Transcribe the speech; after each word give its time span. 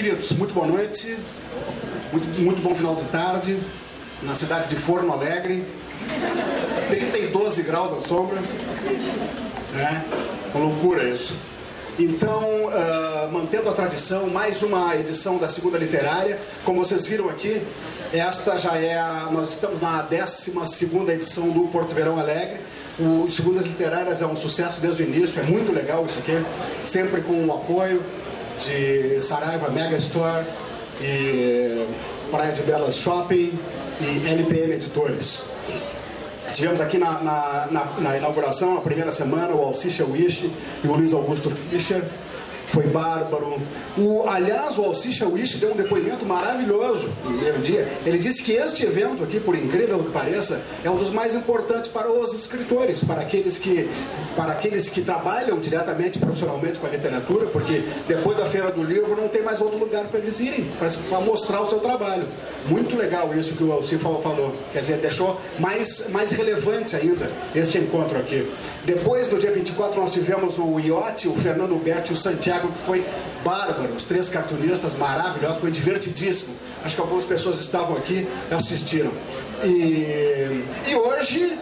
queridos, 0.00 0.30
muito 0.30 0.54
boa 0.54 0.68
noite, 0.68 1.18
muito, 2.12 2.40
muito 2.40 2.62
bom 2.62 2.72
final 2.72 2.94
de 2.94 3.02
tarde, 3.06 3.58
na 4.22 4.36
cidade 4.36 4.68
de 4.68 4.76
Forno 4.76 5.12
Alegre, 5.12 5.64
32 6.88 7.58
graus 7.66 7.92
à 7.92 8.06
sombra, 8.06 8.38
né? 9.72 10.04
Uma 10.54 10.66
loucura 10.66 11.02
isso. 11.02 11.34
Então, 11.98 12.38
uh, 12.66 13.32
mantendo 13.32 13.68
a 13.68 13.72
tradição, 13.72 14.28
mais 14.28 14.62
uma 14.62 14.94
edição 14.94 15.36
da 15.36 15.48
segunda 15.48 15.76
literária. 15.76 16.38
Como 16.64 16.78
vocês 16.78 17.04
viram 17.04 17.28
aqui, 17.28 17.60
esta 18.12 18.56
já 18.56 18.76
é 18.76 18.96
a, 18.96 19.28
nós 19.32 19.50
estamos 19.50 19.80
na 19.80 20.00
12 20.02 20.64
segunda 20.68 21.12
edição 21.12 21.50
do 21.50 21.62
Porto 21.72 21.92
Verão 21.92 22.20
Alegre. 22.20 22.60
O 23.00 23.28
Segundas 23.32 23.66
Literárias 23.66 24.22
é 24.22 24.26
um 24.26 24.36
sucesso 24.36 24.80
desde 24.80 25.02
o 25.02 25.06
início, 25.06 25.40
é 25.40 25.44
muito 25.44 25.72
legal 25.72 26.06
isso 26.06 26.18
aqui, 26.20 26.44
sempre 26.84 27.20
com 27.20 27.46
o 27.46 27.52
apoio 27.52 28.00
de 28.58 29.22
Saraiva 29.22 29.68
Mega 29.70 29.96
Store 29.96 30.44
e 31.00 31.86
Praia 32.30 32.52
de 32.52 32.62
Belas 32.62 32.96
Shopping 32.96 33.58
e 34.00 34.28
LPM 34.28 34.74
Editores. 34.74 35.42
Estivemos 36.48 36.80
aqui 36.80 36.98
na, 36.98 37.12
na, 37.20 37.68
na, 37.70 37.84
na 38.00 38.16
inauguração, 38.16 38.74
na 38.74 38.80
primeira 38.80 39.12
semana, 39.12 39.54
o 39.54 39.62
Alcicia 39.62 40.04
Wish 40.04 40.50
e 40.82 40.86
o 40.88 40.92
Luiz 40.92 41.12
Augusto 41.12 41.50
Fischer 41.50 42.02
foi 42.72 42.84
bárbaro. 42.84 43.60
O, 43.96 44.24
aliás, 44.28 44.78
o 44.78 44.84
Alcicha 44.84 45.26
Wish 45.26 45.56
deu 45.58 45.72
um 45.72 45.76
depoimento 45.76 46.24
maravilhoso 46.24 47.10
no 47.24 47.32
primeiro 47.32 47.58
dia. 47.58 47.88
Ele 48.04 48.18
disse 48.18 48.42
que 48.42 48.52
este 48.52 48.84
evento 48.84 49.22
aqui, 49.24 49.40
por 49.40 49.54
incrível 49.54 49.98
que 49.98 50.10
pareça, 50.10 50.60
é 50.84 50.90
um 50.90 50.96
dos 50.96 51.10
mais 51.10 51.34
importantes 51.34 51.88
para 51.88 52.10
os 52.10 52.32
escritores, 52.32 53.02
para 53.02 53.22
aqueles 53.22 53.58
que, 53.58 53.88
para 54.36 54.52
aqueles 54.52 54.88
que 54.88 55.00
trabalham 55.00 55.58
diretamente, 55.58 56.18
profissionalmente 56.18 56.78
com 56.78 56.86
a 56.86 56.90
literatura, 56.90 57.46
porque 57.46 57.82
depois 58.06 58.36
da 58.36 58.46
Feira 58.46 58.70
do 58.70 58.82
Livro 58.82 59.16
não 59.16 59.28
tem 59.28 59.42
mais 59.42 59.60
outro 59.60 59.78
lugar 59.78 60.04
para 60.06 60.20
eles 60.20 60.38
irem, 60.38 60.66
para 60.78 61.20
mostrar 61.20 61.60
o 61.60 61.68
seu 61.68 61.78
trabalho. 61.80 62.26
Muito 62.66 62.96
legal 62.96 63.34
isso 63.34 63.54
que 63.54 63.64
o 63.64 63.72
Alcicha 63.72 63.98
falou. 63.98 64.54
Quer 64.72 64.80
dizer, 64.80 64.98
deixou 64.98 65.40
mais, 65.58 66.08
mais 66.10 66.30
relevante 66.30 66.94
ainda 66.94 67.30
este 67.54 67.78
encontro 67.78 68.18
aqui. 68.18 68.46
Depois, 68.88 69.30
no 69.30 69.36
dia 69.36 69.52
24, 69.52 70.00
nós 70.00 70.10
tivemos 70.10 70.56
o 70.56 70.80
Iote, 70.80 71.28
o 71.28 71.36
Fernando 71.36 71.76
Berti 71.76 72.12
e 72.12 72.14
o 72.14 72.16
Santiago, 72.16 72.68
que 72.72 72.78
foi 72.78 73.04
bárbaro. 73.44 73.92
Os 73.92 74.02
três 74.02 74.30
cartunistas 74.30 74.94
maravilhosos, 74.94 75.58
foi 75.58 75.70
divertidíssimo. 75.70 76.56
Acho 76.82 76.94
que 76.94 77.00
algumas 77.02 77.24
pessoas 77.24 77.60
estavam 77.60 77.98
aqui 77.98 78.26
e 78.50 78.54
assistiram. 78.54 79.10
E, 79.62 80.64
e, 80.86 80.94
hoje, 80.94 81.58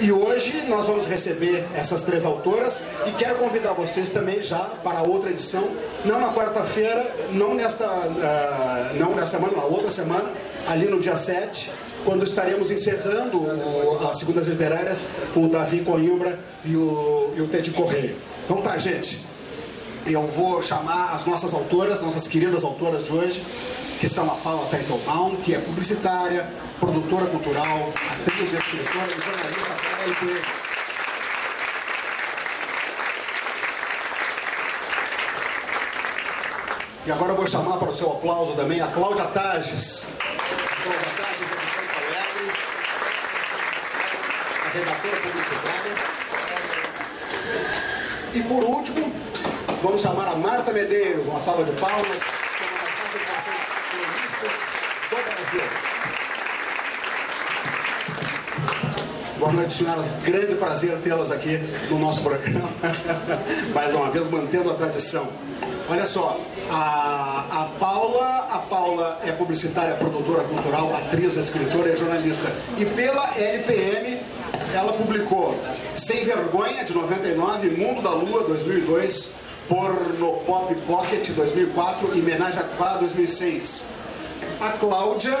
e 0.00 0.10
hoje 0.10 0.64
nós 0.66 0.84
vamos 0.84 1.06
receber 1.06 1.64
essas 1.76 2.02
três 2.02 2.24
autoras 2.26 2.82
e 3.06 3.12
quero 3.12 3.36
convidar 3.36 3.72
vocês 3.74 4.08
também 4.08 4.42
já 4.42 4.58
para 4.58 5.02
outra 5.02 5.30
edição, 5.30 5.62
não 6.04 6.20
na 6.20 6.32
quarta-feira, 6.32 7.08
não 7.30 7.54
nesta, 7.54 7.86
uh, 7.86 8.98
não 8.98 9.14
nesta 9.14 9.38
semana, 9.38 9.56
na 9.56 9.64
outra 9.64 9.92
semana, 9.92 10.28
ali 10.66 10.86
no 10.86 10.98
dia 10.98 11.16
7 11.16 11.70
quando 12.08 12.24
estaremos 12.24 12.70
encerrando 12.70 13.36
o, 13.36 14.08
as 14.10 14.18
segundas 14.18 14.46
literárias 14.46 15.06
com 15.34 15.44
o 15.44 15.48
Davi 15.50 15.80
Coimbra 15.82 16.40
e 16.64 16.74
o, 16.74 17.34
e 17.36 17.42
o 17.42 17.48
Ted 17.48 17.70
Correia. 17.72 18.16
Então 18.46 18.62
tá, 18.62 18.78
gente. 18.78 19.22
Eu 20.06 20.22
vou 20.22 20.62
chamar 20.62 21.12
as 21.12 21.26
nossas 21.26 21.52
autoras, 21.52 22.00
nossas 22.00 22.26
queridas 22.26 22.64
autoras 22.64 23.04
de 23.04 23.12
hoje, 23.12 23.44
que 24.00 24.08
são 24.08 24.24
a 24.24 24.36
Paula 24.36 24.66
Teitelbaum, 24.70 25.36
que 25.36 25.54
é 25.54 25.58
publicitária, 25.58 26.48
produtora 26.80 27.26
cultural, 27.26 27.92
atriz, 28.10 28.54
escritora 28.54 29.12
e 29.14 29.20
jornalista. 29.20 30.68
E 37.04 37.10
agora 37.12 37.32
eu 37.32 37.36
vou 37.36 37.46
chamar 37.46 37.76
para 37.76 37.90
o 37.90 37.94
seu 37.94 38.10
aplauso 38.10 38.54
também 38.54 38.80
a 38.80 38.86
Cláudia 38.86 39.26
Tages. 39.26 40.06
É 40.88 40.94
redatora 44.78 45.16
publicitária. 45.18 45.92
E 48.32 48.42
por 48.42 48.64
último, 48.64 49.12
vamos 49.82 50.00
chamar 50.00 50.28
a 50.28 50.34
Marta 50.36 50.72
Medeiros, 50.72 51.26
uma 51.28 51.40
salva 51.40 51.64
de 51.64 51.72
palmas, 51.78 52.22
que 52.22 52.64
é 52.64 52.68
uma 52.68 52.78
das 52.78 52.94
mais 52.98 53.14
importantes 53.16 53.66
cronistas 53.90 54.52
do 55.10 55.16
Brasil. 55.24 55.64
Boa 59.38 59.52
noite, 59.52 59.74
senhoras. 59.74 60.06
Grande 60.24 60.54
prazer 60.54 60.96
tê-las 61.02 61.30
aqui 61.30 61.58
no 61.90 61.98
nosso 61.98 62.22
programa. 62.22 62.68
Mais 63.74 63.92
uma 63.92 64.10
vez, 64.10 64.28
mantendo 64.30 64.70
a 64.70 64.74
tradição. 64.74 65.28
Olha 65.90 66.06
só, 66.06 66.40
a, 66.70 67.44
a 67.50 67.68
Paula, 67.78 68.48
a 68.50 68.58
Paula 68.58 69.18
é 69.24 69.32
publicitária, 69.32 69.94
produtora 69.94 70.44
cultural, 70.44 70.94
atriz, 70.94 71.36
escritora 71.36 71.92
e 71.92 71.96
jornalista. 71.96 72.50
E 72.78 72.84
pela 72.84 73.34
LPM 73.36 74.20
ela 74.74 74.92
publicou 74.92 75.58
Sem 75.96 76.24
Vergonha, 76.24 76.84
de 76.84 76.92
99, 76.92 77.70
Mundo 77.70 78.02
da 78.02 78.10
Lua, 78.10 78.44
2002, 78.44 79.32
Porno 79.68 80.32
Pop 80.46 80.74
Pocket, 80.86 81.30
2004 81.30 82.16
e 82.16 82.22
Menage 82.22 82.58
a 82.58 82.96
2006. 82.98 83.84
A 84.60 84.70
Cláudia, 84.70 85.36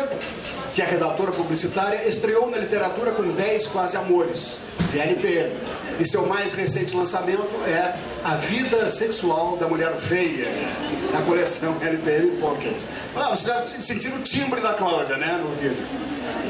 que 0.74 0.82
é 0.82 0.84
redatora 0.84 1.32
publicitária, 1.32 2.08
estreou 2.08 2.48
na 2.48 2.58
literatura 2.58 3.12
com 3.12 3.22
10 3.22 3.66
Quase 3.68 3.96
Amores, 3.96 4.60
de 4.92 5.00
LPM. 5.00 5.52
E 5.98 6.04
seu 6.04 6.26
mais 6.26 6.52
recente 6.52 6.96
lançamento 6.96 7.48
é 7.66 7.94
A 8.22 8.36
Vida 8.36 8.88
Sexual 8.88 9.56
da 9.56 9.66
Mulher 9.66 9.96
Feia, 9.96 10.46
da 11.12 11.20
coleção 11.22 11.76
LPM 11.80 12.36
Pocket. 12.36 12.84
Ah, 13.16 13.30
você 13.30 13.48
já 13.48 13.60
sentiu 13.60 14.14
o 14.14 14.20
timbre 14.20 14.60
da 14.60 14.74
Cláudia, 14.74 15.16
né, 15.16 15.40
no 15.42 15.50
vídeo. 15.56 15.84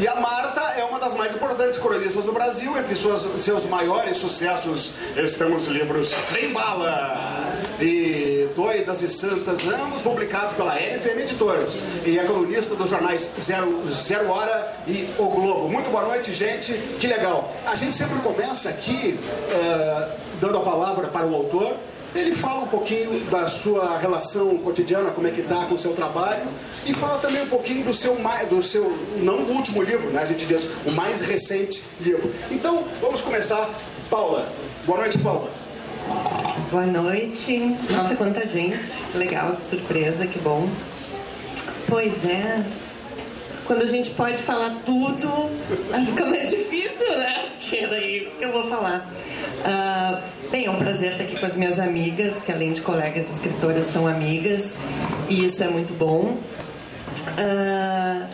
E 0.01 0.07
a 0.07 0.17
Marta 0.17 0.61
é 0.79 0.85
uma 0.85 0.99
das 0.99 1.15
mais 1.15 1.35
importantes 1.35 1.79
cronistas 1.79 2.25
do 2.25 2.33
Brasil. 2.33 2.77
Entre 2.77 2.95
suas, 2.95 3.43
seus 3.43 3.65
maiores 3.65 4.19
sucessos 4.19 4.93
estão 5.17 5.55
os 5.57 5.67
livros 5.67 6.11
Trem 6.31 6.53
Bala 6.53 7.53
e 7.81 8.49
Doidas 8.55 9.03
e 9.03 9.09
Santas, 9.09 9.67
ambos 9.67 10.03
publicados 10.03 10.55
pela 10.55 10.79
LPM 10.79 11.23
Editores. 11.23 11.73
E 12.05 12.19
é 12.19 12.25
colunista 12.25 12.75
dos 12.75 12.91
jornais 12.91 13.31
Zero, 13.41 13.83
Zero 13.93 14.29
Hora 14.29 14.77
e 14.87 15.09
O 15.19 15.27
Globo. 15.27 15.69
Muito 15.69 15.91
boa 15.91 16.05
noite, 16.05 16.33
gente. 16.33 16.73
Que 17.01 17.07
legal. 17.07 17.53
A 17.69 17.75
gente 17.75 17.95
sempre 17.95 18.19
começa 18.21 18.71
aqui 18.71 19.19
uh, 19.21 20.11
dando 20.41 20.56
a 20.56 20.61
palavra 20.62 21.09
para 21.09 21.27
o 21.27 21.34
autor 21.34 21.77
ele 22.15 22.34
fala 22.34 22.65
um 22.65 22.69
pouquinho 22.69 23.21
da 23.31 23.47
sua 23.47 23.99
relação 23.99 24.56
cotidiana, 24.59 25.11
como 25.11 25.27
é 25.27 25.31
que 25.31 25.43
está 25.43 25.67
com 25.67 25.75
o 25.75 25.79
seu 25.79 25.93
trabalho, 25.93 26.49
e 26.87 26.95
fala 26.95 27.19
também 27.19 27.43
um 27.43 27.49
pouquinho 27.49 27.84
do 27.84 27.93
seu, 27.93 28.17
do 28.49 28.62
seu, 28.62 28.99
não 29.19 29.43
o 29.43 29.53
último 29.53 29.83
livro, 29.83 30.09
né? 30.09 30.23
A 30.23 30.27
gente 30.27 30.47
diz 30.47 30.67
o 30.87 30.91
mais 30.93 31.21
recente 31.21 31.84
livro. 32.01 32.33
Então, 32.51 32.83
vamos 33.01 33.21
começar. 33.21 33.69
Paula. 34.09 34.49
Boa 34.87 35.00
noite, 35.00 35.19
Paula. 35.19 35.50
Boa 36.71 36.87
noite. 36.87 37.77
Nossa, 37.91 38.17
quanta 38.17 38.47
gente. 38.47 38.81
Legal, 39.15 39.56
que 39.56 39.69
surpresa, 39.69 40.27
que 40.27 40.39
bom. 40.39 40.67
Pois 41.87 42.25
é. 42.25 42.65
Quando 43.69 43.83
a 43.83 43.87
gente 43.87 44.09
pode 44.12 44.39
falar 44.39 44.81
tudo, 44.83 45.29
fica 46.06 46.25
mais 46.25 46.49
difícil, 46.49 47.19
né? 47.19 47.51
Porque 47.51 47.87
daí 47.87 48.33
eu 48.41 48.51
vou 48.51 48.67
falar. 48.67 49.12
Uh, 49.59 50.51
bem, 50.51 50.65
é 50.65 50.71
um 50.71 50.79
prazer 50.79 51.12
estar 51.12 51.25
aqui 51.25 51.39
com 51.39 51.45
as 51.45 51.55
minhas 51.55 51.79
amigas, 51.79 52.41
que 52.41 52.51
além 52.51 52.73
de 52.73 52.81
colegas 52.81 53.31
escritoras 53.31 53.84
são 53.84 54.06
amigas, 54.06 54.73
e 55.29 55.45
isso 55.45 55.62
é 55.62 55.69
muito 55.69 55.93
bom. 55.93 56.39
Uh, 57.37 58.27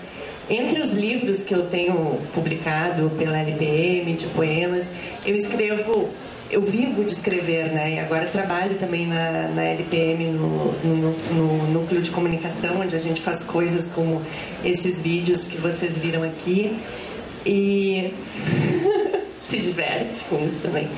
entre 0.49 0.81
os 0.81 0.93
livros 0.93 1.43
que 1.43 1.53
eu 1.53 1.67
tenho 1.67 2.21
publicado 2.33 3.11
pela 3.19 3.37
LPM 3.37 4.15
de 4.15 4.27
poemas, 4.27 4.87
eu 5.27 5.35
escrevo, 5.35 6.11
eu 6.55 6.61
vivo 6.61 7.05
de 7.05 7.11
escrever, 7.11 7.73
né? 7.73 7.95
E 7.95 7.99
agora 7.99 8.27
trabalho 8.27 8.77
também 8.77 9.07
na, 9.07 9.49
na 9.49 9.63
LPM, 9.65 10.27
no, 10.27 10.73
no, 10.85 11.11
no, 11.35 11.73
núcleo 11.73 12.01
de 12.01 12.13
comunicação, 12.13 12.81
onde 12.81 12.95
a 12.95 12.99
gente 13.01 13.21
faz 13.21 13.43
coisas 13.43 13.89
como 13.89 14.23
esses 14.65 15.01
vídeos 15.01 15.47
que 15.47 15.57
vocês 15.57 15.99
viram 15.99 16.23
aqui. 16.23 16.79
E 17.45 18.15
se 19.51 19.59
diverte 19.59 20.23
com 20.25 20.45
isso 20.45 20.61
também. 20.63 20.89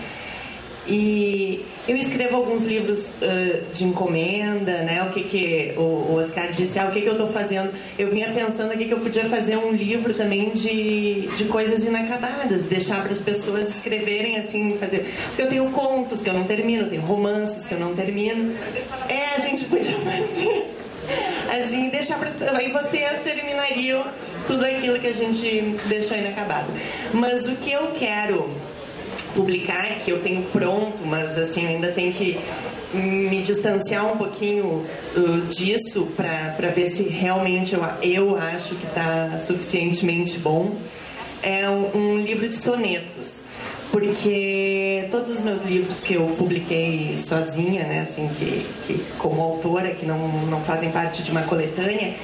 E 0.89 1.65
eu 1.89 1.97
escrevo 1.97 2.37
alguns 2.37 2.65
livros 2.65 3.11
uh, 3.11 3.73
de 3.73 3.85
encomenda, 3.85 4.83
né? 4.83 5.03
O 5.03 5.13
que 5.13 5.25
que 5.25 5.75
o, 5.77 6.17
Oscar 6.17 6.53
disse, 6.53 6.79
ah, 6.79 6.87
o 6.87 6.93
que 6.93 7.01
que 7.01 7.09
eu 7.09 7.13
estou 7.13 7.29
fazendo? 7.29 7.73
Eu 7.99 8.09
vinha 8.11 8.31
pensando 8.33 8.73
aqui 8.73 8.85
que 8.85 8.95
eu 8.95 9.01
podia 9.01 9.25
fazer 9.25 9.57
um 9.57 9.73
livro 9.73 10.15
também 10.15 10.51
de, 10.51 11.29
de 11.37 11.45
coisas 11.47 11.85
inacabadas, 11.85 12.63
deixar 12.63 13.03
para 13.03 13.13
as 13.13 13.21
pessoas 13.21 13.69
escreverem 13.69 14.39
assim, 14.39 14.77
fazer. 14.79 15.13
Porque 15.27 15.43
eu 15.43 15.49
tenho 15.49 15.71
contos 15.71 16.23
que 16.23 16.31
eu 16.31 16.35
não 16.35 16.45
termino, 16.45 16.89
tenho 16.89 17.03
romances 17.03 17.65
que 17.65 17.73
eu 17.73 17.81
não 17.81 17.95
termino. 17.95 18.55
É, 19.09 19.35
a 19.37 19.39
gente 19.41 19.65
podia 19.65 19.97
fazer 19.99 20.67
assim, 21.61 21.89
deixar 21.91 22.19
para 22.19 22.31
aí 22.57 22.71
vocês 22.71 23.21
terminariam 23.23 24.05
tudo 24.47 24.65
aquilo 24.65 24.99
que 24.99 25.07
a 25.07 25.13
gente 25.13 25.77
deixou 25.87 26.17
inacabado. 26.17 26.67
Mas 27.13 27.47
o 27.47 27.57
que 27.57 27.73
eu 27.73 27.93
quero 27.99 28.51
publicar, 29.37 30.01
que 30.05 30.11
eu 30.11 30.21
tenho 30.21 30.43
pronto, 30.45 31.05
mas 31.05 31.39
assim, 31.39 31.67
ainda 31.67 31.89
tem 31.93 32.11
que 32.13 32.39
me 32.93 33.43
distanciar 33.43 34.11
um 34.11 34.17
pouquinho 34.17 34.85
uh, 35.17 35.41
disso 35.49 36.09
para 36.17 36.69
ver 36.71 36.89
se 36.89 37.03
realmente 37.03 37.75
eu, 37.75 37.85
eu 38.03 38.37
acho 38.37 38.75
que 38.75 38.87
está 38.87 39.39
suficientemente 39.39 40.39
bom. 40.39 40.75
É 41.43 41.69
um, 41.69 41.97
um 41.97 42.19
livro 42.19 42.49
de 42.49 42.57
sonetos 42.57 43.47
porque 43.91 45.07
todos 45.11 45.31
os 45.31 45.41
meus 45.41 45.63
livros 45.65 46.03
que 46.03 46.15
eu 46.15 46.27
publiquei 46.37 47.17
sozinha, 47.17 47.85
né, 47.85 48.07
assim, 48.09 48.29
que, 48.37 48.67
que, 48.87 49.05
como 49.17 49.41
autora, 49.41 49.91
que 49.91 50.05
não, 50.05 50.19
não 50.47 50.61
fazem 50.61 50.91
parte 50.91 51.23
de 51.23 51.31
uma 51.31 51.43
coletânea, 51.43 52.15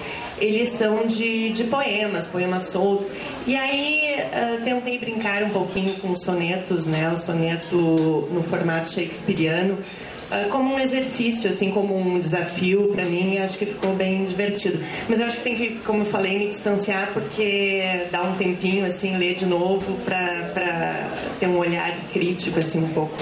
eles 0.42 0.70
são 0.70 1.06
de, 1.06 1.50
de 1.50 1.64
poemas, 1.64 2.26
poemas 2.26 2.64
soltos. 2.64 3.08
E 3.46 3.54
aí 3.54 4.16
uh, 4.18 4.64
tentei 4.64 4.98
brincar 4.98 5.42
um 5.44 5.50
pouquinho 5.50 5.94
com 5.94 6.10
os 6.10 6.22
sonetos, 6.22 6.84
né, 6.86 7.10
o 7.12 7.16
soneto 7.16 7.76
no 8.30 8.42
formato 8.42 8.90
shakespeariano, 8.90 9.74
uh, 9.74 10.48
como 10.50 10.74
um 10.74 10.80
exercício, 10.80 11.48
assim, 11.48 11.70
como 11.70 11.96
um 11.96 12.18
desafio 12.18 12.88
para 12.88 13.04
mim, 13.04 13.38
acho 13.38 13.56
que 13.56 13.66
ficou 13.66 13.94
bem 13.94 14.24
divertido. 14.24 14.80
Mas 15.08 15.20
eu 15.20 15.26
acho 15.26 15.36
que 15.36 15.44
tem 15.44 15.56
que, 15.56 15.76
como 15.86 16.00
eu 16.00 16.06
falei, 16.06 16.38
me 16.40 16.48
distanciar 16.48 17.12
porque 17.12 18.06
dá 18.10 18.22
um 18.22 18.34
tempinho, 18.34 18.84
assim, 18.84 19.16
ler 19.16 19.36
de 19.36 19.46
novo 19.46 19.96
para 20.04 21.08
ter 21.38 21.46
um 21.46 21.58
olhar 21.58 21.96
crítico, 22.12 22.58
assim, 22.58 22.82
um 22.82 22.88
pouco 22.88 23.14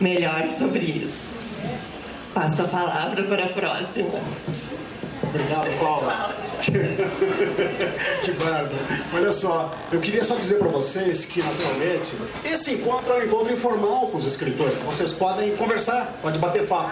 melhor 0.00 0.48
sobre 0.48 0.80
isso. 0.80 1.22
Passo 2.34 2.62
a 2.62 2.68
palavra 2.68 3.22
para 3.24 3.44
a 3.44 3.48
próxima. 3.48 4.20
Obrigado, 5.34 5.78
Paula. 5.78 6.34
que 8.22 8.32
bardo. 8.32 8.76
Olha 9.14 9.32
só, 9.32 9.70
eu 9.90 9.98
queria 9.98 10.22
só 10.22 10.34
dizer 10.34 10.58
para 10.58 10.68
vocês 10.68 11.24
que, 11.24 11.42
naturalmente, 11.42 12.14
esse 12.44 12.74
encontro 12.74 13.14
é 13.14 13.16
um 13.16 13.24
encontro 13.24 13.50
informal 13.52 14.08
com 14.08 14.18
os 14.18 14.26
escritores. 14.26 14.74
Vocês 14.82 15.14
podem 15.14 15.56
conversar, 15.56 16.12
pode 16.20 16.38
bater 16.38 16.66
papo. 16.66 16.90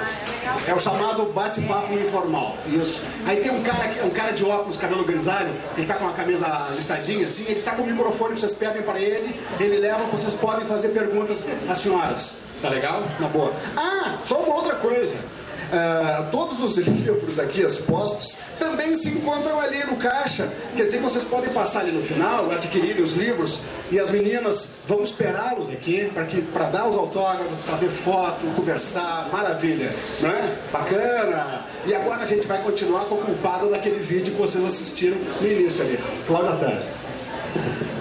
É 0.66 0.74
o 0.74 0.80
chamado 0.80 1.26
bate-papo 1.34 1.92
informal. 1.92 2.56
Isso. 2.66 3.02
Aí 3.26 3.36
tem 3.36 3.50
um 3.50 3.62
cara, 3.62 4.06
um 4.06 4.10
cara 4.10 4.32
de 4.32 4.42
óculos, 4.42 4.78
cabelo 4.78 5.04
grisalho, 5.04 5.52
ele 5.76 5.86
tá 5.86 5.94
com 5.94 6.08
a 6.08 6.12
camisa 6.12 6.68
listadinha 6.74 7.26
assim, 7.26 7.44
ele 7.46 7.60
tá 7.60 7.72
com 7.72 7.82
o 7.82 7.86
microfone, 7.86 8.40
vocês 8.40 8.54
pedem 8.54 8.80
para 8.82 8.98
ele, 8.98 9.38
ele 9.60 9.76
leva, 9.76 9.98
vocês 10.04 10.34
podem 10.34 10.64
fazer 10.66 10.88
perguntas 10.88 11.46
às 11.68 11.76
senhoras. 11.76 12.38
Tá 12.62 12.68
legal? 12.68 13.02
Na 13.18 13.28
boa. 13.28 13.52
Ah, 13.76 14.18
só 14.24 14.38
uma 14.38 14.54
outra 14.56 14.74
coisa. 14.76 15.16
Uh, 15.70 16.30
todos 16.32 16.58
os 16.60 16.76
livros 16.76 17.38
aqui 17.38 17.60
expostos 17.60 18.38
também 18.58 18.96
se 18.96 19.08
encontram 19.08 19.60
ali 19.60 19.84
no 19.84 19.96
caixa. 19.96 20.50
Quer 20.76 20.84
dizer, 20.84 20.98
vocês 20.98 21.22
podem 21.22 21.48
passar 21.50 21.80
ali 21.80 21.92
no 21.92 22.02
final, 22.02 22.50
adquirirem 22.50 23.04
os 23.04 23.12
livros 23.12 23.60
e 23.88 24.00
as 24.00 24.10
meninas 24.10 24.70
vão 24.88 25.00
esperá-los 25.00 25.68
aqui 25.68 26.10
para 26.52 26.64
dar 26.64 26.88
os 26.88 26.96
autógrafos, 26.96 27.64
fazer 27.64 27.88
foto, 27.88 28.40
conversar. 28.56 29.28
Maravilha, 29.32 29.92
não 30.20 30.30
é? 30.30 30.56
Bacana. 30.72 31.64
E 31.86 31.94
agora 31.94 32.22
a 32.22 32.26
gente 32.26 32.48
vai 32.48 32.60
continuar 32.62 33.04
com 33.04 33.14
o 33.14 33.18
culpado 33.18 33.70
daquele 33.70 34.00
vídeo 34.00 34.34
que 34.34 34.40
vocês 34.40 34.64
assistiram 34.64 35.16
no 35.40 35.46
início 35.46 35.82
ali. 35.84 36.00
Cláudia 36.26 36.56
Tânia. 36.56 36.82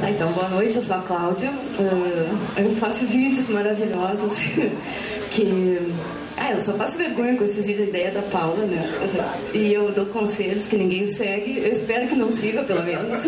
Ah, 0.01 0.09
então, 0.09 0.31
boa 0.31 0.47
noite, 0.49 0.75
eu 0.77 0.83
sou 0.83 0.95
a 0.95 0.99
Cláudia. 0.99 1.51
Uh, 1.51 2.59
eu 2.59 2.75
faço 2.77 3.05
vídeos 3.05 3.47
maravilhosos 3.49 4.33
que 5.29 5.93
ah, 6.39 6.51
eu 6.51 6.61
só 6.61 6.73
faço 6.73 6.97
vergonha 6.97 7.35
com 7.35 7.43
esses 7.43 7.65
vídeos, 7.65 7.87
a 7.87 7.89
ideia 7.89 8.11
da 8.11 8.21
Paula, 8.21 8.65
né? 8.65 8.81
E 9.53 9.73
eu 9.73 9.91
dou 9.91 10.05
conselhos 10.05 10.67
que 10.67 10.77
ninguém 10.77 11.05
segue. 11.05 11.59
Eu 11.59 11.73
espero 11.73 12.07
que 12.07 12.15
não 12.15 12.31
siga, 12.31 12.63
pelo 12.63 12.83
menos, 12.83 13.23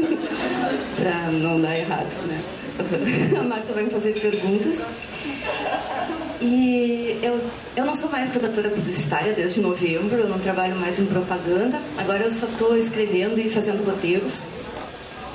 pra 0.96 1.30
não 1.32 1.60
dar 1.60 1.78
errado, 1.78 2.08
né? 2.28 2.42
A 3.38 3.44
Marta 3.44 3.74
vai 3.74 3.84
me 3.84 3.90
fazer 3.90 4.14
perguntas. 4.14 4.82
E 6.42 7.20
eu, 7.22 7.40
eu 7.76 7.86
não 7.86 7.94
sou 7.94 8.10
mais 8.10 8.32
redatora 8.32 8.70
publicitária 8.70 9.34
desde 9.34 9.62
novembro, 9.62 10.18
eu 10.18 10.28
não 10.28 10.40
trabalho 10.40 10.76
mais 10.76 11.00
em 11.00 11.06
propaganda. 11.06 11.80
Agora 11.98 12.24
eu 12.24 12.32
só 12.32 12.46
estou 12.46 12.78
escrevendo 12.78 13.40
e 13.40 13.50
fazendo 13.50 13.86
roteiros. 13.86 14.46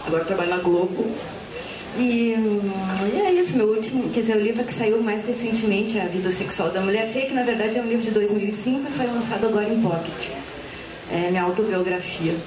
Agora 0.06 0.24
trabalho 0.24 0.50
na 0.50 0.58
Globo. 0.58 1.06
E, 1.98 2.34
e, 3.14 3.20
é 3.20 3.32
isso, 3.32 3.56
meu 3.56 3.68
último, 3.68 4.10
quer 4.10 4.20
dizer, 4.20 4.36
o 4.36 4.40
livro 4.40 4.62
que 4.64 4.72
saiu 4.72 5.02
mais 5.02 5.22
recentemente 5.24 5.98
é 5.98 6.02
A 6.02 6.08
Vida 6.08 6.30
Sexual 6.30 6.70
da 6.70 6.80
Mulher 6.80 7.06
Feia, 7.06 7.26
que 7.26 7.34
na 7.34 7.42
verdade 7.42 7.78
é 7.78 7.82
um 7.82 7.86
livro 7.86 8.04
de 8.04 8.10
2005 8.10 8.88
e 8.88 8.92
foi 8.92 9.06
lançado 9.06 9.46
agora 9.46 9.68
em 9.68 9.80
Pocket. 9.80 10.30
É 11.10 11.30
minha 11.30 11.42
autobiografia. 11.42 12.34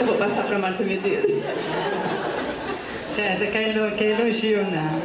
Eu 0.00 0.06
vou 0.06 0.16
passar 0.16 0.44
para 0.44 0.58
Marta 0.58 0.82
Medeiros. 0.82 1.30
É, 3.16 3.36
que 3.96 4.04
elogio, 4.04 4.64
né? 4.64 5.00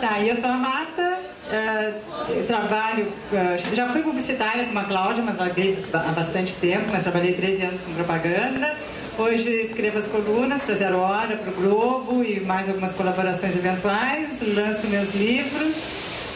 Tá, 0.00 0.20
eu 0.20 0.36
sou 0.36 0.50
a 0.50 0.54
Marta, 0.54 1.20
uh, 1.48 2.32
eu 2.32 2.46
trabalho, 2.46 3.06
uh, 3.32 3.74
já 3.74 3.88
fui 3.88 4.02
publicitária 4.02 4.66
com 4.66 4.78
a 4.78 4.84
Cláudia, 4.84 5.22
mas 5.22 5.36
há 5.40 6.12
bastante 6.12 6.54
tempo, 6.56 6.86
mas 6.92 7.02
trabalhei 7.02 7.32
13 7.32 7.62
anos 7.62 7.80
com 7.80 7.94
propaganda. 7.94 8.74
Hoje 9.18 9.48
escrevo 9.62 9.96
as 9.96 10.06
colunas 10.06 10.60
para 10.60 10.74
Zero 10.74 10.98
Hora, 10.98 11.38
para 11.38 11.50
o 11.50 11.54
Globo 11.54 12.22
e 12.22 12.38
mais 12.40 12.68
algumas 12.68 12.92
colaborações 12.92 13.56
eventuais. 13.56 14.28
Lanço 14.54 14.86
meus 14.88 15.14
livros. 15.14 15.84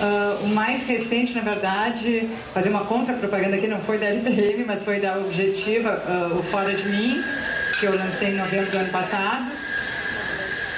Uh, 0.01 0.45
o 0.45 0.49
mais 0.49 0.87
recente, 0.87 1.35
na 1.35 1.43
verdade, 1.43 2.27
fazer 2.55 2.71
uma 2.71 2.87
contra-propaganda 2.87 3.57
aqui, 3.57 3.67
não 3.67 3.81
foi 3.81 3.99
da 3.99 4.07
LPM, 4.07 4.65
mas 4.65 4.83
foi 4.83 4.99
da 4.99 5.19
Objetiva, 5.19 6.03
uh, 6.09 6.39
o 6.39 6.43
Fora 6.43 6.73
de 6.73 6.89
Mim, 6.89 7.23
que 7.79 7.85
eu 7.85 7.95
lancei 7.95 8.31
em 8.31 8.37
novembro 8.37 8.71
do 8.71 8.79
ano 8.79 8.91
passado. 8.91 9.45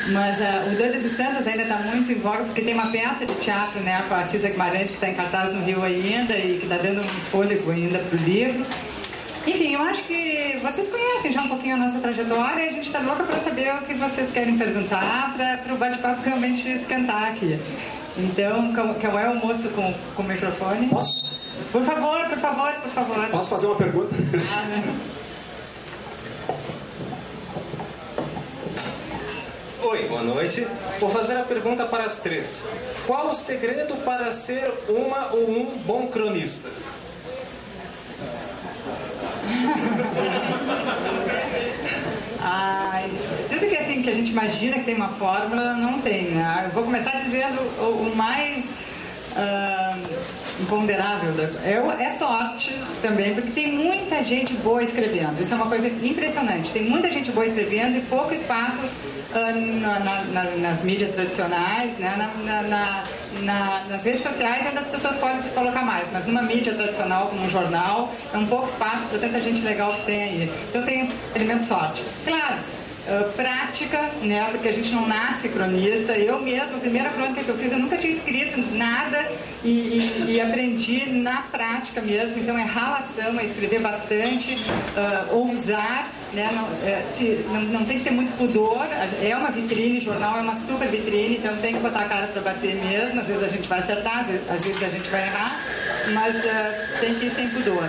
Mas 0.09 0.41
uh, 0.41 0.73
o 0.73 0.77
Doidas 0.77 1.05
e 1.05 1.11
Santas 1.11 1.47
ainda 1.47 1.63
está 1.63 1.77
muito 1.77 2.11
em 2.11 2.17
voga, 2.17 2.43
porque 2.43 2.63
tem 2.63 2.75
uma 2.75 2.91
peça 2.91 3.25
de 3.25 3.35
teatro 3.37 3.79
né, 3.79 4.05
com 4.09 4.17
a 4.17 4.27
Cisa 4.27 4.49
Guimarães, 4.49 4.89
que 4.89 4.95
está 4.95 5.09
em 5.09 5.15
cartaz 5.15 5.55
no 5.55 5.63
Rio 5.63 5.85
ainda 5.85 6.37
e 6.37 6.59
que 6.59 6.65
está 6.65 6.79
dando 6.79 6.99
um 6.99 7.05
fôlego 7.31 7.71
ainda 7.71 8.01
para 8.01 8.19
o 8.19 8.23
livro. 8.25 8.67
Enfim, 9.45 9.75
eu 9.75 9.83
acho 9.83 10.05
que 10.05 10.57
vocês 10.63 10.89
conhecem 10.89 11.33
já 11.33 11.43
um 11.43 11.49
pouquinho 11.49 11.75
a 11.75 11.79
nossa 11.79 11.99
trajetória 11.99 12.65
e 12.65 12.69
a 12.69 12.73
gente 12.73 12.87
está 12.87 13.01
louca 13.01 13.25
para 13.25 13.41
saber 13.41 13.75
o 13.75 13.83
que 13.83 13.95
vocês 13.95 14.31
querem 14.31 14.57
perguntar 14.57 15.35
para 15.37 15.75
o 15.75 15.77
bate-papo 15.77 16.23
realmente 16.23 16.69
esquentar 16.69 17.33
aqui. 17.33 17.59
Então, 18.17 18.73
qual 18.73 19.19
é 19.19 19.29
o 19.29 19.35
moço 19.35 19.69
com, 19.71 19.93
com 20.15 20.23
o 20.23 20.27
microfone? 20.27 20.89
Posso? 20.89 21.25
Por 21.73 21.83
favor, 21.83 22.25
por 22.29 22.39
favor, 22.39 22.73
por 22.75 22.91
favor. 22.93 23.29
Posso 23.31 23.51
fazer 23.51 23.67
uma 23.67 23.77
pergunta? 23.77 24.15
Ah, 24.55 24.63
né? 24.71 24.85
Oi, 29.83 30.07
boa 30.07 30.23
noite. 30.23 30.67
Vou 31.01 31.11
fazer 31.11 31.37
a 31.37 31.43
pergunta 31.43 31.85
para 31.87 32.05
as 32.05 32.19
três. 32.19 32.63
Qual 33.09 33.31
o 33.31 33.35
segredo 33.35 33.97
para 34.05 34.31
ser 34.31 34.73
uma 34.89 35.33
ou 35.33 35.51
um 35.51 35.79
bom 35.79 36.07
cronista? 36.07 36.71
Ai, 42.41 43.11
tudo 43.49 43.67
que, 43.69 43.77
assim, 43.77 44.03
que 44.03 44.11
a 44.11 44.15
gente 44.15 44.31
imagina 44.31 44.79
que 44.79 44.85
tem 44.85 44.95
uma 44.95 45.09
fórmula, 45.11 45.75
não 45.75 46.01
tem. 46.01 46.31
Né? 46.31 46.65
Eu 46.67 46.71
vou 46.73 46.85
começar 46.85 47.13
dizendo 47.23 47.61
o, 47.79 48.09
o 48.11 48.17
mais 48.17 48.69
imponderável. 50.61 51.33
É, 51.65 52.05
é 52.05 52.11
sorte 52.11 52.77
também, 53.01 53.35
porque 53.35 53.51
tem 53.51 53.73
muita 53.73 54.23
gente 54.25 54.53
boa 54.55 54.83
escrevendo. 54.83 55.41
Isso 55.41 55.53
é 55.53 55.57
uma 55.57 55.67
coisa 55.67 55.89
impressionante. 55.89 56.71
Tem 56.71 56.85
muita 56.85 57.11
gente 57.11 57.31
boa 57.33 57.47
escrevendo 57.47 57.99
e 57.99 58.01
pouco 58.03 58.33
espaço 58.33 58.79
na, 59.35 59.99
na, 59.99 60.45
nas 60.57 60.83
mídias 60.83 61.11
tradicionais, 61.15 61.97
né? 61.99 62.31
Na, 62.45 63.05
nas 63.89 64.05
redes 64.05 64.23
sociais 64.23 64.67
ainda 64.67 64.81
as 64.81 64.89
pessoas 64.89 65.17
podem 65.17 65.41
se 65.41 65.51
colocar 65.51 65.83
mais, 65.83 66.11
mas 66.13 66.27
numa 66.27 66.43
mídia 66.43 66.75
tradicional, 66.75 67.29
como 67.29 67.43
um 67.43 67.51
jornal, 67.51 68.13
é 68.33 68.37
um 68.37 68.47
pouco 68.47 68.67
espaço 68.67 69.07
para 69.07 69.19
tanta 69.19 69.41
gente 69.41 69.63
legal 69.63 69.91
que 69.93 70.03
tem 70.03 70.23
aí. 70.23 70.53
Então 70.69 70.83
tem 70.83 71.11
elemento 71.35 71.65
sorte. 71.65 72.05
Claro, 72.25 72.57
Uh, 73.05 73.33
prática, 73.33 74.01
né? 74.23 74.49
Porque 74.53 74.69
a 74.69 74.73
gente 74.73 74.93
não 74.93 75.09
nasce 75.09 75.49
cronista. 75.49 76.13
Eu 76.13 76.41
mesma, 76.41 76.77
a 76.77 76.81
primeira 76.81 77.11
crônica 77.11 77.43
que 77.43 77.49
eu 77.49 77.59
fiz, 77.59 77.73
eu 77.73 77.79
nunca 77.79 77.97
tinha 77.97 78.13
escrito 78.13 78.61
nada 78.77 79.29
e, 79.65 79.69
e, 79.69 80.25
e 80.35 80.41
aprendi 80.41 81.07
na 81.07 81.43
prática 81.43 82.01
mesmo. 82.01 82.39
Então 82.39 82.59
é 82.59 82.63
ralação, 82.63 83.39
é 83.39 83.45
escrever 83.45 83.81
bastante, 83.81 84.55
uh, 84.55 85.37
ousar, 85.37 86.11
né? 86.33 86.51
Não, 86.53 86.69
é, 86.89 87.03
se, 87.17 87.45
não, 87.49 87.61
não, 87.63 87.85
tem 87.85 87.99
que 87.99 88.05
ter 88.05 88.11
muito 88.11 88.37
pudor. 88.37 88.87
É 89.23 89.37
uma 89.37 89.51
vitrine, 89.51 90.01
jornal 90.01 90.39
é 90.39 90.41
uma 90.41 90.57
super 90.57 90.89
vitrine, 90.89 91.37
então 91.37 91.57
tem 91.57 91.75
que 91.75 91.81
botar 91.81 92.01
a 92.01 92.09
cara 92.09 92.27
para 92.29 92.43
bater 92.43 92.75
mesmo. 92.77 93.21
Às 93.21 93.27
vezes 93.27 93.43
a 93.43 93.49
gente 93.49 93.69
vai 93.69 93.79
acertar, 93.79 94.21
às 94.21 94.27
vezes, 94.27 94.51
às 94.51 94.65
vezes 94.65 94.83
a 94.83 94.89
gente 94.89 95.09
vai 95.11 95.23
errar, 95.23 95.61
mas 96.13 96.35
uh, 96.37 97.01
tem 97.01 97.15
que 97.15 97.27
ir 97.27 97.31
sem 97.31 97.49
pudor. 97.49 97.89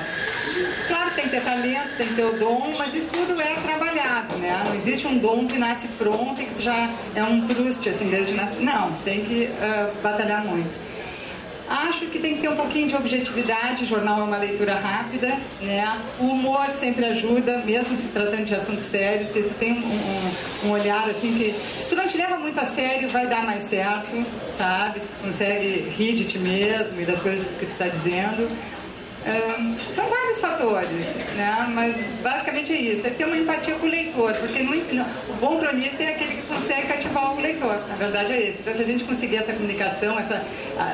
Claro 0.88 1.10
tem 1.16 1.24
que 1.24 1.32
ter 1.32 1.42
talento, 1.42 1.98
tem 1.98 2.08
que 2.08 2.14
ter 2.14 2.24
o 2.24 2.34
dom, 2.38 2.74
mas 2.78 2.94
isso 2.94 3.10
tudo 3.10 3.40
é 3.42 3.56
trabalhado, 3.56 4.36
né? 4.38 4.64
Não 4.66 4.76
existe 4.76 5.08
um 5.08 5.18
dom 5.18 5.48
que 5.48 5.58
nasce 5.58 5.88
pronto 5.98 6.40
e 6.40 6.46
que 6.46 6.62
já 6.62 6.90
é 7.16 7.24
um 7.24 7.48
cruste, 7.48 7.90
assim, 7.90 8.06
desde 8.06 8.34
nascer. 8.34 8.62
Não, 8.62 8.92
tem 9.04 9.24
que 9.24 9.46
uh, 9.46 10.02
batalhar 10.02 10.46
muito. 10.46 10.93
Acho 11.70 12.08
que 12.08 12.20
tem 12.20 12.36
que 12.36 12.42
ter 12.42 12.50
um 12.50 12.56
pouquinho 12.56 12.88
de 12.88 12.96
objetividade, 12.96 13.86
jornal 13.86 14.20
é 14.20 14.24
uma 14.24 14.38
leitura 14.38 14.76
rápida, 14.76 15.38
né? 15.62 16.02
O 16.20 16.26
humor 16.26 16.72
sempre 16.72 17.06
ajuda, 17.06 17.60
mesmo 17.60 17.96
se 17.96 18.08
tratando 18.08 18.46
de 18.46 18.54
assuntos 18.54 18.84
sérios. 18.84 19.30
Se 19.30 19.44
tu 19.44 19.54
tem 19.56 19.74
um, 19.74 20.66
um, 20.66 20.68
um 20.68 20.72
olhar 20.72 21.10
assim 21.10 21.34
que, 21.34 21.54
se 21.54 21.90
tu 21.90 21.96
não 21.96 22.08
te 22.08 22.18
leva 22.18 22.38
muito 22.38 22.60
a 22.60 22.66
sério, 22.66 23.08
vai 23.10 23.28
dar 23.28 23.46
mais 23.46 23.70
certo, 23.70 24.26
sabe? 24.58 25.00
Se 25.00 25.08
tu 25.08 25.24
consegue 25.24 25.90
rir 25.98 26.16
de 26.16 26.26
ti 26.26 26.38
mesmo 26.38 27.00
e 27.00 27.06
das 27.06 27.20
coisas 27.20 27.48
que 27.58 27.66
tu 27.66 27.72
está 27.72 27.88
dizendo. 27.88 28.50
São 29.96 30.06
vários 30.10 30.40
fatores, 30.40 31.16
né? 31.36 31.66
mas 31.74 31.96
basicamente 32.22 32.74
é 32.74 32.76
isso, 32.76 33.08
é 33.08 33.10
ter 33.10 33.26
uma 33.26 33.38
empatia 33.38 33.76
com 33.76 33.86
o 33.86 33.90
leitor, 33.90 34.34
porque 34.36 34.62
no, 34.64 34.74
o 34.74 35.34
bom 35.40 35.60
cronista 35.60 36.04
é 36.04 36.10
aquele 36.10 36.36
que 36.36 36.42
consegue 36.42 36.88
cativar 36.88 37.34
o 37.34 37.42
leitor, 37.42 37.80
na 37.88 37.96
verdade 37.96 38.34
é 38.34 38.50
esse. 38.50 38.60
Então 38.60 38.76
se 38.76 38.82
a 38.82 38.86
gente 38.86 39.04
conseguir 39.06 39.38
essa 39.38 39.54
comunicação, 39.54 40.20
essa, 40.20 40.44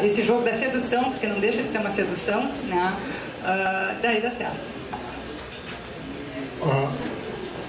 esse 0.04 0.22
jogo 0.24 0.44
da 0.44 0.54
sedução, 0.54 1.12
porque 1.12 1.26
não 1.26 1.40
deixa 1.40 1.64
de 1.64 1.72
ser 1.72 1.80
uma 1.80 1.90
sedução, 1.90 2.44
né? 2.68 2.94
Uh, 3.42 4.02
daí 4.02 4.22
dá 4.22 4.30
certo. 4.30 4.60
Uh, 6.62 7.09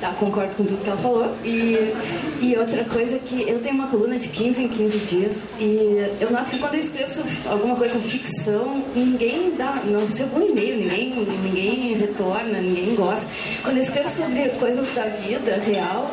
Tá, 0.01 0.15
concordo 0.15 0.57
com 0.57 0.65
tudo 0.65 0.83
que 0.83 0.89
ela 0.89 0.97
falou. 0.97 1.37
E, 1.45 1.93
e 2.41 2.57
outra 2.57 2.85
coisa 2.85 3.17
é 3.17 3.19
que 3.19 3.47
eu 3.47 3.61
tenho 3.61 3.75
uma 3.75 3.89
coluna 3.89 4.19
de 4.19 4.29
15 4.29 4.63
em 4.63 4.69
15 4.69 4.99
dias 5.01 5.37
e 5.59 6.09
eu 6.19 6.31
noto 6.31 6.51
que 6.51 6.59
quando 6.59 6.75
eu 6.75 6.81
escrevo 6.81 7.11
sobre 7.11 7.31
alguma 7.47 7.77
coisa 7.77 7.99
ficção, 7.99 8.83
ninguém 8.95 9.55
dá, 9.59 9.75
não 9.85 10.07
recebo 10.07 10.39
um 10.39 10.49
e-mail, 10.49 10.79
ninguém, 10.79 11.15
ninguém 11.43 11.95
retorna, 11.99 12.63
ninguém 12.63 12.95
gosta. 12.95 13.27
Quando 13.63 13.77
eu 13.77 13.83
escrevo 13.83 14.09
sobre 14.09 14.49
coisas 14.59 14.91
da 14.95 15.05
vida 15.05 15.57
real, 15.57 16.11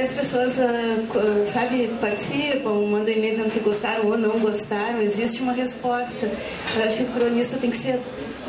as 0.00 0.10
pessoas, 0.10 0.52
uh, 0.58 1.52
sabe, 1.52 1.90
participam, 2.00 2.86
mandam 2.88 3.12
e-mail 3.12 3.32
dizendo 3.32 3.50
que 3.50 3.58
gostaram 3.58 4.06
ou 4.06 4.16
não 4.16 4.38
gostaram, 4.38 5.02
existe 5.02 5.42
uma 5.42 5.52
resposta. 5.52 6.30
Eu 6.76 6.84
acho 6.84 6.98
que 6.98 7.02
o 7.02 7.06
cronista 7.06 7.56
tem 7.56 7.70
que 7.70 7.76
ser 7.78 7.98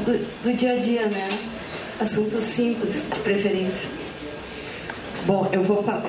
do, 0.06 0.44
do 0.44 0.54
dia 0.54 0.74
a 0.74 0.78
dia, 0.78 1.08
né? 1.08 1.28
Assuntos 2.00 2.44
simples, 2.44 3.04
de 3.12 3.20
preferência. 3.22 4.05
Bom, 5.26 5.50
eu 5.52 5.64
vou 5.64 5.82
falar. 5.82 6.06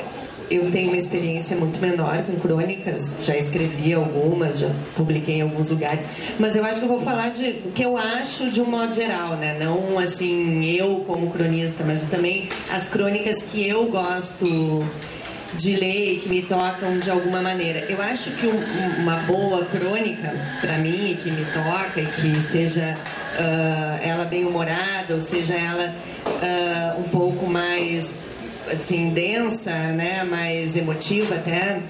Eu 0.51 0.71
tenho 0.71 0.89
uma 0.91 0.97
experiência 0.99 1.57
muito 1.57 1.81
menor 1.81 2.23
com 2.25 2.37
crônicas, 2.39 3.17
já 3.25 3.35
escrevi 3.35 3.95
algumas, 3.95 4.59
já 4.59 4.71
publiquei 4.95 5.37
em 5.37 5.41
alguns 5.41 5.71
lugares, 5.71 6.07
mas 6.39 6.55
eu 6.55 6.65
acho 6.65 6.79
que 6.79 6.85
eu 6.85 6.89
vou 6.89 7.01
falar 7.01 7.31
de 7.31 7.63
o 7.65 7.73
que 7.73 7.83
eu 7.83 7.97
acho 7.97 8.51
de 8.51 8.61
um 8.61 8.67
modo 8.67 8.95
geral, 8.95 9.37
né? 9.37 9.57
Não 9.59 9.99
assim 9.99 10.65
eu 10.67 11.03
como 11.07 11.31
cronista, 11.31 11.83
mas 11.83 12.05
também 12.05 12.49
as 12.71 12.87
crônicas 12.87 13.43
que 13.43 13.67
eu 13.67 13.87
gosto 13.87 14.85
de 15.55 15.77
ler 15.77 16.13
e 16.13 16.19
que 16.19 16.29
me 16.29 16.43
tocam 16.43 16.99
de 16.99 17.11
alguma 17.11 17.41
maneira. 17.41 17.81
Eu 17.89 18.01
acho 18.03 18.31
que 18.33 18.47
um, 18.47 19.03
uma 19.03 19.17
boa 19.21 19.65
crônica, 19.65 20.33
para 20.61 20.77
mim, 20.79 21.19
que 21.23 21.31
me 21.31 21.45
toca 21.47 22.03
e 22.03 22.07
que 22.07 22.37
seja 22.37 22.97
uh, 23.39 24.07
ela 24.07 24.27
bem 24.27 24.45
humorada, 24.45 25.15
ou 25.15 25.21
seja 25.21 25.55
ela 25.55 25.95
uh, 26.27 27.01
um 27.01 27.05
pouco 27.05 27.47
mais 27.47 28.15
assim 28.71 29.11
densa, 29.11 29.71
né, 29.71 30.25
mais 30.25 30.77
emotiva 30.77 31.37
até, 31.37 31.81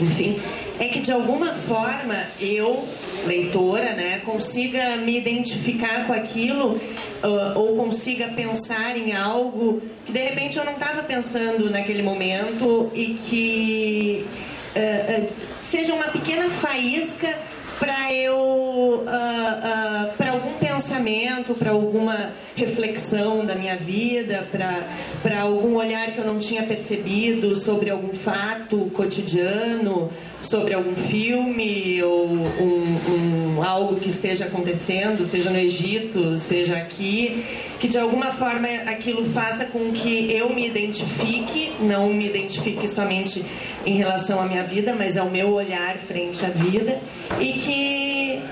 enfim, 0.00 0.40
é 0.78 0.86
que 0.86 1.00
de 1.00 1.10
alguma 1.10 1.52
forma 1.52 2.24
eu, 2.40 2.86
leitora, 3.26 3.94
né, 3.94 4.20
consiga 4.24 4.96
me 4.96 5.18
identificar 5.18 6.06
com 6.06 6.12
aquilo 6.12 6.76
uh, 6.76 7.58
ou 7.58 7.76
consiga 7.76 8.28
pensar 8.28 8.96
em 8.96 9.12
algo 9.12 9.82
que 10.06 10.12
de 10.12 10.20
repente 10.20 10.56
eu 10.56 10.64
não 10.64 10.74
estava 10.74 11.02
pensando 11.02 11.68
naquele 11.68 12.02
momento 12.02 12.90
e 12.94 13.18
que 13.24 14.26
uh, 14.76 15.24
uh, 15.24 15.28
seja 15.62 15.92
uma 15.92 16.08
pequena 16.08 16.48
faísca 16.48 17.36
para 17.78 18.12
eu 18.12 18.34
uh, 18.34 19.02
uh, 19.02 20.16
para 20.16 20.32
algum 20.32 20.52
pensamento, 20.54 21.54
para 21.54 21.70
alguma 21.70 22.32
reflexão 22.54 23.44
da 23.44 23.54
minha 23.54 23.76
vida, 23.76 24.46
para 25.22 25.40
algum 25.40 25.76
olhar 25.76 26.12
que 26.12 26.18
eu 26.18 26.24
não 26.24 26.38
tinha 26.38 26.62
percebido 26.64 27.54
sobre 27.54 27.90
algum 27.90 28.12
fato 28.12 28.90
cotidiano, 28.92 30.10
sobre 30.40 30.74
algum 30.74 30.94
filme 30.94 32.02
ou 32.02 32.26
um, 32.26 33.56
um, 33.56 33.62
algo 33.62 33.96
que 33.96 34.08
esteja 34.08 34.44
acontecendo, 34.44 35.24
seja 35.24 35.50
no 35.50 35.58
Egito, 35.58 36.36
seja 36.36 36.76
aqui, 36.76 37.44
que 37.80 37.88
de 37.88 37.98
alguma 37.98 38.30
forma 38.30 38.68
aquilo 38.86 39.24
faça 39.30 39.64
com 39.64 39.92
que 39.92 40.32
eu 40.32 40.50
me 40.54 40.66
identifique, 40.66 41.72
não 41.80 42.08
me 42.08 42.26
identifique 42.26 42.86
somente 42.86 43.44
em 43.84 43.96
relação 43.96 44.40
à 44.40 44.44
minha 44.44 44.62
vida, 44.62 44.94
mas 44.96 45.16
ao 45.16 45.28
meu 45.28 45.52
olhar 45.52 45.98
frente 45.98 46.44
à 46.44 46.50
vida 46.50 47.00
e 47.40 47.52
que 47.54 48.42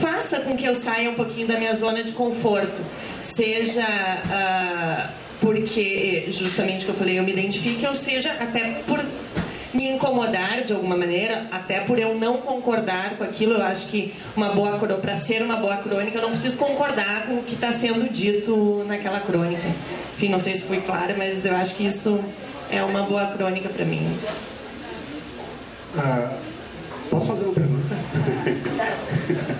faça 0.00 0.40
com 0.40 0.56
que 0.56 0.64
eu 0.64 0.74
saia 0.74 1.10
um 1.10 1.14
pouquinho 1.14 1.46
da 1.46 1.58
minha 1.58 1.74
zona 1.74 2.02
de 2.02 2.12
conforto, 2.12 2.80
seja 3.22 3.82
uh, 3.82 5.12
porque 5.40 6.26
justamente 6.28 6.84
que 6.84 6.90
eu 6.90 6.94
falei 6.94 7.18
eu 7.18 7.24
me 7.24 7.32
identifique, 7.32 7.86
ou 7.86 7.96
seja 7.96 8.30
até 8.32 8.82
por 8.86 9.04
me 9.72 9.88
incomodar 9.88 10.62
de 10.62 10.72
alguma 10.72 10.96
maneira, 10.96 11.46
até 11.50 11.80
por 11.80 11.98
eu 11.98 12.14
não 12.14 12.38
concordar 12.38 13.16
com 13.16 13.24
aquilo. 13.24 13.54
Eu 13.54 13.62
acho 13.62 13.86
que 13.86 14.14
uma 14.36 14.48
boa 14.50 14.78
para 14.78 15.16
ser 15.16 15.42
uma 15.42 15.56
boa 15.56 15.76
crônica, 15.76 16.18
eu 16.18 16.22
não 16.22 16.30
preciso 16.30 16.56
concordar 16.56 17.26
com 17.26 17.34
o 17.34 17.42
que 17.42 17.54
está 17.54 17.72
sendo 17.72 18.10
dito 18.10 18.84
naquela 18.86 19.20
crônica. 19.20 19.62
Enfim, 20.14 20.28
não 20.28 20.40
sei 20.40 20.54
se 20.54 20.62
fui 20.62 20.80
clara, 20.80 21.14
mas 21.16 21.44
eu 21.44 21.54
acho 21.56 21.74
que 21.74 21.86
isso 21.86 22.22
é 22.70 22.82
uma 22.82 23.02
boa 23.02 23.26
crônica 23.26 23.68
para 23.68 23.84
mim. 23.84 24.16
Ah, 25.96 26.32
posso 27.10 27.28
fazer 27.28 27.44
uma 27.44 27.54
pergunta? 27.54 27.96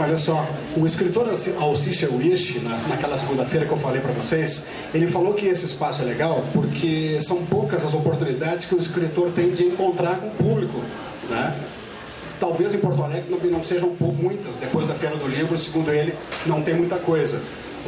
Olha 0.00 0.16
só, 0.16 0.48
o 0.78 0.86
escritor 0.86 1.28
Alcice 1.60 2.06
Wish, 2.06 2.58
naquela 2.88 3.18
segunda-feira 3.18 3.66
que 3.66 3.72
eu 3.72 3.76
falei 3.76 4.00
para 4.00 4.12
vocês, 4.12 4.64
ele 4.94 5.06
falou 5.06 5.34
que 5.34 5.44
esse 5.44 5.66
espaço 5.66 6.00
é 6.00 6.06
legal 6.06 6.42
porque 6.54 7.20
são 7.20 7.44
poucas 7.44 7.84
as 7.84 7.92
oportunidades 7.92 8.64
que 8.64 8.74
o 8.74 8.78
escritor 8.78 9.30
tem 9.32 9.50
de 9.50 9.64
encontrar 9.64 10.18
com 10.18 10.28
o 10.28 10.30
público, 10.30 10.80
né? 11.28 11.54
Talvez 12.40 12.72
em 12.72 12.78
Porto 12.78 13.02
Alegre 13.02 13.30
não, 13.50 13.62
sejam 13.62 13.94
muitas, 14.00 14.56
depois 14.56 14.86
da 14.86 14.94
Feira 14.94 15.16
do 15.16 15.28
Livro, 15.28 15.58
segundo 15.58 15.92
ele, 15.92 16.14
não 16.46 16.62
tem 16.62 16.72
muita 16.72 16.96
coisa. 16.96 17.38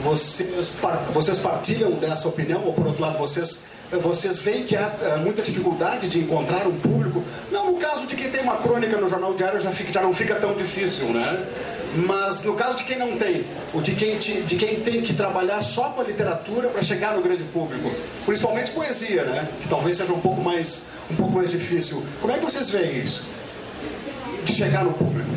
Vocês, 0.04 0.71
vocês 1.14 1.38
partilham 1.38 1.92
dessa 1.92 2.28
opinião 2.28 2.62
ou, 2.62 2.75
por 2.75 2.88
outro 2.88 3.00
lado, 3.00 3.16
vocês 3.16 3.61
vocês 3.90 4.40
veem 4.40 4.64
que 4.64 4.75
há 4.75 4.90
é, 5.02 5.16
muita 5.16 5.42
dificuldade 5.42 6.09
de 6.09 6.19
encontrar 6.19 6.66
um 6.66 6.73
público. 6.78 7.23
Não, 7.50 7.73
no 7.73 7.78
caso 7.78 8.07
de 8.07 8.16
quem 8.16 8.31
tem 8.31 8.42
uma 8.42 8.57
crônica 8.57 8.97
no 8.97 9.07
jornal 9.07 9.35
diário 9.35 9.61
já, 9.61 9.71
fica, 9.71 9.92
já 9.92 10.00
não 10.00 10.14
fica 10.14 10.35
tão 10.37 10.54
difícil, 10.54 11.09
né? 11.09 11.47
Mas 11.94 12.42
no 12.42 12.54
caso 12.54 12.78
de 12.78 12.84
quem 12.84 12.99
não 12.99 13.18
tem, 13.18 13.44
ou 13.75 13.82
de 13.82 13.92
quem, 13.94 14.18
te, 14.18 14.40
de 14.42 14.56
quem 14.56 14.80
tem 14.80 15.02
que 15.02 15.12
trabalhar 15.12 15.61
só 15.61 15.90
com 15.90 16.00
a 16.00 16.04
literatura 16.04 16.68
para 16.68 16.82
chegar 16.82 17.14
no 17.14 17.22
grande 17.22 17.44
público, 17.44 17.92
principalmente 18.25 18.70
poesia, 18.70 19.25
né? 19.25 19.49
Que 19.61 19.68
talvez 19.68 19.99
seja 19.99 20.12
um 20.12 20.20
pouco 20.20 20.40
mais, 20.40 20.84
um 21.11 21.16
pouco 21.16 21.32
mais 21.34 21.50
difícil. 21.50 22.02
Como 22.20 22.32
é 22.32 22.38
que 22.38 22.44
vocês 22.44 22.70
veem 22.70 23.02
isso? 23.02 23.25
De 24.44 24.52
chegar 24.52 24.84
no 24.84 24.92
público? 24.94 25.30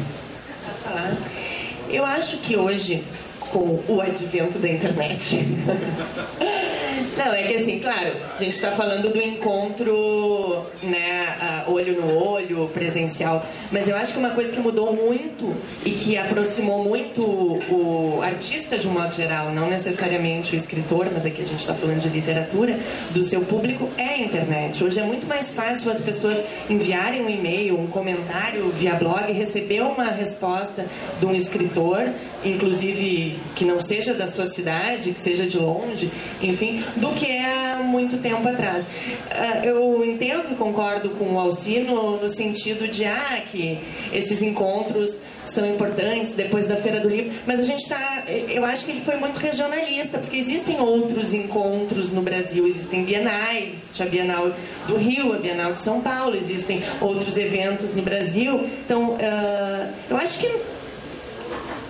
Eu 1.89 2.05
acho 2.05 2.37
que 2.37 2.55
hoje, 2.55 3.03
com 3.39 3.83
o 3.87 4.01
advento 4.01 4.57
da 4.57 4.69
internet, 4.69 5.39
Não, 7.17 7.33
é 7.33 7.43
que 7.43 7.55
assim, 7.55 7.79
claro, 7.79 8.11
a 8.35 8.43
gente 8.43 8.53
está 8.53 8.71
falando 8.71 9.11
do 9.11 9.21
encontro, 9.21 10.65
né, 10.81 11.63
olho 11.67 11.99
no 11.99 12.23
olho, 12.23 12.69
presencial, 12.73 13.45
mas 13.71 13.87
eu 13.87 13.95
acho 13.95 14.13
que 14.13 14.19
uma 14.19 14.29
coisa 14.31 14.51
que 14.51 14.59
mudou 14.59 14.93
muito 14.93 15.55
e 15.83 15.91
que 15.91 16.17
aproximou 16.17 16.83
muito 16.83 17.21
o 17.21 18.21
artista 18.23 18.77
de 18.77 18.87
um 18.87 18.91
modo 18.91 19.13
geral, 19.13 19.51
não 19.51 19.69
necessariamente 19.69 20.53
o 20.53 20.55
escritor, 20.55 21.07
mas 21.11 21.25
aqui 21.25 21.41
a 21.41 21.45
gente 21.45 21.59
está 21.59 21.73
falando 21.73 21.99
de 21.99 22.09
literatura, 22.09 22.77
do 23.11 23.23
seu 23.23 23.41
público 23.41 23.89
é 23.97 24.15
a 24.15 24.17
internet. 24.19 24.83
Hoje 24.83 24.99
é 24.99 25.03
muito 25.03 25.27
mais 25.27 25.51
fácil 25.51 25.91
as 25.91 26.01
pessoas 26.01 26.37
enviarem 26.69 27.21
um 27.21 27.29
e-mail, 27.29 27.79
um 27.79 27.87
comentário 27.87 28.69
via 28.69 28.93
blog, 28.93 29.31
receber 29.31 29.81
uma 29.81 30.05
resposta 30.05 30.85
de 31.19 31.25
um 31.25 31.35
escritor, 31.35 32.09
inclusive 32.43 33.37
que 33.55 33.65
não 33.65 33.81
seja 33.81 34.13
da 34.13 34.27
sua 34.27 34.45
cidade, 34.45 35.11
que 35.11 35.19
seja 35.19 35.45
de 35.45 35.57
longe, 35.57 36.09
enfim, 36.41 36.83
do 36.95 37.09
que 37.13 37.25
é 37.25 37.73
há 37.73 37.83
muito 37.83 38.17
tempo 38.17 38.47
atrás. 38.47 38.85
Ah, 39.31 39.61
eu 39.63 40.03
entendo 40.05 40.51
e 40.51 40.55
concordo 40.55 41.09
com 41.11 41.33
o 41.33 41.39
Alcino 41.39 42.17
no 42.21 42.29
sentido 42.29 42.87
de 42.87 43.05
ah, 43.05 43.41
que 43.51 43.79
esses 44.13 44.41
encontros 44.41 45.15
são 45.45 45.65
importantes 45.65 46.33
depois 46.33 46.67
da 46.67 46.75
Feira 46.75 46.99
do 46.99 47.07
Livro, 47.07 47.31
mas 47.45 47.59
a 47.59 47.63
gente 47.63 47.83
está, 47.83 48.23
eu 48.49 48.65
acho 48.65 48.85
que 48.85 48.91
ele 48.91 49.01
foi 49.01 49.15
muito 49.15 49.37
regionalista, 49.37 50.17
porque 50.17 50.37
existem 50.37 50.79
outros 50.79 51.33
encontros 51.33 52.11
no 52.11 52.21
Brasil, 52.21 52.65
existem 52.65 53.03
bienais, 53.03 53.73
existe 53.73 54.01
a 54.01 54.05
Bienal 54.05 54.51
do 54.87 54.97
Rio, 54.97 55.33
a 55.33 55.37
Bienal 55.37 55.73
de 55.73 55.81
São 55.81 56.01
Paulo, 56.01 56.35
existem 56.35 56.81
outros 56.99 57.37
eventos 57.37 57.93
no 57.93 58.01
Brasil, 58.01 58.67
então 58.85 59.11
uh, 59.11 59.93
eu 60.09 60.17
acho 60.17 60.39
que 60.39 60.51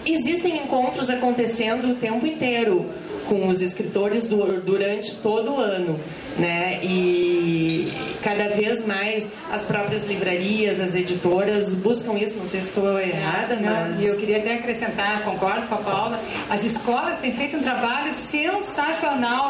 existem 0.05 0.57
encontros 0.57 1.09
acontecendo 1.09 1.91
o 1.91 1.95
tempo 1.95 2.27
inteiro 2.27 2.89
com 3.27 3.47
os 3.47 3.61
escritores 3.61 4.25
do, 4.25 4.61
durante 4.61 5.15
todo 5.15 5.53
o 5.53 5.59
ano, 5.59 5.99
né? 6.37 6.79
E 6.83 7.91
cada 8.23 8.49
vez 8.49 8.85
mais 8.85 9.27
as 9.51 9.61
próprias 9.61 10.05
livrarias, 10.05 10.79
as 10.79 10.95
editoras 10.95 11.73
buscam 11.73 12.17
isso. 12.17 12.37
Não 12.37 12.45
sei 12.45 12.61
se 12.61 12.69
estou 12.69 12.99
errada, 12.99 13.57
mas 13.61 14.01
e 14.01 14.05
eu 14.05 14.17
queria 14.17 14.37
até 14.37 14.55
acrescentar, 14.55 15.23
concordo 15.23 15.67
com 15.67 15.75
a 15.75 15.77
Paula. 15.77 16.19
As 16.49 16.63
escolas 16.63 17.17
têm 17.17 17.33
feito 17.33 17.57
um 17.57 17.61
trabalho 17.61 18.13
sensacional. 18.13 19.49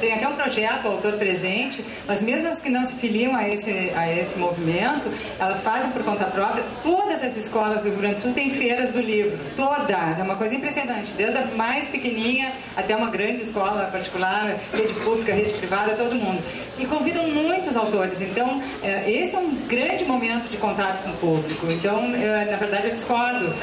Tem 0.00 0.14
até 0.14 0.28
um 0.28 0.34
projeto, 0.34 0.86
o 0.86 0.92
Autor 0.92 1.14
Presente, 1.14 1.84
mas 2.06 2.22
mesmo 2.22 2.48
as 2.48 2.60
que 2.60 2.68
não 2.68 2.84
se 2.84 2.94
filiam 2.96 3.34
a 3.34 3.48
esse 3.48 3.70
a 3.94 4.12
esse 4.12 4.38
movimento, 4.38 5.10
elas 5.38 5.62
fazem 5.62 5.90
por 5.90 6.02
conta 6.02 6.24
própria. 6.24 6.64
Todas 6.82 7.22
as 7.22 7.36
escolas 7.36 7.82
do 7.82 7.88
Rio 7.88 7.98
Grande 7.98 8.16
do 8.16 8.22
Sul 8.22 8.32
têm 8.32 8.50
feiras 8.50 8.90
do 8.90 9.00
livro, 9.00 9.38
todas. 9.56 10.18
É 10.18 10.22
uma 10.22 10.36
coisa 10.36 10.54
impressionante, 10.54 11.12
desde 11.16 11.38
a 11.38 11.46
mais 11.56 11.86
pequenininha 11.88 12.52
até 12.76 12.96
uma 12.96 13.05
grande 13.10 13.42
escola 13.42 13.88
particular, 13.90 14.56
rede 14.72 14.94
pública, 14.94 15.32
rede 15.32 15.52
privada, 15.54 15.94
todo 15.94 16.14
mundo. 16.14 16.42
E 16.78 16.84
convidam 16.86 17.28
muitos 17.28 17.76
autores. 17.76 18.20
Então, 18.20 18.62
é, 18.82 19.10
esse 19.10 19.34
é 19.34 19.38
um 19.38 19.54
grande 19.66 20.04
momento 20.04 20.48
de 20.48 20.56
contato 20.56 21.02
com 21.02 21.10
o 21.10 21.16
público. 21.16 21.66
Então, 21.70 22.02
na 22.08 22.56
verdade, 22.56 22.88
eu 22.88 22.92
discordo, 22.92 23.54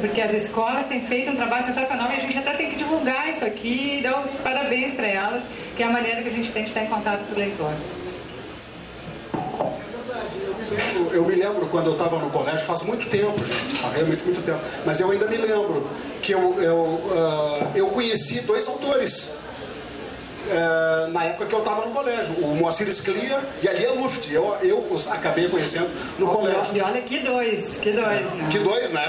porque 0.00 0.20
as 0.20 0.34
escolas 0.34 0.86
têm 0.86 1.00
feito 1.02 1.30
um 1.30 1.36
trabalho 1.36 1.64
sensacional 1.64 2.10
e 2.12 2.16
a 2.16 2.20
gente 2.20 2.38
até 2.38 2.52
tem 2.54 2.70
que 2.70 2.76
divulgar 2.76 3.30
isso 3.30 3.44
aqui 3.44 3.98
e 3.98 4.02
dar 4.02 4.20
os 4.20 4.30
parabéns 4.42 4.94
para 4.94 5.06
elas, 5.06 5.44
que 5.76 5.82
é 5.82 5.86
a 5.86 5.90
maneira 5.90 6.22
que 6.22 6.28
a 6.28 6.32
gente 6.32 6.50
tem 6.52 6.64
de 6.64 6.70
estar 6.70 6.82
em 6.82 6.86
contato 6.86 7.24
com 7.24 7.32
os 7.32 7.38
leitores. 7.38 8.02
Eu 11.12 11.24
me 11.24 11.34
lembro 11.34 11.66
quando 11.66 11.86
eu 11.86 11.92
estava 11.92 12.18
no 12.18 12.30
colégio, 12.30 12.66
faz 12.66 12.82
muito 12.82 13.08
tempo, 13.08 13.38
gente, 13.38 13.76
faz 13.80 13.94
realmente 13.94 14.24
muito 14.24 14.44
tempo, 14.44 14.60
mas 14.84 15.00
eu 15.00 15.10
ainda 15.10 15.26
me 15.26 15.36
lembro 15.36 15.86
que 16.22 16.32
eu, 16.32 16.60
eu, 16.62 16.76
uh, 16.76 17.70
eu 17.74 17.88
conheci 17.88 18.40
dois 18.40 18.66
autores 18.68 19.36
é, 20.50 21.10
na 21.10 21.24
época 21.24 21.46
que 21.46 21.52
eu 21.54 21.58
estava 21.60 21.86
no 21.86 21.92
colégio. 21.92 22.34
O 22.42 22.56
Moacir 22.56 22.88
Sclia 22.88 23.40
e 23.62 23.68
a 23.68 23.72
Lia 23.72 23.92
Luft. 23.92 24.32
Eu, 24.32 24.56
eu 24.62 24.78
os 24.90 25.06
acabei 25.06 25.48
conhecendo 25.48 25.90
no 26.18 26.28
colégio. 26.28 26.74
E 26.74 26.80
olha 26.80 27.00
que 27.02 27.18
dois, 27.18 27.78
que 27.78 27.92
dois, 27.92 28.32
né? 28.32 28.48
Que 28.50 28.58
dois, 28.58 28.90
né? 28.90 29.02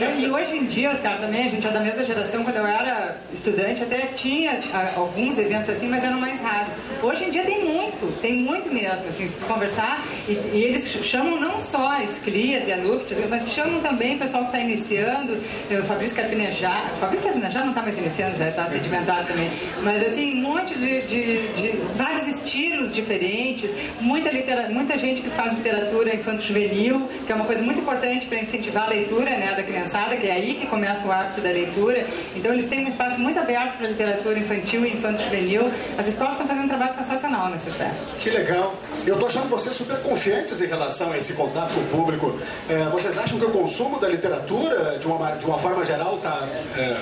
É. 0.00 0.20
E 0.20 0.30
hoje 0.30 0.56
em 0.56 0.64
dia, 0.64 0.90
Oscar, 0.90 1.18
também, 1.20 1.46
a 1.46 1.50
gente 1.50 1.66
é 1.66 1.70
da 1.70 1.80
mesma 1.80 2.04
geração, 2.04 2.44
quando 2.44 2.56
eu 2.56 2.66
era 2.66 3.16
estudante, 3.32 3.82
até 3.82 4.06
tinha 4.14 4.60
alguns 4.96 5.38
eventos 5.38 5.70
assim, 5.70 5.88
mas 5.88 6.02
eram 6.02 6.20
mais 6.20 6.40
raros. 6.40 6.74
Hoje 7.02 7.24
em 7.24 7.30
dia 7.30 7.44
tem 7.44 7.64
muito, 7.64 8.20
tem 8.20 8.34
muito 8.34 8.72
mesmo, 8.72 9.06
assim, 9.08 9.26
se 9.26 9.36
conversar, 9.36 10.04
e, 10.28 10.32
e 10.32 10.64
eles 10.64 10.86
chamam 10.86 11.40
não 11.40 11.60
só 11.60 11.92
a 11.92 12.02
Sclia, 12.04 12.60
Lia 12.60 12.76
Luft, 12.76 13.12
mas 13.28 13.48
chamam 13.48 13.80
também 13.80 14.16
o 14.16 14.18
pessoal 14.18 14.44
que 14.44 14.50
está 14.50 14.60
iniciando, 14.60 15.38
o 15.70 15.82
Fabrício 15.84 16.16
Carpinejar, 16.16 16.90
o 16.94 17.00
Fabrício 17.00 17.24
Carpinejar 17.26 17.62
não 17.62 17.70
está 17.70 17.82
mais 17.82 17.98
iniciando, 17.98 18.42
está 18.42 18.68
sedimentado 18.68 19.26
também, 19.26 19.50
mas 19.82 20.02
assim, 20.02 20.31
um 20.32 20.40
monte 20.40 20.74
de, 20.74 21.02
de, 21.02 21.48
de, 21.48 21.68
vários 21.96 22.26
estilos 22.26 22.94
diferentes, 22.94 23.70
muita, 24.00 24.30
muita 24.70 24.98
gente 24.98 25.22
que 25.22 25.30
faz 25.30 25.52
literatura 25.52 26.14
infanto-juvenil, 26.14 27.08
que 27.26 27.32
é 27.32 27.34
uma 27.34 27.44
coisa 27.44 27.62
muito 27.62 27.80
importante 27.80 28.26
para 28.26 28.38
incentivar 28.38 28.84
a 28.84 28.88
leitura 28.88 29.30
né, 29.30 29.54
da 29.54 29.62
criançada, 29.62 30.16
que 30.16 30.26
é 30.26 30.32
aí 30.32 30.54
que 30.54 30.66
começa 30.66 31.06
o 31.06 31.12
hábito 31.12 31.40
da 31.40 31.50
leitura. 31.50 32.04
Então 32.34 32.52
eles 32.52 32.66
têm 32.66 32.84
um 32.84 32.88
espaço 32.88 33.18
muito 33.20 33.38
aberto 33.38 33.76
para 33.76 33.88
literatura 33.88 34.38
infantil 34.38 34.84
e 34.86 34.92
infanto-juvenil. 34.92 35.70
As 35.98 36.08
escolas 36.08 36.34
estão 36.34 36.46
fazendo 36.46 36.64
um 36.64 36.68
trabalho 36.68 36.94
sensacional 36.94 37.48
nesse 37.50 37.68
aspecto. 37.68 37.96
Que 38.18 38.30
legal. 38.30 38.74
Eu 39.06 39.14
estou 39.14 39.26
achando 39.28 39.48
vocês 39.48 39.74
super 39.74 39.98
confiantes 39.98 40.60
em 40.60 40.66
relação 40.66 41.12
a 41.12 41.18
esse 41.18 41.34
contato 41.34 41.74
com 41.74 41.80
o 41.80 41.86
público. 41.86 42.38
É, 42.68 42.84
vocês 42.90 43.16
acham 43.18 43.38
que 43.38 43.44
o 43.44 43.50
consumo 43.50 44.00
da 44.00 44.08
literatura, 44.08 44.98
de 44.98 45.06
uma, 45.06 45.32
de 45.32 45.46
uma 45.46 45.58
forma 45.58 45.84
geral, 45.84 46.16
está 46.16 46.48
é, 46.76 46.96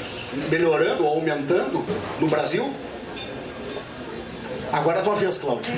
melhorando 0.51 1.05
ou 1.05 1.15
aumentando 1.15 1.85
no 2.19 2.29
Brasil? 2.29 2.73
Agora 4.73 4.99
é 4.99 5.01
a 5.01 5.05
tua 5.05 5.15
vez, 5.17 5.39
Cláudia. 5.39 5.73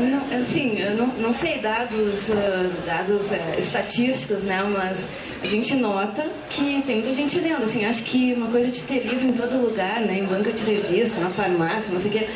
Não, 0.00 0.40
assim, 0.40 0.78
eu 0.78 0.96
não, 0.96 1.06
não 1.06 1.32
sei 1.32 1.58
dados, 1.58 2.28
uh, 2.28 2.70
dados 2.86 3.30
uh, 3.30 3.58
estatísticos, 3.58 4.42
né? 4.42 4.62
Mas 4.62 5.08
a 5.42 5.46
gente 5.46 5.74
nota 5.74 6.26
que 6.50 6.82
tem 6.86 6.96
muita 6.96 7.12
gente 7.12 7.38
lendo. 7.40 7.64
Assim, 7.64 7.84
acho 7.84 8.02
que 8.02 8.32
uma 8.34 8.48
coisa 8.48 8.70
de 8.70 8.80
ter 8.80 9.06
livro 9.06 9.26
em 9.26 9.32
todo 9.32 9.60
lugar, 9.60 10.00
né? 10.00 10.18
Em 10.18 10.24
banca 10.24 10.52
de 10.52 10.62
revista, 10.62 11.20
na 11.20 11.30
farmácia, 11.30 11.92
não 11.92 12.00
sei 12.00 12.10
o 12.10 12.14
quê. 12.14 12.28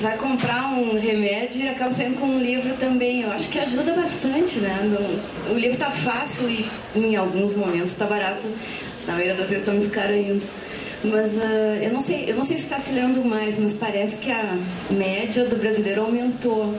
Vai 0.00 0.16
comprar 0.16 0.72
um 0.72 0.98
remédio 0.98 1.62
e 1.62 1.68
acaba 1.68 1.92
saindo 1.92 2.18
com 2.18 2.26
um 2.26 2.40
livro 2.40 2.74
também. 2.76 3.22
Eu 3.22 3.32
acho 3.32 3.48
que 3.48 3.58
ajuda 3.58 3.92
bastante, 3.92 4.58
né? 4.58 4.78
O 5.50 5.54
livro 5.54 5.74
está 5.74 5.90
fácil 5.90 6.48
e 6.48 6.66
em 6.94 7.16
alguns 7.16 7.54
momentos 7.54 7.90
está 7.90 8.06
barato. 8.06 8.46
Na 9.06 9.14
maioria 9.14 9.34
das 9.34 9.50
vezes 9.50 9.62
está 9.62 9.72
muito 9.72 9.90
caro 9.90 10.12
ainda. 10.12 10.42
Mas 11.02 11.32
uh, 11.32 11.78
eu 11.80 11.92
não 11.92 12.00
sei, 12.00 12.30
eu 12.30 12.36
não 12.36 12.44
sei 12.44 12.58
se 12.58 12.64
está 12.64 12.78
se 12.78 12.92
lendo 12.92 13.24
mais, 13.24 13.58
mas 13.58 13.72
parece 13.72 14.16
que 14.16 14.30
a 14.30 14.56
média 14.90 15.44
do 15.44 15.56
brasileiro 15.56 16.02
aumentou. 16.02 16.78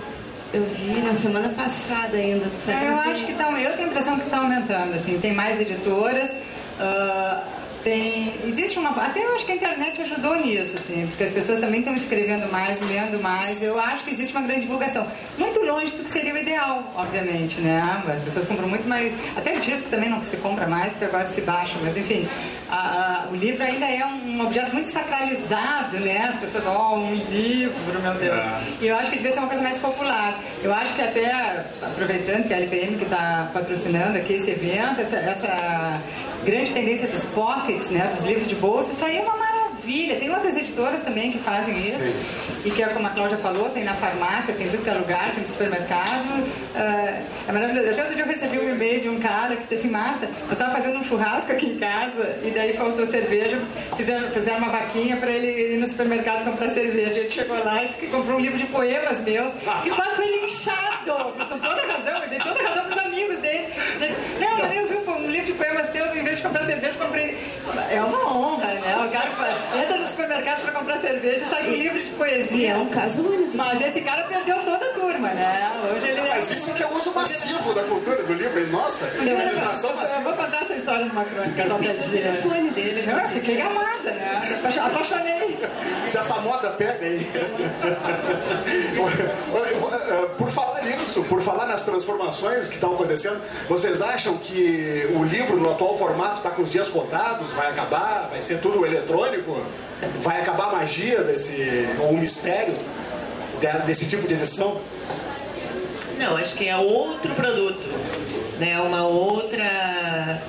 Eu 0.53 0.64
vi 0.64 1.00
na 1.00 1.14
semana 1.14 1.50
passada 1.50 2.18
ainda. 2.18 2.46
É, 2.68 2.88
eu 2.90 3.12
acho 3.12 3.25
que 3.25 3.34
tá, 3.34 3.50
eu 3.51 3.72
tenho 3.74 3.88
a 3.88 3.92
impressão 3.92 4.18
que 4.20 4.25
está 4.25 4.40
aumentando. 4.40 4.94
Assim, 4.94 5.18
tem 5.20 5.34
mais 5.34 5.60
editoras. 5.60 6.29
Uh, 6.31 7.60
tem, 7.83 8.33
existe 8.46 8.77
uma. 8.77 8.89
Até 8.91 9.24
eu 9.25 9.35
acho 9.35 9.46
que 9.46 9.51
a 9.51 9.55
internet 9.55 10.01
ajudou 10.01 10.35
nisso, 10.35 10.75
assim, 10.75 11.07
porque 11.07 11.24
as 11.24 11.31
pessoas 11.31 11.59
também 11.59 11.79
estão 11.79 11.96
escrevendo 11.96 12.51
mais, 12.51 12.79
lendo 12.89 13.22
mais. 13.22 13.61
Eu 13.61 13.79
acho 13.79 14.03
que 14.03 14.11
existe 14.11 14.31
uma 14.35 14.46
grande 14.46 14.61
divulgação. 14.61 15.07
Muito 15.37 15.59
longe 15.61 15.91
do 15.91 16.03
que 16.03 16.09
seria 16.09 16.33
o 16.33 16.37
ideal, 16.37 16.91
obviamente, 16.96 17.59
né? 17.59 17.81
As 18.07 18.22
pessoas 18.22 18.46
compram 18.46 18.67
muito 18.67 18.87
mais. 18.87 19.13
Até 19.35 19.53
o 19.53 19.59
disco 19.59 19.89
também 19.89 20.09
não 20.09 20.22
se 20.24 20.37
compra 20.37 20.67
mais, 20.67 20.94
porque 20.94 21.05
agora 21.05 21.27
se 21.27 21.41
baixa, 21.41 21.75
mas 21.81 21.98
enfim, 21.98 22.27
a, 22.70 23.25
a, 23.27 23.31
o 23.31 23.35
livro 23.35 23.63
ainda 23.63 23.85
é 23.85 24.05
um 24.05 24.41
objeto 24.46 24.74
muito 24.74 24.89
sacralizado, 24.89 25.98
né? 26.00 26.27
As 26.29 26.37
pessoas, 26.37 26.65
ó, 26.67 26.94
oh, 26.94 27.00
um 27.00 27.15
livro, 27.15 28.00
meu 28.01 28.13
Deus. 28.13 28.35
É. 28.35 28.61
E 28.81 28.87
eu 28.87 28.96
acho 28.96 29.09
que 29.09 29.17
devia 29.17 29.31
ser 29.33 29.39
uma 29.39 29.48
coisa 29.48 29.63
mais 29.63 29.77
popular. 29.77 30.39
Eu 30.63 30.74
acho 30.74 30.94
que 30.94 31.01
até, 31.01 31.65
aproveitando 31.81 32.48
que 32.48 32.53
a 32.53 32.57
LPM 32.57 32.98
que 32.98 33.03
está 33.03 33.50
patrocinando 33.53 34.17
aqui 34.17 34.33
esse 34.33 34.51
evento, 34.51 35.01
essa, 35.01 35.17
essa 35.17 36.00
grande 36.44 36.72
tendência 36.72 37.07
dos 37.07 37.25
pockets, 37.72 37.90
né, 37.90 38.07
dos 38.07 38.24
livros 38.24 38.48
de 38.48 38.55
bolso, 38.55 38.92
isso 38.92 39.03
aí 39.03 39.18
é 39.18 39.22
uma 39.22 39.36
maravilha. 39.81 40.15
Tem 40.17 40.29
outras 40.29 40.57
editoras 40.57 41.01
também 41.01 41.31
que 41.31 41.39
fazem 41.39 41.77
isso. 41.85 42.00
Sim. 42.00 42.13
E 42.63 42.70
que, 42.72 42.83
é 42.83 42.87
como 42.87 43.07
a 43.07 43.09
Cláudia 43.09 43.37
falou, 43.37 43.70
tem 43.70 43.83
na 43.83 43.94
farmácia, 43.94 44.53
tem 44.53 44.67
em 44.67 44.70
tudo 44.70 44.83
que 44.83 44.89
é 44.89 44.94
lugar, 44.94 45.31
tem 45.31 45.41
no 45.41 45.48
supermercado. 45.48 46.44
Uh, 46.75 47.24
é 47.48 47.51
maravilhoso. 47.51 47.89
Até 47.89 48.01
outro 48.01 48.15
dia 48.15 48.24
eu 48.24 48.27
recebi 48.27 48.59
um 48.59 48.70
e-mail 48.70 49.01
de 49.01 49.09
um 49.09 49.20
cara 49.20 49.55
que 49.55 49.63
disse 49.63 49.75
assim, 49.75 49.89
Marta, 49.89 50.29
eu 50.48 50.53
estava 50.53 50.72
fazendo 50.72 51.00
um 51.00 51.03
churrasco 51.03 51.51
aqui 51.51 51.65
em 51.67 51.79
casa 51.79 52.39
e 52.44 52.51
daí 52.51 52.74
faltou 52.74 53.05
cerveja, 53.05 53.59
fizeram, 53.98 54.27
fizeram 54.29 54.59
uma 54.59 54.70
vaquinha 54.70 55.17
para 55.17 55.31
ele 55.31 55.75
ir 55.75 55.77
no 55.77 55.87
supermercado 55.87 56.46
comprar 56.46 56.70
cerveja. 56.70 57.20
Ele 57.20 57.31
chegou 57.31 57.57
lá 57.63 57.83
e 57.83 57.87
disse 57.87 58.00
que 58.00 58.07
comprou 58.07 58.37
um 58.37 58.41
livro 58.41 58.57
de 58.57 58.65
poemas 58.65 59.20
meus, 59.22 59.53
que 59.83 59.89
quase 59.89 60.15
foi 60.15 60.41
linchado. 60.41 61.33
Com 61.50 61.59
toda 61.59 61.81
razão, 61.81 62.24
eu 62.24 62.29
dei 62.29 62.39
toda 62.39 62.61
razão 62.61 62.85
para 62.85 62.96
os 62.96 63.05
amigos 63.05 63.37
dele. 63.39 63.67
Disse, 64.00 64.15
não, 64.39 64.57
mas 64.57 64.75
eu 64.75 64.87
vi 64.87 64.98
um, 64.98 65.27
livro 65.29 65.46
de 65.48 65.53
poemas 65.53 65.89
teus, 65.89 66.15
em 66.15 66.24
vez 66.24 66.37
de 66.37 66.44
comprar 66.44 66.65
cerveja, 66.65 66.94
comprei. 66.98 67.37
É 67.89 68.01
uma 68.01 68.37
honra, 68.37 68.67
né? 68.67 69.05
O 69.05 69.09
cara 69.11 69.29
entra 69.77 69.98
no 69.98 70.05
supermercado 70.05 70.62
para 70.62 70.72
comprar 70.72 71.00
cerveja 71.00 71.46
e 71.46 71.50
sai 71.50 71.64
com 71.64 71.72
livro 71.72 72.00
de 72.00 72.12
poesia. 72.12 72.72
É 72.72 72.77
um 72.77 72.90
caso 72.90 73.22
único. 73.22 73.57
Mas 73.57 73.81
esse 73.81 74.01
cara 74.01 74.24
perdeu 74.24 74.57
toda 74.64 74.86
a 74.86 74.94
turma, 74.94 75.29
né? 75.29 75.72
Hoje 75.92 76.07
ele. 76.07 76.22
Mas 76.22 76.51
isso 76.51 76.74
que 76.74 76.84
é 76.84 76.88
o 76.88 76.98
uso 76.98 77.12
massivo 77.14 77.74
da 77.74 77.84
cultura 77.84 78.24
do 78.24 78.34
livro, 78.34 78.66
nossa, 78.68 79.05
utilização 79.05 79.96
massiva. 79.96 80.20
Eu 80.20 80.24
vou 80.24 80.34
contar 80.34 80.62
essa 80.64 80.74
história 80.74 81.05
numa 81.05 81.25
crônica 81.25 81.66
qualquer 81.66 81.92
dia. 81.92 82.05
o 82.05 82.12
telefone 82.12 82.70
dele. 82.72 83.05
Não, 83.05 83.20
eu 83.20 83.27
fiquei 83.27 83.57
gamada, 83.57 84.12
né? 84.12 84.42
Apaixonei. 84.81 85.60
Se 86.07 86.18
essa 86.18 86.42
moda 86.42 86.72
pega 86.72 87.05
aí. 87.05 87.29
por 90.38 90.50
falar 90.50 90.71
nisso, 90.83 91.24
por 91.24 91.41
falar 91.41 91.65
nas 91.65 91.83
transformações 91.83 92.67
que 92.67 92.75
estão 92.75 92.94
acontecendo, 92.94 93.41
vocês 93.67 94.01
acham 94.01 94.37
que 94.37 95.07
o 95.15 95.24
livro 95.24 95.57
no 95.57 95.70
atual 95.70 95.98
formato 95.98 96.37
está 96.37 96.51
com 96.51 96.61
os 96.61 96.70
dias 96.70 96.87
contados? 96.87 97.51
Vai 97.51 97.70
acabar? 97.70 98.29
Vai 98.29 98.41
ser 98.41 98.59
tudo 98.59 98.85
eletrônico? 98.85 99.61
Vai 100.22 100.41
acabar 100.41 100.70
a 100.70 100.72
magia 100.74 101.24
desse, 101.24 101.87
ou 102.00 102.09
o 102.09 102.17
mistério 102.17 102.75
desse 103.85 104.05
tipo 104.07 104.27
de 104.27 104.33
edição? 104.33 104.79
Não, 106.17 106.37
acho 106.37 106.55
que 106.55 106.67
é 106.67 106.75
outro 106.75 107.33
produto, 107.33 107.87
né? 108.59 108.79
Uma 108.79 109.07
outra 109.07 110.39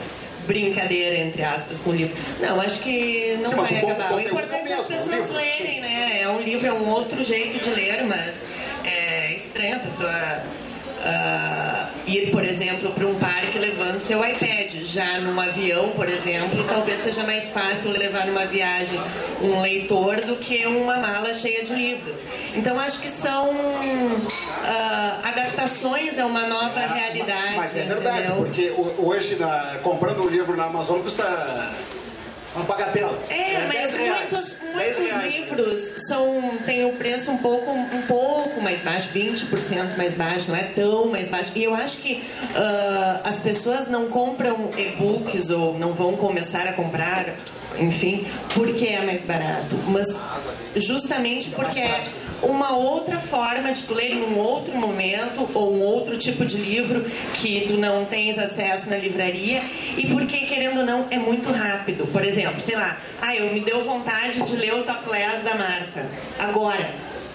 brincadeira, 0.47 1.17
entre 1.17 1.43
aspas, 1.43 1.81
com 1.81 1.91
o 1.91 1.95
livro. 1.95 2.17
Não, 2.41 2.61
acho 2.61 2.81
que 2.81 3.39
não 3.41 3.49
Sim, 3.49 3.81
vai 3.81 3.91
acabar. 3.91 4.15
O 4.15 4.21
importante 4.21 4.73
é 4.73 4.75
as 4.75 4.87
pessoas 4.87 5.31
lerem, 5.31 5.81
né? 5.81 6.21
É 6.23 6.29
um 6.29 6.41
livro, 6.41 6.67
é 6.67 6.73
um 6.73 6.89
outro 6.91 7.23
jeito 7.23 7.59
de 7.59 7.71
ler, 7.71 8.05
mas 8.05 8.37
é 8.37 8.62
estranho 9.53 9.77
a 9.77 9.79
pessoa 9.81 10.43
uh, 11.03 12.11
ir, 12.11 12.31
por 12.31 12.43
exemplo, 12.43 12.91
para 12.93 13.07
um 13.07 13.15
parque 13.17 13.59
levando 13.59 13.99
seu 13.99 14.25
iPad. 14.25 14.73
Já 14.83 15.21
num 15.21 15.39
avião, 15.39 15.91
por 15.91 16.09
exemplo, 16.09 16.65
talvez 16.65 17.01
seja 17.01 17.23
mais 17.23 17.51
fácil 17.51 17.91
levar 17.91 18.27
numa 18.27 18.47
viagem 18.47 18.99
um 19.43 19.61
leitor 19.61 20.23
do 20.23 20.37
que 20.37 20.65
uma 20.65 20.97
mala 20.97 21.35
cheia 21.35 21.63
de 21.65 21.75
livros. 21.75 22.17
Então, 22.55 22.79
acho 22.79 22.99
que 23.01 23.11
são 23.11 23.51
uh, 23.51 24.23
adaptações 25.23 26.19
a 26.19 26.25
uma 26.25 26.47
nova 26.47 26.81
ah, 26.81 26.95
realidade. 26.95 27.57
Mas 27.57 27.77
é 27.77 27.85
verdade, 27.85 28.31
entendeu? 28.31 28.45
porque 28.45 28.73
hoje, 28.99 29.37
na, 29.37 29.79
comprando 29.83 30.23
um 30.23 30.29
livro 30.29 30.57
na 30.57 30.65
Amazon 30.65 31.01
custa 31.01 31.25
uma 32.55 32.65
bagatela. 32.65 33.19
É, 33.29 33.55
é 33.55 33.67
mas 33.67 33.95
muitos, 33.95 34.57
muitos 34.73 35.25
livros 35.25 36.07
são 36.07 36.59
tem 36.65 36.85
o 36.85 36.93
preço 36.93 37.31
um 37.31 37.39
pouco 37.39 37.71
um 37.71 38.03
pouco 38.03 38.61
mais 38.61 38.81
baixo, 38.81 39.09
20% 39.15 39.97
mais 39.97 40.15
baixo, 40.15 40.47
não 40.49 40.57
é 40.57 40.65
tão 40.65 41.09
mais 41.09 41.29
baixo. 41.29 41.53
E 41.55 41.65
eu 41.65 41.75
acho 41.75 41.99
que 41.99 42.15
uh, 42.15 43.21
as 43.25 43.41
pessoas 43.41 43.89
não 43.89 44.09
compram 44.09 44.71
e-books 44.77 45.51
ou 45.51 45.79
não 45.79 45.93
vão 45.93 46.17
começar 46.17 46.67
a 46.67 46.73
comprar 46.73 47.35
enfim, 47.79 48.27
porque 48.55 48.87
é 48.87 49.05
mais 49.05 49.25
barato, 49.25 49.77
mas 49.89 50.19
justamente 50.77 51.51
porque 51.51 51.81
é 51.81 52.03
uma 52.43 52.77
outra 52.77 53.19
forma 53.21 53.73
de 53.73 53.85
tu 53.85 53.95
ler 53.95 54.11
em 54.11 54.23
um 54.23 54.39
outro 54.39 54.75
momento 54.75 55.49
ou 55.55 55.73
um 55.73 55.81
outro 55.83 56.19
tipo 56.19 56.45
de 56.45 56.57
livro 56.57 57.05
que 57.35 57.65
tu 57.67 57.75
não 57.75 58.05
tens 58.05 58.39
acesso 58.39 58.91
na 58.91 58.97
livraria 58.97 59.63
e 59.97 60.07
porque, 60.09 60.39
querendo 60.39 60.81
ou 60.81 60.87
não, 60.87 61.07
é 61.11 61.19
muito 61.19 61.51
rápido. 61.53 62.07
Por 62.11 62.25
exemplo, 62.25 62.61
sei 62.61 62.75
lá, 62.75 62.99
ah, 63.21 63.37
eu 63.37 63.53
me 63.53 63.61
deu 63.61 63.85
vontade 63.85 64.43
de 64.43 64.57
ler 64.57 64.75
o 64.75 64.83
Topless 64.83 65.43
da 65.43 65.55
Marta. 65.55 66.07
Agora, 66.39 66.91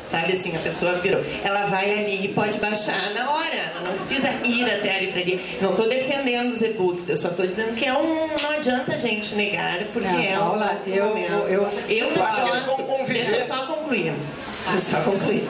Sabe 0.09 0.33
assim, 0.33 0.55
a 0.55 0.59
pessoa 0.59 0.93
virou. 0.99 1.21
Ela 1.43 1.65
vai 1.65 1.91
ali 1.91 2.25
e 2.25 2.27
pode 2.29 2.57
baixar 2.59 3.13
na 3.13 3.29
hora. 3.29 3.55
Ela 3.55 3.81
não 3.81 3.97
precisa 3.97 4.29
ir 4.45 4.63
até 4.63 4.95
a 4.95 4.99
livraria. 5.01 5.39
Não 5.61 5.71
estou 5.71 5.87
defendendo 5.87 6.51
os 6.51 6.61
e-books, 6.61 7.09
eu 7.09 7.17
só 7.17 7.29
estou 7.29 7.45
dizendo 7.45 7.75
que 7.75 7.85
é 7.85 7.93
um. 7.93 8.27
Não 8.41 8.51
adianta 8.51 8.93
a 8.93 8.97
gente 8.97 9.35
negar, 9.35 9.83
porque 9.93 10.07
não, 10.07 10.19
é 10.23 10.39
um. 10.39 10.41
Paula, 10.41 10.81
eu, 10.87 11.17
eu, 11.17 11.47
eu, 11.49 11.69
eu 11.89 12.09
não 12.09 12.17
gosto. 12.17 12.75
Deixa 13.07 13.35
eu 13.35 13.47
só 13.47 13.65
concluir. 13.65 14.13
Deixa 14.71 14.77
eu 14.77 14.81
só 14.81 15.01
concluir. 15.01 15.43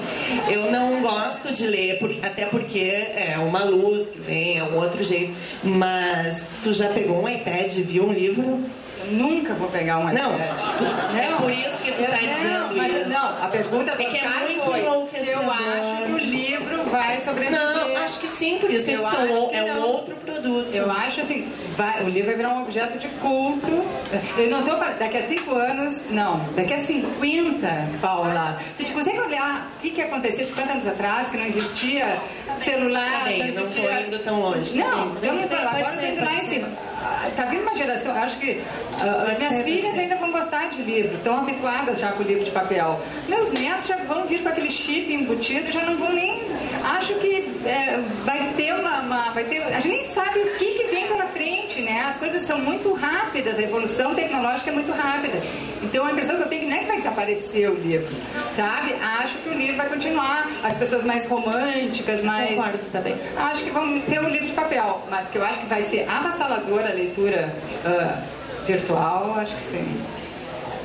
Eu 0.49 0.71
não 0.71 1.01
gosto 1.01 1.51
de 1.53 1.67
ler, 1.67 1.99
até 2.23 2.45
porque 2.45 2.79
é 2.79 3.35
uma 3.39 3.63
luz 3.63 4.09
que 4.09 4.19
vem, 4.19 4.57
é 4.57 4.63
um 4.63 4.77
outro 4.77 5.03
jeito. 5.03 5.33
Mas 5.63 6.43
tu 6.63 6.73
já 6.73 6.89
pegou 6.89 7.23
um 7.23 7.29
iPad 7.29 7.73
e 7.75 7.81
viu 7.81 8.07
um 8.07 8.13
livro? 8.13 8.63
Nunca 9.11 9.53
vou 9.53 9.69
pegar 9.69 9.99
um 9.99 10.13
não, 10.13 10.31
tu, 10.77 10.83
não, 10.83 11.19
é 11.19 11.35
por 11.37 11.51
isso 11.51 11.83
que 11.83 11.91
tu 11.91 12.01
está 12.01 12.17
dizendo 12.17 12.75
mas, 12.75 12.95
isso. 12.95 13.09
Não, 13.09 13.43
a 13.43 13.47
pergunta 13.47 13.91
é 13.91 13.95
que 13.95 14.17
é 14.17 14.29
muito 14.39 14.61
foi 14.65 14.81
eu 14.81 15.51
acho 15.51 16.05
que 16.05 16.11
o 16.11 16.17
livro 16.17 16.83
vai 16.85 17.21
sobreviver. 17.21 17.59
Não, 17.59 17.97
acho 18.03 18.19
que 18.19 18.27
sim, 18.27 18.57
por 18.59 18.69
isso 18.69 18.85
que 18.85 18.93
eu 18.93 18.99
eles 18.99 19.53
é 19.53 19.73
um 19.73 19.81
outro 19.81 20.15
produto. 20.15 20.69
Eu 20.73 20.91
acho 20.91 21.21
assim, 21.21 21.51
vai, 21.75 22.03
o 22.03 22.09
livro 22.09 22.27
vai 22.27 22.35
virar 22.35 22.53
um 22.53 22.61
objeto 22.63 22.97
de 22.97 23.07
culto. 23.19 23.85
Eu 24.37 24.49
não 24.49 24.59
estou 24.59 24.77
falando, 24.77 24.97
daqui 24.97 25.17
a 25.17 25.27
cinco 25.27 25.55
anos, 25.55 26.05
não, 26.09 26.39
daqui 26.55 26.73
a 26.73 26.79
50, 26.79 27.67
Paula, 28.01 28.59
tu 28.77 28.83
te 28.83 28.91
consegue 28.91 29.19
olhar 29.19 29.69
o 29.77 29.81
que, 29.81 29.91
que 29.91 30.01
acontecia 30.01 30.45
50 30.45 30.71
anos 30.71 30.87
atrás, 30.87 31.29
que 31.29 31.37
não 31.37 31.45
existia 31.45 32.19
celular, 32.63 33.19
tá 33.19 33.23
bem, 33.25 33.51
não 33.51 33.63
existia... 33.63 33.83
Não 33.83 33.97
estou 33.97 34.07
indo 34.07 34.19
tão 34.23 34.41
longe. 34.41 34.77
Não, 34.77 35.15
tá 35.15 35.33
não, 35.33 35.69
agora 35.69 35.93
eu 35.93 35.99
tô 35.99 36.05
indo 36.05 36.25
lá 36.25 36.33
em 36.33 36.47
cima. 36.47 36.67
Tá 37.35 37.45
vindo 37.45 37.61
uma 37.61 37.75
geração, 37.75 38.15
acho 38.15 38.39
que 38.39 38.51
uh, 38.51 39.31
as 39.31 39.37
minhas 39.37 39.53
ser, 39.53 39.63
filhas 39.63 39.97
ainda 39.97 40.15
vão 40.15 40.31
gostar 40.31 40.69
de 40.69 40.81
livro, 40.81 41.15
estão 41.17 41.37
habituadas 41.37 41.99
já 41.99 42.11
com 42.11 42.23
o 42.23 42.25
livro 42.25 42.43
de 42.43 42.51
papel. 42.51 42.99
Meus 43.27 43.51
netos 43.51 43.85
já 43.85 43.97
vão 43.97 44.25
vir 44.25 44.41
com 44.41 44.49
aquele 44.49 44.69
chip 44.69 45.13
embutido, 45.13 45.71
já 45.71 45.83
não 45.83 45.97
vão 45.97 46.11
nem. 46.11 46.41
Acho 46.83 47.13
que 47.15 47.55
é, 47.65 47.99
vai 48.23 48.53
ter 48.55 48.73
uma, 48.73 49.01
uma, 49.01 49.29
vai 49.31 49.43
ter. 49.43 49.61
A 49.63 49.79
gente 49.79 49.89
nem 49.89 50.03
sabe 50.05 50.39
o 50.39 50.55
que, 50.57 50.65
que 50.71 50.83
vem 50.87 51.07
pela 51.07 51.25
frente, 51.27 51.56
né? 51.81 52.05
As 52.07 52.17
coisas 52.17 52.43
são 52.43 52.59
muito 52.59 52.93
rápidas, 52.93 53.57
a 53.57 53.61
evolução 53.61 54.13
tecnológica 54.15 54.69
é 54.69 54.73
muito 54.73 54.91
rápida. 54.91 55.37
Então 55.83 56.05
a 56.05 56.11
impressão 56.11 56.35
que 56.35 56.43
eu 56.43 56.47
tenho 56.47 56.61
é 56.61 56.65
que 56.65 56.69
não 56.69 56.77
é 56.77 56.79
que 56.79 56.85
vai 56.85 56.97
desaparecer 56.97 57.69
o 57.69 57.75
livro, 57.75 58.13
sabe? 58.53 58.93
Acho 58.93 59.37
que 59.37 59.49
o 59.49 59.53
livro 59.53 59.77
vai 59.77 59.89
continuar. 59.89 60.49
As 60.63 60.75
pessoas 60.75 61.03
mais 61.03 61.25
românticas, 61.25 62.21
mais. 62.21 62.55
Concordo 62.55 62.79
também. 62.91 63.15
Acho 63.35 63.63
que 63.63 63.71
vão 63.71 63.99
ter 64.01 64.19
o 64.19 64.29
livro 64.29 64.47
de 64.47 64.53
papel, 64.53 65.01
mas 65.09 65.27
que 65.29 65.37
eu 65.37 65.43
acho 65.43 65.59
que 65.59 65.67
vai 65.67 65.83
ser 65.83 66.07
avassaladora 66.09 66.89
a 66.89 66.93
leitura. 66.93 67.53
Uh, 67.85 68.37
virtual, 68.67 69.35
acho 69.37 69.55
que 69.55 69.63
sim. 69.63 70.03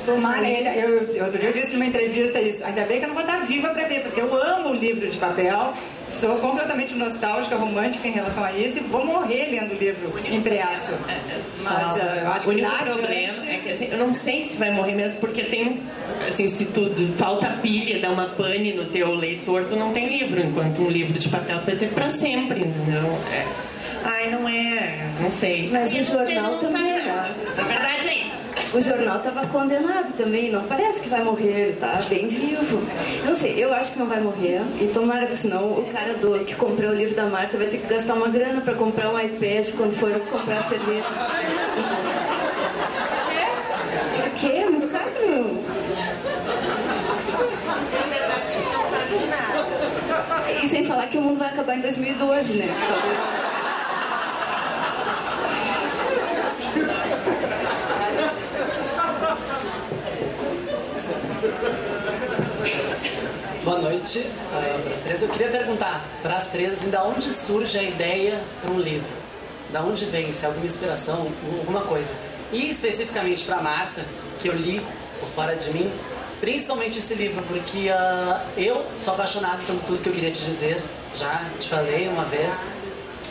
Tomara, 0.05 0.49
eu, 0.49 1.07
eu, 1.13 1.23
outro 1.23 1.39
dia 1.39 1.49
eu 1.49 1.53
disse 1.53 1.71
numa 1.73 1.85
entrevista 1.85 2.39
isso, 2.41 2.63
ainda 2.63 2.83
bem 2.83 2.99
que 2.99 3.05
eu 3.05 3.09
não 3.09 3.15
vou 3.15 3.23
estar 3.23 3.45
viva 3.45 3.69
para 3.69 3.87
ver, 3.87 4.01
porque 4.01 4.21
eu 4.21 4.33
amo 4.33 4.69
o 4.69 4.73
livro 4.73 5.07
de 5.09 5.17
papel, 5.17 5.73
sou 6.09 6.37
completamente 6.37 6.93
nostálgica, 6.93 7.55
romântica 7.55 8.07
em 8.07 8.11
relação 8.11 8.43
a 8.43 8.51
isso 8.51 8.79
e 8.79 8.81
vou 8.81 9.05
morrer 9.05 9.49
lendo 9.49 9.73
o 9.73 9.77
livro 9.77 10.13
impresso. 10.31 10.91
Mas 11.63 11.97
uh, 11.97 11.99
eu 11.99 12.31
acho 12.31 12.47
o 12.47 12.51
único 12.51 12.69
que 12.69 12.83
problema 12.83 13.49
é 13.49 13.59
que 13.63 13.71
assim, 13.71 13.89
eu 13.91 13.97
não 13.97 14.13
sei 14.13 14.43
se 14.43 14.57
vai 14.57 14.71
morrer 14.71 14.95
mesmo, 14.95 15.19
porque 15.19 15.43
tem, 15.43 15.81
assim, 16.27 16.47
se 16.47 16.65
tu 16.65 16.89
falta 17.17 17.57
pilha, 17.61 17.99
dá 17.99 18.11
uma 18.11 18.29
pane 18.29 18.73
no 18.73 18.85
teu 18.85 19.13
leitor, 19.13 19.65
tu 19.65 19.75
não 19.75 19.93
tem 19.93 20.17
livro, 20.17 20.41
enquanto 20.41 20.81
um 20.81 20.89
livro 20.89 21.17
de 21.17 21.29
papel 21.29 21.59
tu 21.59 21.65
vai 21.65 21.75
ter 21.75 21.89
para 21.89 22.09
sempre, 22.09 22.61
entendeu? 22.61 23.17
É. 23.31 23.45
Ai, 24.05 24.29
não 24.29 24.47
é, 24.47 25.07
não 25.21 25.31
sei. 25.31 25.69
Mas 25.71 25.93
o 25.93 26.03
jornal 26.03 26.57
também. 26.57 26.91
É. 26.91 27.31
Na 27.55 27.63
verdade 27.63 28.07
é 28.09 28.13
isso. 28.15 28.32
O 28.73 28.81
jornal 28.81 29.17
estava 29.17 29.45
condenado 29.47 30.13
também, 30.17 30.51
não 30.51 30.63
parece 30.63 30.99
que 30.99 31.07
vai 31.07 31.23
morrer, 31.23 31.77
tá 31.79 32.01
bem 32.09 32.27
vivo. 32.27 32.81
Não 33.23 33.35
sei, 33.35 33.63
eu 33.63 33.71
acho 33.71 33.91
que 33.91 33.99
não 33.99 34.07
vai 34.07 34.19
morrer. 34.19 34.61
E 34.81 34.87
tomara, 34.87 35.21
porque 35.21 35.37
senão 35.37 35.73
o 35.73 35.87
cara 35.91 36.15
do, 36.15 36.43
que 36.43 36.55
comprou 36.55 36.89
o 36.89 36.95
livro 36.95 37.15
da 37.15 37.25
Marta 37.25 37.55
vai 37.55 37.67
ter 37.67 37.77
que 37.77 37.87
gastar 37.87 38.15
uma 38.15 38.29
grana 38.29 38.61
para 38.61 38.73
comprar 38.73 39.11
um 39.11 39.19
iPad 39.19 39.69
quando 39.77 39.91
for 39.91 40.11
comprar 40.21 40.63
cerveja. 40.63 41.05
Não 41.77 41.83
sei. 41.83 41.97
Por 44.21 44.29
quê? 44.39 44.47
É 44.47 44.69
muito 44.69 44.87
caro. 44.87 45.13
E 50.63 50.67
sem 50.67 50.83
falar 50.83 51.07
que 51.07 51.17
o 51.19 51.21
mundo 51.21 51.37
vai 51.37 51.49
acabar 51.49 51.77
em 51.77 51.81
2012, 51.81 52.53
né? 52.53 52.67
Boa 63.63 63.79
noite 64.03 64.19
uh, 64.19 64.81
para 64.81 64.93
as 64.93 64.99
três. 65.01 65.21
Eu 65.21 65.29
queria 65.29 65.47
perguntar 65.47 66.05
para 66.21 66.35
as 66.35 66.47
três 66.47 66.73
assim, 66.73 66.89
da 66.89 67.03
onde 67.05 67.33
surge 67.33 67.79
a 67.79 67.83
ideia 67.83 68.39
para 68.61 68.71
um 68.71 68.79
livro? 68.79 69.07
Da 69.71 69.81
onde 69.81 70.05
vem? 70.05 70.31
Se 70.33 70.43
é 70.43 70.47
alguma 70.47 70.65
inspiração, 70.65 71.27
alguma 71.59 71.81
coisa? 71.81 72.13
E 72.51 72.69
especificamente 72.69 73.45
para 73.45 73.61
Marta, 73.61 74.05
que 74.41 74.49
eu 74.49 74.53
li 74.53 74.81
por 75.19 75.29
fora 75.29 75.55
de 75.55 75.71
mim, 75.71 75.89
principalmente 76.39 76.99
esse 76.99 77.15
livro, 77.15 77.41
porque 77.47 77.89
uh, 77.89 78.39
eu 78.57 78.85
sou 78.99 79.13
apaixonado 79.13 79.65
por 79.65 79.79
tudo 79.85 80.03
que 80.03 80.09
eu 80.09 80.13
queria 80.13 80.31
te 80.31 80.43
dizer. 80.43 80.81
Já 81.15 81.45
te 81.59 81.69
falei 81.69 82.07
uma 82.07 82.25
vez 82.25 82.61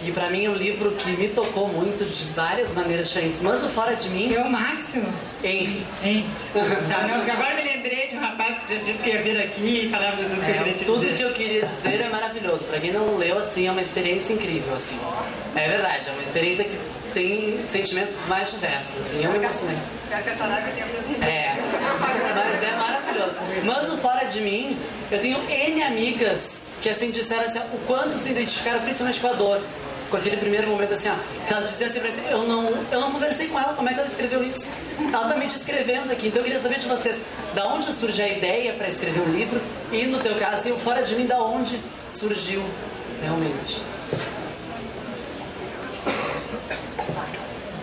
que 0.01 0.11
para 0.11 0.31
mim 0.31 0.47
é 0.47 0.51
um 0.51 0.55
livro 0.55 0.93
que 0.93 1.11
me 1.13 1.29
tocou 1.29 1.69
muito 1.69 2.05
de 2.05 2.25
várias 2.33 2.73
maneiras 2.73 3.09
diferentes. 3.09 3.41
Mas 3.41 3.63
o 3.63 3.69
Fora 3.69 3.95
de 3.95 4.09
Mim. 4.09 4.35
O 4.37 4.49
Márcio? 4.51 5.05
Henry. 5.43 5.85
Henry. 6.05 6.25
tá, 6.53 7.07
não, 7.09 7.33
agora 7.33 7.57
me 7.57 7.63
lembrei 7.63 8.09
de 8.09 8.17
um 8.17 8.21
rapaz 8.21 8.59
que 8.59 8.67
tinha 8.67 8.79
dito 8.81 9.03
que 9.03 9.11
ia 9.11 9.23
vir 9.23 9.41
aqui 9.41 9.87
e 9.87 9.91
falava 9.91 10.17
de 10.17 10.29
tudo 10.29 10.41
que 10.41 10.51
eu 10.51 10.55
queria 10.55 10.75
te 10.75 10.85
tudo 10.85 11.01
dizer. 11.01 11.11
Tudo 11.11 11.17
que 11.17 11.23
eu 11.23 11.33
queria 11.33 11.67
dizer 11.67 12.01
é 12.01 12.09
maravilhoso. 12.09 12.65
Para 12.65 12.81
quem 12.81 12.93
não 12.93 13.17
leu, 13.17 13.39
assim, 13.39 13.67
é 13.67 13.71
uma 13.71 13.81
experiência 13.81 14.33
incrível, 14.33 14.75
assim. 14.75 14.99
É 15.57 15.69
verdade, 15.69 16.09
é 16.09 16.13
uma 16.13 16.23
experiência 16.23 16.65
que 16.65 16.79
tem 17.13 17.61
sentimentos 17.67 18.15
mais 18.29 18.53
diversos, 18.53 19.01
assim. 19.01 19.25
Eu 19.25 19.33
me 19.33 19.39
emocionei. 19.39 19.77
É, 21.23 21.57
mas 22.35 22.63
é 22.63 22.77
maravilhoso. 22.77 23.37
Mas 23.65 23.93
o 23.93 23.97
Fora 23.99 24.25
de 24.25 24.41
Mim, 24.41 24.77
eu 25.11 25.21
tenho 25.21 25.39
N 25.51 25.83
amigas 25.83 26.61
que 26.81 26.89
assim 26.89 27.11
disseram 27.11 27.45
assim, 27.45 27.61
o 27.61 27.79
quanto 27.87 28.19
se 28.19 28.31
identificaram 28.31 28.81
principalmente 28.81 29.21
com 29.21 29.29
a 29.29 29.33
dor 29.35 29.61
com 30.13 30.19
aquele 30.19 30.37
primeiro 30.37 30.69
momento 30.69 30.93
assim, 30.93 31.09
ó, 31.09 31.15
que 31.47 31.53
elas 31.53 31.71
diziam 31.71 31.91
sempre 31.91 32.09
assim, 32.09 32.21
eu 32.31 32.47
não, 32.47 32.71
eu 32.93 33.01
não 33.01 33.11
conversei 33.11 33.49
com 33.49 33.59
ela, 33.59 33.73
como 33.73 33.89
é 33.89 33.95
que 33.95 33.99
ela 33.99 34.09
escreveu 34.09 34.45
isso? 34.45 34.69
Ela 35.13 35.29
tá 35.29 35.37
me 35.37 35.47
descrevendo 35.47 36.13
aqui, 36.13 36.29
então 36.29 36.41
eu 36.41 36.45
queria 36.45 36.61
saber 36.61 36.79
de 36.79 36.87
vocês, 36.87 37.19
da 37.55 37.67
onde 37.67 37.91
surge 37.93 38.21
a 38.21 38.29
ideia 38.29 38.75
para 38.75 38.89
escrever 38.89 39.21
o 39.21 39.25
um 39.25 39.33
livro 39.33 39.61
e 39.91 40.07
no 40.07 40.21
teu 40.21 40.35
caso, 40.37 40.61
assim, 40.61 40.77
fora 40.77 41.03
de 41.03 41.15
mim, 41.17 41.27
da 41.27 41.43
onde 41.43 41.81
surgiu 42.09 42.63
realmente? 43.23 43.81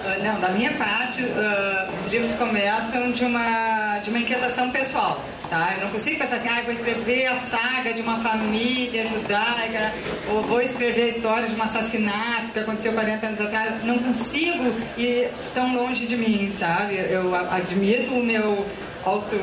Uh, 0.05 0.23
não, 0.23 0.39
da 0.39 0.49
minha 0.49 0.71
parte, 0.73 1.23
uh, 1.23 1.93
os 1.95 2.05
livros 2.11 2.35
começam 2.35 3.11
de 3.11 3.25
uma, 3.25 3.99
de 3.99 4.09
uma 4.11 4.19
inquietação 4.19 4.69
pessoal. 4.71 5.19
Tá? 5.49 5.73
Eu 5.77 5.85
não 5.85 5.89
consigo 5.89 6.19
pensar 6.19 6.35
assim, 6.35 6.47
ah, 6.47 6.61
vou 6.61 6.73
escrever 6.73 7.25
a 7.25 7.35
saga 7.37 7.91
de 7.91 8.01
uma 8.01 8.17
família 8.19 9.07
judaica, 9.07 9.91
ou 10.29 10.43
vou 10.43 10.61
escrever 10.61 11.03
a 11.03 11.07
história 11.07 11.47
de 11.47 11.55
um 11.55 11.63
assassinato 11.63 12.51
que 12.53 12.59
aconteceu 12.59 12.93
40 12.93 13.25
anos 13.25 13.41
atrás. 13.41 13.83
Não 13.83 13.97
consigo 13.97 14.71
ir 14.95 15.31
tão 15.55 15.75
longe 15.75 16.05
de 16.05 16.15
mim, 16.15 16.51
sabe? 16.51 16.97
Eu 16.97 17.33
admito 17.33 18.11
o 18.11 18.23
meu 18.23 18.63
auto, 19.05 19.35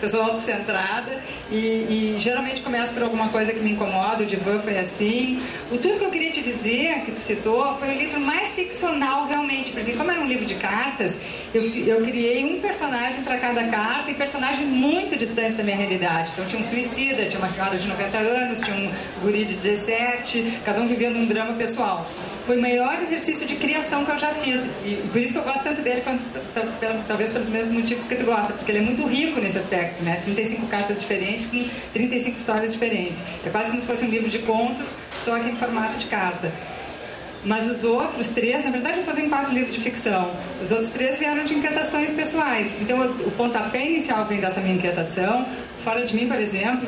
pessoa 0.00 0.24
autocentrada 0.26 1.20
e, 1.50 1.56
e 1.56 2.16
geralmente 2.18 2.60
começa 2.62 2.92
por 2.92 3.02
alguma 3.02 3.28
coisa 3.28 3.52
que 3.52 3.60
me 3.60 3.72
incomoda, 3.72 4.22
o 4.22 4.26
divã 4.26 4.58
foi 4.58 4.78
assim. 4.78 5.42
O 5.70 5.78
tudo 5.78 5.98
que 5.98 6.04
eu 6.04 6.10
queria 6.10 6.30
te 6.30 6.42
dizer, 6.42 7.00
que 7.04 7.12
tu 7.12 7.18
citou, 7.18 7.76
foi 7.78 7.88
o 7.90 7.98
livro 7.98 8.20
mais 8.20 8.52
ficcional 8.52 9.26
realmente, 9.26 9.72
porque 9.72 9.92
como 9.92 10.10
era 10.10 10.20
um 10.20 10.26
livro 10.26 10.44
de 10.44 10.54
cartas, 10.56 11.16
eu, 11.54 11.62
eu 11.62 12.02
criei 12.02 12.44
um 12.44 12.60
personagem 12.60 13.22
para 13.22 13.38
cada 13.38 13.64
carta 13.64 14.10
e 14.10 14.14
personagens 14.14 14.68
muito 14.68 15.16
distantes 15.16 15.56
da 15.56 15.62
minha 15.62 15.76
realidade. 15.76 16.30
Então 16.32 16.46
tinha 16.46 16.60
um 16.60 16.64
suicida, 16.64 17.26
tinha 17.26 17.38
uma 17.38 17.50
senhora 17.50 17.76
de 17.76 17.86
90 17.86 18.18
anos, 18.18 18.60
tinha 18.60 18.76
um 18.76 18.90
guri 19.22 19.44
de 19.44 19.54
17, 19.56 20.60
cada 20.64 20.80
um 20.80 20.86
vivendo 20.86 21.16
um 21.16 21.26
drama 21.26 21.54
pessoal. 21.54 22.06
Foi 22.46 22.58
o 22.58 22.60
maior 22.60 23.00
exercício 23.02 23.46
de 23.46 23.56
criação 23.56 24.04
que 24.04 24.10
eu 24.10 24.18
já 24.18 24.28
fiz. 24.28 24.64
E 24.84 25.02
por 25.10 25.20
isso 25.20 25.32
que 25.32 25.38
eu 25.38 25.42
gosto 25.42 25.62
tanto 25.62 25.80
dele, 25.82 26.02
talvez 27.06 27.30
pelos 27.30 27.48
mesmos 27.48 27.76
motivos 27.76 28.06
que 28.06 28.14
tu 28.14 28.24
gosta, 28.24 28.52
porque 28.52 28.70
ele 28.72 28.78
é 28.78 28.82
muito 28.82 29.06
rico 29.06 29.40
nesse 29.40 29.58
aspecto, 29.58 30.02
né? 30.02 30.20
35 30.24 30.66
cartas 30.66 31.00
diferentes 31.00 31.46
com 31.46 31.64
35 31.92 32.38
histórias 32.38 32.72
diferentes. 32.72 33.22
É 33.44 33.50
quase 33.50 33.70
como 33.70 33.80
se 33.80 33.86
fosse 33.86 34.04
um 34.04 34.08
livro 34.08 34.28
de 34.28 34.40
contos, 34.40 34.86
só 35.24 35.38
que 35.38 35.50
em 35.50 35.56
formato 35.56 35.96
de 35.96 36.06
carta. 36.06 36.52
Mas 37.44 37.68
os 37.68 37.82
outros 37.82 38.28
três, 38.28 38.64
na 38.64 38.70
verdade 38.70 38.98
eu 38.98 39.02
só 39.02 39.12
tenho 39.12 39.28
quatro 39.28 39.52
livros 39.52 39.72
de 39.72 39.80
ficção. 39.80 40.30
Os 40.62 40.70
outros 40.70 40.90
três 40.90 41.18
vieram 41.18 41.44
de 41.44 41.54
inquietações 41.54 42.12
pessoais. 42.12 42.72
Então 42.80 43.00
o 43.00 43.30
pontapé 43.32 43.84
inicial 43.84 44.24
vem 44.26 44.40
dessa 44.40 44.60
minha 44.60 44.76
inquietação. 44.76 45.44
Fora 45.82 46.04
de 46.04 46.14
mim, 46.14 46.28
por 46.28 46.38
exemplo, 46.38 46.86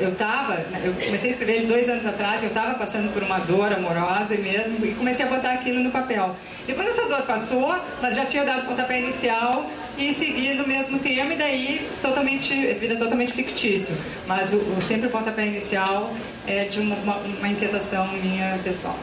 eu 0.00 0.12
estava, 0.12 0.64
eu 0.84 0.92
comecei 0.92 1.30
a 1.30 1.32
escrever 1.32 1.56
ele 1.56 1.66
dois 1.66 1.88
anos 1.88 2.06
atrás, 2.06 2.42
eu 2.42 2.48
estava 2.48 2.74
passando 2.74 3.12
por 3.12 3.22
uma 3.22 3.38
dor 3.40 3.72
amorosa 3.72 4.36
mesmo 4.36 4.84
e 4.84 4.94
comecei 4.94 5.24
a 5.24 5.28
botar 5.28 5.52
aquilo 5.52 5.80
no 5.80 5.90
papel. 5.90 6.36
Depois 6.66 6.88
essa 6.88 7.06
dor 7.06 7.22
passou, 7.22 7.74
mas 8.00 8.14
já 8.14 8.24
tinha 8.24 8.44
dado 8.44 8.62
o 8.62 8.66
pontapé 8.66 9.00
inicial 9.00 9.68
e 9.98 10.12
segui 10.14 10.54
no 10.54 10.66
mesmo 10.66 10.98
tema 10.98 11.34
e 11.34 11.36
daí 11.36 11.88
totalmente, 12.00 12.54
vira 12.74 12.96
totalmente 12.96 13.32
fictício. 13.32 13.94
Mas 14.26 14.52
o, 14.52 14.56
o 14.56 14.80
sempre 14.80 15.08
o 15.08 15.10
pontapé 15.10 15.46
inicial 15.46 16.14
é 16.46 16.64
de 16.64 16.80
uma, 16.80 16.96
uma, 16.96 17.16
uma 17.16 17.48
inquietação 17.48 18.06
minha 18.08 18.58
pessoal. 18.62 18.98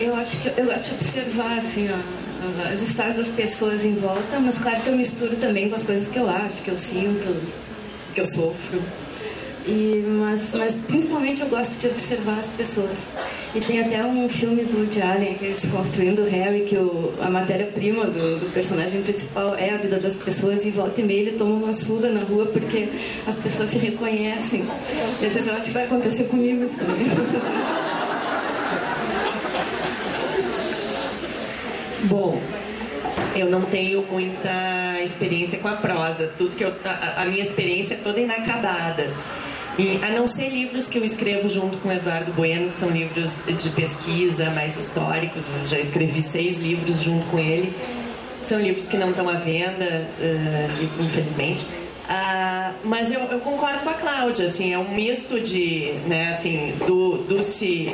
Eu 0.00 0.14
acho 0.16 0.36
que 0.38 0.48
eu 0.58 0.64
gosto 0.64 0.88
de 0.88 0.94
observar 0.94 1.58
assim, 1.58 1.90
ó, 1.90 2.70
as 2.72 2.80
histórias 2.80 3.16
das 3.16 3.28
pessoas 3.28 3.84
em 3.84 3.94
volta, 3.96 4.40
mas 4.40 4.56
claro 4.56 4.80
que 4.80 4.88
eu 4.88 4.96
misturo 4.96 5.36
também 5.36 5.68
com 5.68 5.74
as 5.74 5.82
coisas 5.82 6.06
que 6.06 6.18
eu 6.18 6.28
acho, 6.28 6.62
que 6.62 6.70
eu 6.70 6.78
sinto, 6.78 7.36
que 8.14 8.20
eu 8.20 8.26
sofro. 8.26 8.80
E, 9.66 10.04
mas, 10.06 10.52
mas 10.54 10.74
principalmente 10.74 11.42
eu 11.42 11.48
gosto 11.48 11.78
de 11.78 11.86
observar 11.86 12.38
as 12.38 12.48
pessoas. 12.48 13.04
E 13.54 13.60
tem 13.60 13.80
até 13.80 14.04
um 14.04 14.28
filme 14.28 14.64
do 14.64 14.78
Woody 14.78 15.02
Allen, 15.02 15.34
aquele 15.34 15.54
Desconstruindo 15.54 16.22
o 16.22 16.28
Harry, 16.28 16.62
que 16.62 16.76
o, 16.76 17.12
a 17.20 17.28
matéria-prima 17.28 18.06
do, 18.06 18.40
do, 18.40 18.52
personagem 18.52 19.02
principal 19.02 19.54
é 19.54 19.70
a 19.70 19.76
vida 19.76 19.98
das 19.98 20.16
pessoas 20.16 20.64
e 20.64 20.70
volta 20.70 21.00
e 21.00 21.04
meia 21.04 21.20
ele 21.20 21.32
toma 21.32 21.64
uma 21.64 21.72
surra 21.72 22.08
na 22.08 22.20
rua 22.20 22.46
porque 22.46 22.88
as 23.26 23.36
pessoas 23.36 23.70
se 23.70 23.78
reconhecem. 23.78 24.64
E 25.20 25.26
às 25.26 25.34
vezes 25.34 25.46
eu 25.46 25.54
acho 25.54 25.66
que 25.66 25.72
vai 25.72 25.84
acontecer 25.84 26.24
comigo 26.24 26.64
isso 26.64 26.76
também. 26.76 27.06
Bom, 32.04 32.40
eu 33.40 33.50
não 33.50 33.62
tenho 33.62 34.04
muita 34.10 35.00
experiência 35.02 35.58
com 35.58 35.68
a 35.68 35.76
prosa. 35.76 36.30
Tudo 36.36 36.56
que 36.56 36.64
eu, 36.64 36.74
a, 36.84 37.22
a 37.22 37.24
minha 37.24 37.42
experiência 37.42 37.94
é 37.94 37.96
toda 37.96 38.20
inacabada. 38.20 39.10
E, 39.78 39.98
a 40.02 40.10
não 40.10 40.28
ser 40.28 40.48
livros 40.48 40.88
que 40.88 40.98
eu 40.98 41.04
escrevo 41.04 41.48
junto 41.48 41.78
com 41.78 41.88
o 41.88 41.92
Eduardo 41.92 42.32
Bueno, 42.32 42.68
que 42.68 42.74
são 42.74 42.90
livros 42.90 43.36
de 43.46 43.70
pesquisa 43.70 44.50
mais 44.50 44.76
históricos. 44.76 45.68
Já 45.68 45.78
escrevi 45.78 46.22
seis 46.22 46.58
livros 46.58 47.02
junto 47.02 47.24
com 47.26 47.38
ele. 47.38 47.72
São 48.42 48.60
livros 48.60 48.88
que 48.88 48.96
não 48.96 49.10
estão 49.10 49.28
à 49.28 49.34
venda, 49.34 50.06
uh, 50.18 51.02
infelizmente. 51.02 51.66
Ah, 52.12 52.72
mas 52.82 53.08
eu, 53.08 53.20
eu, 53.20 53.38
concordo 53.38 53.84
com 53.84 53.90
a 53.90 53.94
Cláudia, 53.94 54.46
assim, 54.46 54.72
é 54.72 54.78
um 54.78 54.92
misto 54.92 55.38
de, 55.38 55.92
né, 56.08 56.30
assim, 56.32 56.74
do, 56.84 57.18
do 57.18 57.40
se, 57.40 57.88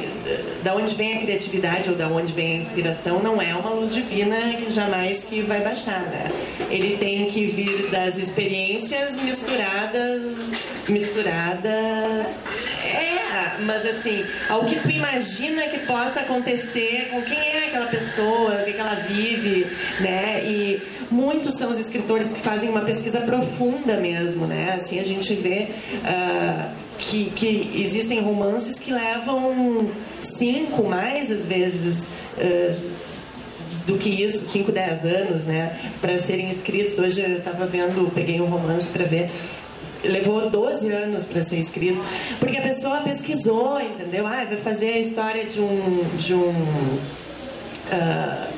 da 0.63 0.75
onde 0.75 0.95
vem 0.95 1.19
a 1.19 1.21
criatividade 1.21 1.91
ou 1.91 1.95
da 1.95 2.09
onde 2.09 2.33
vem 2.33 2.53
a 2.53 2.57
inspiração, 2.63 3.23
não 3.23 3.43
é 3.43 3.55
uma 3.55 3.69
luz 3.69 3.93
divina 3.93 4.55
que 4.55 4.73
jamais 4.73 5.23
que 5.23 5.43
vai 5.43 5.61
baixar, 5.61 6.01
né? 6.01 6.29
Ele 6.71 6.97
tem 6.97 7.27
que 7.27 7.45
vir 7.45 7.91
das 7.91 8.17
experiências 8.17 9.21
misturadas, 9.21 10.49
misturadas, 10.89 12.41
mas 13.61 13.87
assim, 13.87 14.25
ao 14.49 14.65
que 14.65 14.77
tu 14.77 14.91
imagina 14.91 15.63
que 15.69 15.79
possa 15.81 16.21
acontecer, 16.21 17.09
com 17.11 17.23
quem 17.23 17.39
é 17.39 17.67
aquela 17.67 17.87
pessoa, 17.87 18.55
o 18.61 18.65
que, 18.65 18.73
que 18.73 18.81
ela 18.81 18.95
vive, 18.95 19.67
né, 20.01 20.43
e 20.45 20.83
muitos 21.11 21.55
são 21.55 21.71
os 21.71 21.79
escritores 21.79 22.33
que 22.33 22.41
fazem 22.41 22.69
uma 22.69 22.83
pesquisa 22.83 23.21
profunda 23.21 23.97
mesmo, 23.97 24.47
né? 24.47 24.75
Assim 24.75 24.99
a 24.99 25.05
gente 25.05 25.35
vê 25.35 25.69
uh, 26.03 26.71
que, 26.99 27.31
que 27.35 27.73
existem 27.75 28.21
romances 28.21 28.79
que 28.79 28.93
levam 28.93 29.89
cinco, 30.21 30.85
mais 30.85 31.31
às 31.31 31.45
vezes. 31.45 32.09
Uh, 32.37 32.97
do 33.87 33.97
que 33.97 34.09
isso, 34.09 34.45
5, 34.47 34.73
10 34.73 35.05
anos, 35.05 35.47
né, 35.47 35.79
para 36.01 36.19
serem 36.19 36.51
escritos. 36.51 36.99
Hoje 36.99 37.21
eu 37.21 37.39
estava 37.39 37.67
vendo, 37.67 38.11
peguei 38.13 38.41
um 38.41 38.47
romance 38.47 38.91
para 38.91 39.05
ver, 39.05 39.31
levou 40.05 40.51
12 40.51 40.91
anos 40.91 41.25
para 41.25 41.43
ser 41.43 41.59
escrito, 41.59 42.03
porque 42.39 42.57
a 42.57 42.63
pessoa 42.63 43.01
pesquisou, 43.01 43.81
entendeu? 43.81 44.27
Ah, 44.27 44.45
vai 44.45 44.57
fazer 44.57 44.95
a 44.95 44.99
história 44.99 45.45
de 45.45 45.61
um 45.61 46.05
de 46.19 46.35
um 46.35 46.51
uh, 47.93 48.57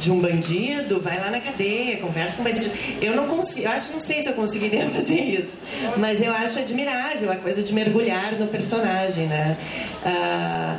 de 0.00 0.10
um 0.10 0.20
bandido, 0.20 1.00
vai 1.00 1.18
lá 1.18 1.30
na 1.30 1.40
cadeia, 1.40 1.96
conversa 1.98 2.36
com 2.36 2.42
o 2.42 2.44
bandido. 2.44 2.70
Eu 3.00 3.14
não 3.14 3.26
consigo, 3.26 3.66
eu 3.66 3.70
acho, 3.70 3.92
não 3.92 4.00
sei 4.00 4.20
se 4.20 4.28
eu 4.28 4.34
conseguiria 4.34 4.88
fazer 4.90 5.20
isso, 5.20 5.54
mas 5.96 6.20
eu 6.20 6.32
acho 6.32 6.58
admirável 6.58 7.30
a 7.30 7.36
coisa 7.36 7.62
de 7.62 7.72
mergulhar 7.72 8.32
no 8.38 8.46
personagem, 8.48 9.26
né? 9.26 9.56
Ah, 10.04 10.78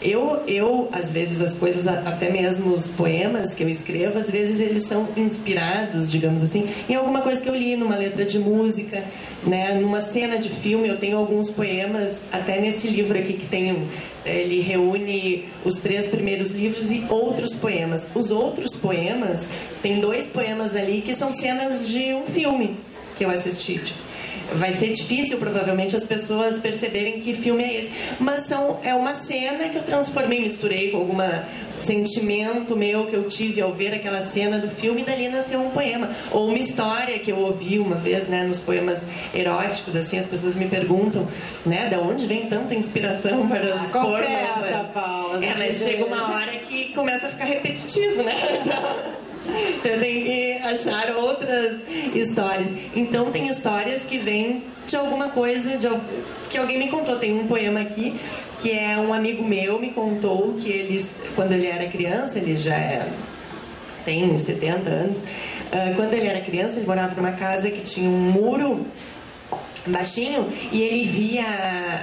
eu, 0.00 0.42
eu, 0.46 0.88
às 0.92 1.10
vezes, 1.10 1.40
as 1.40 1.54
coisas, 1.54 1.86
até 1.86 2.30
mesmo 2.30 2.72
os 2.72 2.88
poemas 2.88 3.52
que 3.54 3.62
eu 3.62 3.68
escrevo, 3.68 4.18
às 4.18 4.30
vezes 4.30 4.60
eles 4.60 4.84
são 4.84 5.08
inspirados, 5.16 6.10
digamos 6.10 6.42
assim, 6.42 6.68
em 6.88 6.94
alguma 6.94 7.20
coisa 7.20 7.40
que 7.40 7.48
eu 7.48 7.54
li 7.54 7.76
numa 7.76 7.96
letra 7.96 8.24
de 8.24 8.38
música, 8.38 9.02
né? 9.44 9.74
Numa 9.80 10.00
cena 10.00 10.38
de 10.38 10.48
filme, 10.48 10.88
eu 10.88 10.96
tenho 10.98 11.18
alguns 11.18 11.50
poemas, 11.50 12.20
até 12.30 12.60
nesse 12.60 12.88
livro 12.88 13.18
aqui 13.18 13.34
que 13.34 13.46
tem, 13.46 13.88
ele 14.24 14.60
reúne 14.60 15.46
os 15.64 15.78
três 15.78 16.06
primeiros 16.06 16.50
livros 16.52 16.92
e 16.92 17.04
outros 17.08 17.54
poemas. 17.54 18.08
Os 18.14 18.30
outros 18.30 18.76
poemas, 18.76 19.48
tem 19.82 20.00
dois 20.00 20.28
poemas 20.28 20.76
ali 20.76 21.00
que 21.00 21.14
são 21.14 21.32
cenas 21.32 21.88
de 21.88 22.14
um 22.14 22.26
filme 22.26 22.76
que 23.16 23.24
eu 23.24 23.30
assisti, 23.30 23.78
tipo, 23.78 24.07
vai 24.54 24.72
ser 24.72 24.92
difícil 24.92 25.38
provavelmente 25.38 25.94
as 25.94 26.04
pessoas 26.04 26.58
perceberem 26.58 27.20
que 27.20 27.34
filme 27.34 27.62
é 27.62 27.78
esse. 27.78 27.92
Mas 28.18 28.42
são, 28.42 28.78
é 28.82 28.94
uma 28.94 29.14
cena 29.14 29.68
que 29.68 29.76
eu 29.76 29.82
transformei, 29.82 30.40
misturei 30.40 30.90
com 30.90 30.98
algum 30.98 31.18
sentimento 31.74 32.76
meu 32.76 33.06
que 33.06 33.14
eu 33.14 33.24
tive 33.28 33.60
ao 33.60 33.72
ver 33.72 33.94
aquela 33.94 34.20
cena 34.20 34.58
do 34.58 34.68
filme 34.68 35.02
e 35.02 35.04
dali 35.04 35.28
nasceu 35.28 35.60
um 35.60 35.70
poema. 35.70 36.10
Ou 36.30 36.48
uma 36.48 36.58
história 36.58 37.18
que 37.18 37.30
eu 37.30 37.38
ouvi 37.38 37.78
uma 37.78 37.96
vez, 37.96 38.28
né, 38.28 38.44
nos 38.44 38.60
poemas 38.60 39.02
eróticos, 39.34 39.94
assim, 39.96 40.18
as 40.18 40.26
pessoas 40.26 40.54
me 40.54 40.66
perguntam, 40.66 41.26
né, 41.64 41.88
da 41.88 41.98
onde 42.00 42.26
vem 42.26 42.46
tanta 42.46 42.74
inspiração 42.74 43.48
para 43.48 43.74
os 43.74 43.94
ah, 43.94 43.98
Confessa, 43.98 44.84
Paula. 44.94 45.44
É, 45.44 45.54
mas 45.58 45.78
chega 45.78 46.04
uma 46.04 46.32
hora 46.32 46.52
que 46.52 46.92
começa 46.92 47.26
a 47.26 47.30
ficar 47.30 47.44
repetitivo, 47.44 48.22
né? 48.22 48.34
Então... 48.60 49.18
Então 49.48 49.98
tenho 49.98 50.24
que 50.24 50.52
achar 50.62 51.14
outras 51.16 51.80
histórias. 52.14 52.70
Então 52.94 53.30
tem 53.30 53.48
histórias 53.48 54.04
que 54.04 54.18
vêm 54.18 54.64
de 54.86 54.96
alguma 54.96 55.28
coisa, 55.28 55.76
de, 55.76 55.88
que 56.50 56.58
alguém 56.58 56.78
me 56.78 56.88
contou. 56.88 57.18
Tem 57.18 57.32
um 57.32 57.46
poema 57.46 57.80
aqui 57.80 58.18
que 58.58 58.72
é 58.72 58.98
um 58.98 59.14
amigo 59.14 59.44
meu 59.44 59.78
me 59.78 59.90
contou 59.90 60.54
que 60.54 60.68
ele, 60.68 61.04
quando 61.34 61.52
ele 61.52 61.66
era 61.66 61.86
criança, 61.88 62.38
ele 62.38 62.56
já 62.56 62.74
é, 62.74 63.08
tem 64.04 64.36
70 64.36 64.90
anos, 64.90 65.18
uh, 65.18 65.94
quando 65.96 66.14
ele 66.14 66.26
era 66.26 66.40
criança, 66.40 66.78
ele 66.78 66.86
morava 66.86 67.14
numa 67.14 67.32
casa 67.32 67.70
que 67.70 67.82
tinha 67.82 68.08
um 68.08 68.32
muro 68.32 68.86
baixinho 69.86 70.48
e 70.72 70.82
ele 70.82 71.04
via 71.06 71.44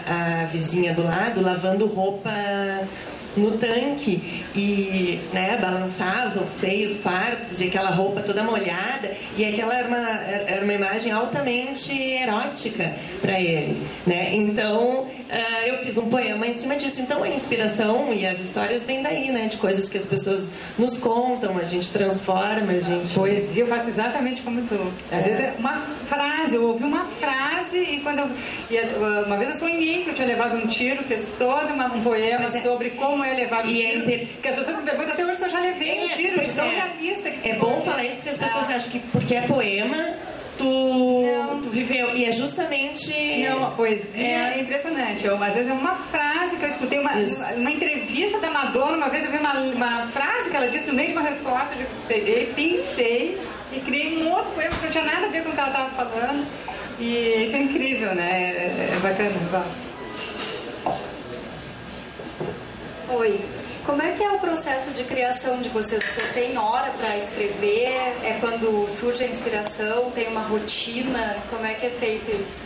a, 0.08 0.44
a 0.44 0.46
vizinha 0.46 0.94
do 0.94 1.04
lado 1.04 1.42
lavando 1.42 1.86
roupa 1.86 2.32
no 3.36 3.58
tanque 3.58 4.44
e 4.56 5.20
né, 5.34 5.58
balançavam 5.58 6.44
os 6.44 6.52
seios 6.52 6.98
fartos 6.98 7.62
e 7.62 7.66
aquela 7.66 7.90
roupa 7.90 8.22
toda 8.22 8.44
molhada 8.44 9.12
e 9.38 9.46
aquela 9.46 9.78
era 9.78 9.88
uma, 9.88 10.10
era 10.22 10.64
uma 10.64 10.74
imagem 10.74 11.12
altamente 11.12 11.92
erótica 11.92 12.94
para 13.22 13.40
ele, 13.40 13.82
né? 14.06 14.34
Então 14.34 15.02
uh, 15.02 15.66
eu 15.66 15.84
fiz 15.84 15.98
um 15.98 16.10
poema 16.10 16.48
em 16.48 16.54
cima 16.54 16.76
disso. 16.76 17.02
Então 17.02 17.24
a 17.24 17.30
inspiração 17.30 18.14
e 18.14 18.26
as 18.26 18.40
histórias 18.40 18.84
vêm 18.84 19.02
daí, 19.02 19.32
né? 19.32 19.48
De 19.48 19.58
coisas 19.58 19.90
que 19.90 19.98
as 19.98 20.06
pessoas 20.06 20.50
nos 20.78 20.98
contam, 20.98 21.58
a 21.58 21.64
gente 21.64 21.90
transforma, 21.90 22.72
a 22.72 22.80
gente... 22.80 23.14
Poesia 23.14 23.64
eu 23.64 23.68
faço 23.68 23.90
exatamente 23.90 24.42
como 24.42 24.62
tu. 24.64 24.76
Às 25.12 25.20
é. 25.20 25.24
vezes 25.24 25.40
é 25.42 25.54
uma 25.58 25.82
frase, 26.08 26.56
eu 26.56 26.64
ouvi 26.64 26.84
uma 26.84 27.06
frase 27.20 27.45
e 27.76 28.00
quando 28.02 28.20
eu... 28.20 28.30
E 28.70 29.26
uma 29.26 29.38
vez 29.38 29.52
eu 29.52 29.60
sonhei 29.60 30.04
que 30.04 30.10
eu 30.10 30.14
tinha 30.14 30.28
levado 30.28 30.56
um 30.56 30.68
tiro, 30.68 31.04
fez 31.04 31.28
todo 31.38 31.74
uma, 31.74 31.88
um 31.88 32.02
poema 32.02 32.46
é... 32.46 32.62
sobre 32.62 32.92
como 32.92 33.24
é 33.24 33.34
levar 33.34 33.66
um 33.66 33.70
e 33.70 33.76
tiro. 33.76 33.88
É 33.88 33.96
inter... 33.96 34.28
Que 34.42 34.48
as 34.48 34.56
pessoas 34.56 34.84
perguntam 34.84 35.14
até 35.14 35.26
hoje 35.26 35.36
se 35.36 35.46
eu 35.46 35.50
já 35.50 35.60
levei 35.60 36.00
um 36.00 36.06
é, 36.06 36.10
tiro, 36.10 36.40
de 36.40 36.54
tão 36.54 36.66
é. 36.66 36.76
realista 36.76 37.32
que 37.32 37.50
É 37.50 37.56
bom 37.56 37.82
falar 37.82 38.04
isso 38.04 38.16
porque 38.18 38.30
as 38.30 38.38
pessoas 38.38 38.70
ah. 38.70 38.76
acham 38.76 38.92
que 38.92 39.00
porque 39.00 39.36
é 39.36 39.42
poema 39.42 40.16
tu, 40.58 41.60
tu 41.62 41.70
viveu. 41.70 42.16
E 42.16 42.26
é 42.26 42.32
justamente. 42.32 43.14
Não, 43.48 43.66
a 43.66 43.72
poesia 43.72 44.04
é, 44.16 44.54
é 44.56 44.62
impressionante. 44.62 45.26
Eu, 45.26 45.42
às 45.42 45.54
vezes 45.54 45.70
é 45.70 45.74
uma 45.74 45.96
frase 45.96 46.56
que 46.56 46.64
eu 46.64 46.70
escutei, 46.70 47.00
uma, 47.00 47.12
uma 47.12 47.72
entrevista 47.72 48.40
da 48.40 48.50
Madonna, 48.50 48.98
uma 48.98 49.10
vez 49.10 49.26
eu 49.26 49.32
vi 49.32 49.38
uma, 49.38 49.54
uma 49.54 50.08
frase 50.08 50.50
que 50.50 50.56
ela 50.56 50.68
disse 50.68 50.88
no 50.88 50.94
meio 50.94 51.10
de 51.10 51.14
uma 51.14 51.22
resposta, 51.22 51.76
eu 51.80 51.88
peguei, 52.08 52.52
pensei 52.56 53.40
e 53.72 53.80
criei 53.80 54.18
um 54.18 54.32
outro 54.32 54.52
poema 54.52 54.72
que 54.72 54.86
não 54.86 54.92
tinha 54.92 55.04
nada 55.04 55.26
a 55.26 55.30
ver 55.30 55.44
com 55.44 55.50
o 55.50 55.54
que 55.54 55.60
ela 55.60 55.70
estava 55.70 55.90
falando. 55.90 56.46
E 57.00 57.46
isso 57.46 57.56
é 57.56 57.60
incrível, 57.60 58.16
né? 58.16 58.32
É, 58.32 58.92
é 58.96 59.00
bacana, 59.02 59.32
eu 59.32 59.50
gosto. 59.52 59.86
foi. 63.16 63.40
Como 63.86 64.02
é 64.02 64.12
que 64.12 64.24
é 64.24 64.32
o 64.32 64.40
processo 64.40 64.90
de 64.92 65.04
criação 65.04 65.62
de 65.62 65.70
vocês? 65.70 66.04
Vocês 66.04 66.32
têm 66.32 66.58
hora 66.58 66.92
para 66.92 67.18
escrever? 67.18 67.94
É 68.24 68.38
quando 68.40 68.88
surge 68.88 69.24
a 69.24 69.28
inspiração? 69.28 70.12
Tem 70.12 70.28
uma 70.28 70.42
rotina? 70.42 71.38
Como 71.50 71.66
é 71.66 71.76
que 71.76 71.86
é 71.86 71.90
feito 71.90 72.30
isso? 72.32 72.66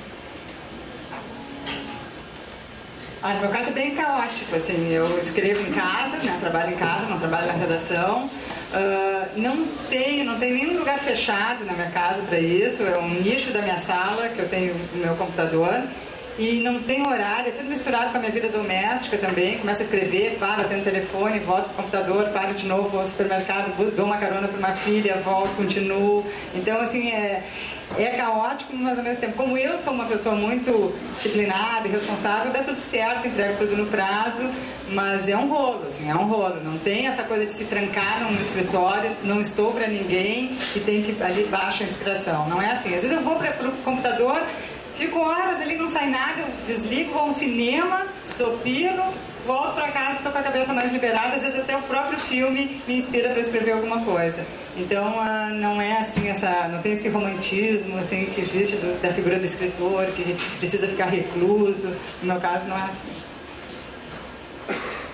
Ah, 3.22 3.34
no 3.34 3.42
meu 3.42 3.50
caso 3.50 3.70
é 3.70 3.74
bem 3.74 3.96
caótico, 3.96 4.56
assim, 4.56 4.94
eu 4.94 5.20
escrevo 5.20 5.62
em 5.62 5.74
casa, 5.74 6.16
né, 6.24 6.38
trabalho 6.40 6.72
em 6.72 6.78
casa, 6.78 7.06
não 7.06 7.20
trabalho 7.20 7.48
na 7.48 7.54
redação. 7.54 8.30
Uh, 8.72 9.28
não 9.36 9.66
tenho, 9.90 10.24
não 10.24 10.40
tenho 10.40 10.56
nenhum 10.56 10.80
lugar 10.80 11.00
fechado 11.00 11.66
na 11.66 11.74
minha 11.74 11.90
casa 11.90 12.22
para 12.22 12.40
isso, 12.40 12.82
é 12.82 12.98
um 12.98 13.10
nicho 13.10 13.52
da 13.52 13.62
minha 13.62 13.78
sala 13.78 14.30
que 14.30 14.40
eu 14.40 14.48
tenho 14.48 14.74
no 14.94 15.02
meu 15.06 15.16
computador. 15.16 15.82
E 16.38 16.62
não 16.62 16.82
tem 16.82 17.06
horário, 17.06 17.50
é 17.50 17.52
tudo 17.52 17.68
misturado 17.68 18.12
com 18.12 18.18
a 18.18 18.20
minha 18.22 18.32
vida 18.32 18.48
doméstica 18.48 19.18
também. 19.18 19.58
Começo 19.58 19.82
a 19.82 19.84
escrever, 19.84 20.38
paro, 20.40 20.62
atendo 20.62 20.80
o 20.80 20.86
telefone, 20.86 21.40
volto 21.40 21.66
para 21.66 21.74
o 21.74 21.76
computador, 21.76 22.30
paro 22.30 22.54
de 22.54 22.66
novo, 22.66 22.88
vou 22.88 23.02
ao 23.02 23.06
supermercado, 23.06 23.76
dou 23.94 24.06
uma 24.06 24.16
carona 24.16 24.48
para 24.48 24.58
uma 24.58 24.74
filha, 24.74 25.18
volto, 25.18 25.54
continuo. 25.58 26.26
Então, 26.56 26.80
assim, 26.80 27.10
é, 27.10 27.44
é 27.98 28.10
caótico, 28.18 28.76
mas 28.76 28.98
ao 28.98 29.04
mesmo 29.04 29.20
tempo, 29.20 29.34
como 29.34 29.58
eu 29.58 29.78
sou 29.80 29.94
uma 29.94 30.06
pessoa 30.06 30.36
muito 30.36 30.94
disciplinada 31.12 31.88
e 31.88 31.92
responsável, 31.92 32.52
dá 32.52 32.64
tudo 32.64 32.80
certo, 32.80 33.28
entrego 33.28 33.58
tudo 33.58 33.76
no 33.76 33.88
prazo, 33.88 34.42
mas 34.90 35.28
é 35.28 35.36
um 35.36 35.48
rolo, 35.48 35.86
assim, 35.88 36.10
é 36.10 36.16
um 36.16 36.28
rolo. 36.28 36.62
Não 36.64 36.78
tem 36.80 37.08
essa 37.08 37.24
coisa 37.24 37.46
de 37.46 37.52
se 37.52 37.66
trancar 37.66 38.22
num 38.22 38.40
escritório, 38.40 39.12
não 39.24 39.42
estou 39.42 39.72
para 39.72 39.88
ninguém 39.88 40.58
e 40.76 40.80
tem 40.80 41.02
que 41.02 41.22
ali 41.24 41.44
baixa 41.46 41.84
a 41.84 41.88
inspiração. 41.88 42.48
Não 42.48 42.62
é 42.62 42.72
assim. 42.72 42.90
Às 42.96 43.02
vezes 43.02 43.12
eu 43.12 43.22
vou 43.22 43.36
para 43.36 43.68
o 43.68 43.72
computador, 43.84 44.42
Fico 45.00 45.18
horas 45.18 45.62
ali, 45.62 45.78
não 45.78 45.88
sai 45.88 46.10
nada, 46.10 46.42
eu 46.42 46.48
desligo, 46.68 47.14
vou 47.14 47.22
ao 47.22 47.34
cinema, 47.34 48.06
sopiro, 48.36 49.02
volto 49.50 49.74
para 49.74 49.88
casa, 49.88 50.18
estou 50.18 50.32
com 50.32 50.38
a 50.38 50.44
cabeça 50.44 50.72
mais 50.72 50.92
liberada, 50.92 51.36
às 51.36 51.42
vezes 51.42 51.60
até 51.60 51.76
o 51.76 51.82
próprio 51.82 52.20
filme 52.20 52.80
me 52.88 53.00
inspira 53.00 53.30
para 53.30 53.42
escrever 53.42 53.72
alguma 53.72 54.06
coisa. 54.06 54.46
Então 54.78 55.20
ah, 55.20 55.50
não 55.52 55.82
é 55.82 56.02
assim 56.02 56.28
essa, 56.28 56.68
não 56.68 56.80
tem 56.84 56.94
esse 56.94 57.10
romantismo 57.10 57.98
assim 57.98 58.28
que 58.28 58.42
existe 58.42 58.76
do, 58.76 59.02
da 59.02 59.12
figura 59.12 59.40
do 59.40 59.46
escritor 59.46 60.06
que 60.12 60.36
precisa 60.60 60.88
ficar 60.88 61.06
recluso. 61.06 61.88
No 62.22 62.32
meu 62.32 62.40
caso 62.40 62.68
não 62.68 62.78
é 62.78 62.84
assim. 62.84 63.10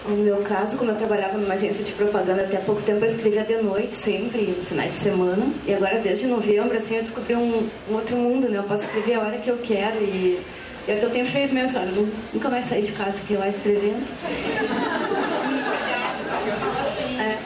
No 0.05 0.17
meu 0.17 0.41
caso, 0.41 0.77
como 0.77 0.91
eu 0.91 0.97
trabalhava 0.97 1.37
numa 1.37 1.53
agência 1.53 1.83
de 1.83 1.93
propaganda 1.93 2.43
até 2.43 2.57
há 2.57 2.61
pouco 2.61 2.81
tempo, 2.81 3.05
eu 3.05 3.09
escrevia 3.09 3.43
de 3.43 3.55
noite 3.57 3.95
sempre, 3.95 4.41
nos 4.41 4.67
finais 4.67 4.91
de 4.91 4.97
semana. 4.97 5.47
E 5.65 5.73
agora, 5.73 5.97
desde 5.97 6.27
novembro, 6.27 6.77
assim, 6.77 6.97
eu 6.97 7.01
descobri 7.01 7.35
um, 7.35 7.67
um 7.89 7.93
outro 7.93 8.15
mundo, 8.15 8.47
né? 8.47 8.59
Eu 8.59 8.63
posso 8.63 8.83
escrever 8.83 9.15
a 9.15 9.21
hora 9.21 9.37
que 9.39 9.49
eu 9.49 9.57
quero 9.57 9.97
e 10.03 10.39
que 10.85 11.03
eu 11.05 11.09
tenho 11.09 11.25
feito 11.25 11.53
mesmo, 11.53 11.79
olha, 11.79 11.91
nunca 12.33 12.49
mais 12.49 12.65
sair 12.65 12.83
de 12.83 12.91
casa, 12.91 13.13
fiquei 13.13 13.37
lá 13.37 13.47
escrevendo. 13.47 14.05
É, 17.19 17.37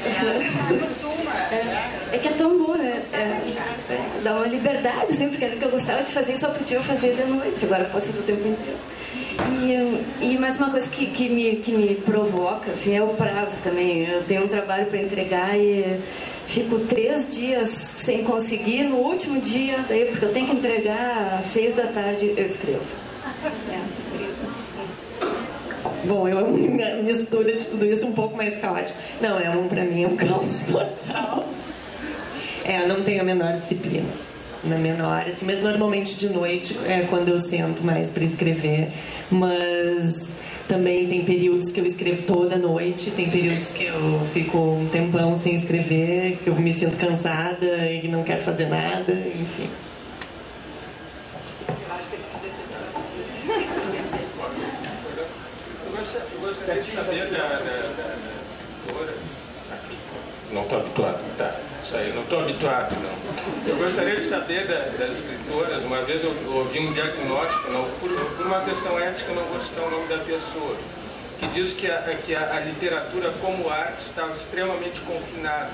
é, 1.52 2.16
é 2.16 2.18
que 2.18 2.28
é 2.28 2.32
tão 2.32 2.58
bom, 2.58 2.76
né? 2.76 3.02
É, 3.14 3.18
é, 3.18 4.22
dá 4.24 4.36
uma 4.36 4.48
liberdade 4.48 5.12
sempre, 5.14 5.30
porque 5.30 5.46
era 5.46 5.56
o 5.56 5.60
que 5.60 5.66
eu 5.66 5.72
gostava 5.72 6.04
de 6.04 6.12
fazer 6.12 6.34
e 6.34 6.38
só 6.38 6.50
podia 6.50 6.82
fazer 6.82 7.16
de 7.16 7.24
noite. 7.24 7.66
Agora 7.66 7.86
posso 7.86 8.08
fazer 8.08 8.20
o 8.20 8.24
tempo 8.24 8.48
inteiro. 8.48 8.78
E, 9.62 10.34
e 10.34 10.38
mais 10.38 10.58
uma 10.58 10.70
coisa 10.70 10.90
que, 10.90 11.08
que, 11.08 11.30
me, 11.30 11.56
que 11.58 11.72
me 11.72 11.96
provoca 11.96 12.72
assim, 12.72 12.96
é 12.96 13.02
o 13.02 13.10
prazo 13.10 13.62
também. 13.64 14.06
Eu 14.06 14.24
tenho 14.24 14.44
um 14.44 14.48
trabalho 14.48 14.88
para 14.88 15.02
entregar 15.02 15.58
e 15.58 16.00
fico 16.48 16.80
três 16.80 17.30
dias 17.30 17.70
sem 17.70 18.24
conseguir. 18.24 18.84
No 18.84 18.98
último 18.98 19.40
dia, 19.40 19.78
daí, 19.88 20.06
porque 20.06 20.26
eu 20.26 20.34
tenho 20.34 20.48
que 20.48 20.56
entregar 20.58 21.38
às 21.40 21.46
seis 21.46 21.74
da 21.74 21.88
tarde, 21.88 22.34
eu 22.36 22.46
escrevo. 22.46 23.09
É. 23.44 23.82
Bom, 26.06 26.28
eu 26.28 26.40
amo 26.40 26.58
a 26.82 27.04
mistura 27.04 27.56
de 27.56 27.68
tudo 27.68 27.86
isso 27.86 28.06
um 28.06 28.14
pouco 28.14 28.36
mais 28.36 28.56
caótico. 28.56 28.98
Não, 29.22 29.40
é 29.40 29.50
um, 29.50 29.68
pra 29.68 29.84
mim 29.84 30.04
é 30.04 30.08
um 30.08 30.16
caos 30.16 30.64
total. 30.70 31.46
É, 32.66 32.84
eu 32.84 32.88
não 32.88 33.02
tenho 33.02 33.22
a 33.22 33.24
menor 33.24 33.54
disciplina 33.54 34.08
na 34.64 34.78
menor, 34.78 35.22
assim, 35.22 35.46
mas 35.46 35.62
normalmente 35.62 36.16
de 36.16 36.28
noite 36.28 36.78
é 36.86 37.06
quando 37.10 37.30
eu 37.30 37.40
sento 37.40 37.82
mais 37.84 38.10
para 38.10 38.24
escrever. 38.24 38.90
Mas 39.32 40.28
também 40.68 41.08
tem 41.08 41.24
períodos 41.24 41.72
que 41.72 41.80
eu 41.80 41.86
escrevo 41.86 42.24
toda 42.24 42.58
noite, 42.58 43.10
tem 43.12 43.30
períodos 43.30 43.72
que 43.72 43.86
eu 43.86 44.22
fico 44.34 44.58
um 44.58 44.88
tempão 44.88 45.36
sem 45.36 45.56
escrever, 45.56 46.38
que 46.44 46.48
eu 46.50 46.56
me 46.56 46.72
sinto 46.72 46.98
cansada 46.98 47.92
e 47.92 48.08
não 48.08 48.24
quero 48.24 48.42
fazer 48.42 48.68
nada, 48.68 49.12
enfim. 49.12 49.70
Não 60.52 60.64
estou 60.64 60.80
habituado, 60.80 61.38
tá? 61.38 61.56
Isso 61.84 61.96
aí, 61.96 62.12
não 62.14 62.24
estou 62.24 62.40
habituado, 62.40 62.96
não. 63.02 63.70
Eu 63.70 63.78
gostaria 63.78 64.16
de 64.16 64.22
saber 64.22 64.68
da, 64.68 64.80
das 64.98 65.18
escritoras, 65.18 65.84
uma 65.84 66.02
vez 66.02 66.24
eu 66.24 66.36
ouvi 66.54 66.80
um 66.80 66.94
diagnóstico, 66.94 67.72
não, 67.72 67.84
por, 68.00 68.10
por, 68.10 68.46
uma 68.46 68.62
questão 68.62 69.00
ética, 69.00 69.32
não 69.34 69.44
vou 69.44 69.60
citar 69.60 69.86
o 69.86 69.92
nome 69.92 70.08
da 70.08 70.18
pessoa, 70.18 70.76
que 71.40 71.48
diz 71.48 71.74
que 71.74 71.90
a, 71.90 72.02
que 72.26 72.36
a, 72.36 72.58
a 72.58 72.60
literatura 72.62 73.32
como 73.42 73.70
arte 73.70 74.06
estava 74.06 74.34
extremamente 74.34 75.00
confinada, 75.02 75.72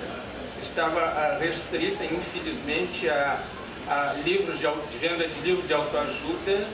estava 0.62 1.00
ah, 1.00 1.38
restrita, 1.40 2.04
infelizmente, 2.04 3.10
a, 3.10 3.40
a 3.88 4.14
livros 4.26 4.60
de, 4.60 4.68
de 4.92 4.98
venda 4.98 5.28
de 5.28 5.40
livros 5.42 5.68
de 5.68 5.74
autoajuda 5.74 6.66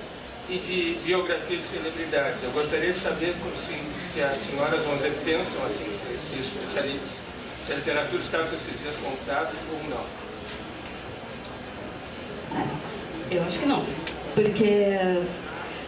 e 0.51 0.59
de 0.59 1.05
biografia 1.05 1.57
de 1.57 1.67
celebridades. 1.67 2.43
Eu 2.43 2.51
gostaria 2.51 2.91
de 2.91 2.99
saber 2.99 3.33
se, 3.65 4.13
se 4.13 4.21
as 4.21 4.37
senhoras 4.45 4.83
vão 4.83 4.95
dizer, 4.97 5.13
pensam 5.23 5.65
assim, 5.65 5.85
se, 5.85 6.35
se 6.35 6.39
especialistas 6.39 7.21
se 7.65 7.73
a 7.73 7.75
literatura 7.75 8.21
está 8.21 8.37
com 8.39 8.55
esses 8.55 8.81
dias 8.81 8.95
contados 9.03 9.53
ou 9.71 9.79
não? 9.89 10.03
Eu 13.29 13.43
acho 13.43 13.59
que 13.59 13.65
não. 13.65 13.85
Porque 14.33 14.89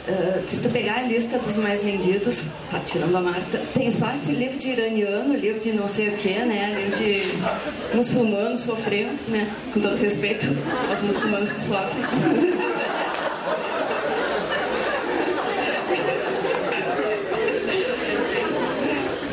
uh, 0.07 0.49
se 0.49 0.61
tu 0.61 0.69
pegar 0.69 0.99
a 0.99 1.01
lista 1.03 1.39
dos 1.39 1.57
mais 1.57 1.83
vendidos, 1.83 2.47
tá 2.71 2.79
tirando 2.85 3.15
a 3.15 3.21
Marta, 3.21 3.59
tem 3.73 3.89
só 3.89 4.13
esse 4.15 4.31
livro 4.31 4.57
de 4.57 4.69
iraniano, 4.69 5.35
livro 5.35 5.59
de 5.59 5.73
não 5.73 5.87
sei 5.87 6.09
o 6.09 6.17
que, 6.17 6.33
né? 6.33 6.73
Livro 6.77 6.97
de 6.97 7.95
muçulmano 7.95 8.57
sofrendo, 8.59 9.19
né? 9.27 9.51
Com 9.73 9.81
todo 9.81 9.97
respeito 9.97 10.47
aos 10.89 11.01
muçulmanos 11.01 11.51
que 11.51 11.59
sofrem. 11.59 12.03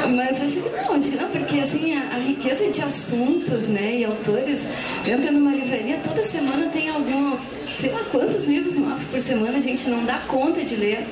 Mas 0.09 0.43
acho 0.43 0.61
que 0.61 0.69
não, 0.71 0.95
acho 0.95 1.11
que 1.51 1.61
assim, 1.61 1.97
a, 1.97 2.15
a, 2.15 2.19
riqueza 2.19 2.71
de 2.71 2.81
assuntos, 2.81 3.67
né, 3.67 3.97
e 3.97 4.05
autores, 4.05 4.65
entra 5.07 5.33
numa 5.33 5.53
livraria, 5.53 5.99
toda 6.03 6.25
semana 6.25 6.69
tem 6.69 6.89
algum, 6.89 7.37
sei 7.67 7.91
lá 7.91 8.01
quantos 8.13 8.45
livros 8.45 8.77
novos 8.77 9.05
por 9.05 9.21
semana, 9.21 9.59
a 9.59 9.61
gente 9.61 9.89
não 9.91 10.05
dá 10.05 10.21
conta 10.29 10.65
de 10.65 10.77
ler. 10.77 11.05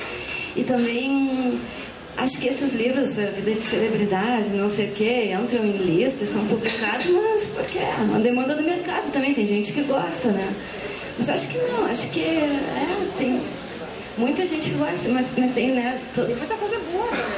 E 0.55 0.63
também 0.63 1.59
acho 2.15 2.37
que 2.39 2.47
esses 2.47 2.73
livros, 2.73 3.19
a 3.19 3.25
vida 3.25 3.51
de 3.51 3.61
celebridade, 3.61 4.49
não 4.49 4.69
sei 4.69 4.87
o 4.87 4.91
que, 4.91 5.33
entram 5.33 5.65
em 5.65 5.77
lista, 5.77 6.25
são 6.25 6.45
publicados, 6.47 7.07
mas 7.07 7.47
porque 7.47 7.77
é 7.77 7.95
uma 8.01 8.19
demanda 8.19 8.55
do 8.55 8.63
mercado 8.63 9.11
também, 9.11 9.33
tem 9.33 9.45
gente 9.45 9.73
que 9.73 9.81
gosta, 9.81 10.29
né? 10.29 10.53
Mas 11.17 11.29
acho 11.29 11.49
que 11.49 11.57
não, 11.57 11.85
acho 11.85 12.07
que 12.11 12.21
é, 12.21 13.07
tem 13.17 13.41
muita 14.17 14.45
gente 14.45 14.69
que 14.69 14.77
gosta, 14.77 15.09
mas, 15.09 15.27
mas 15.37 15.51
tem, 15.51 15.71
né? 15.71 15.99
Tem 16.15 16.35
muita 16.35 16.55
coisa 16.55 16.77
boa, 16.91 17.11
né? 17.11 17.28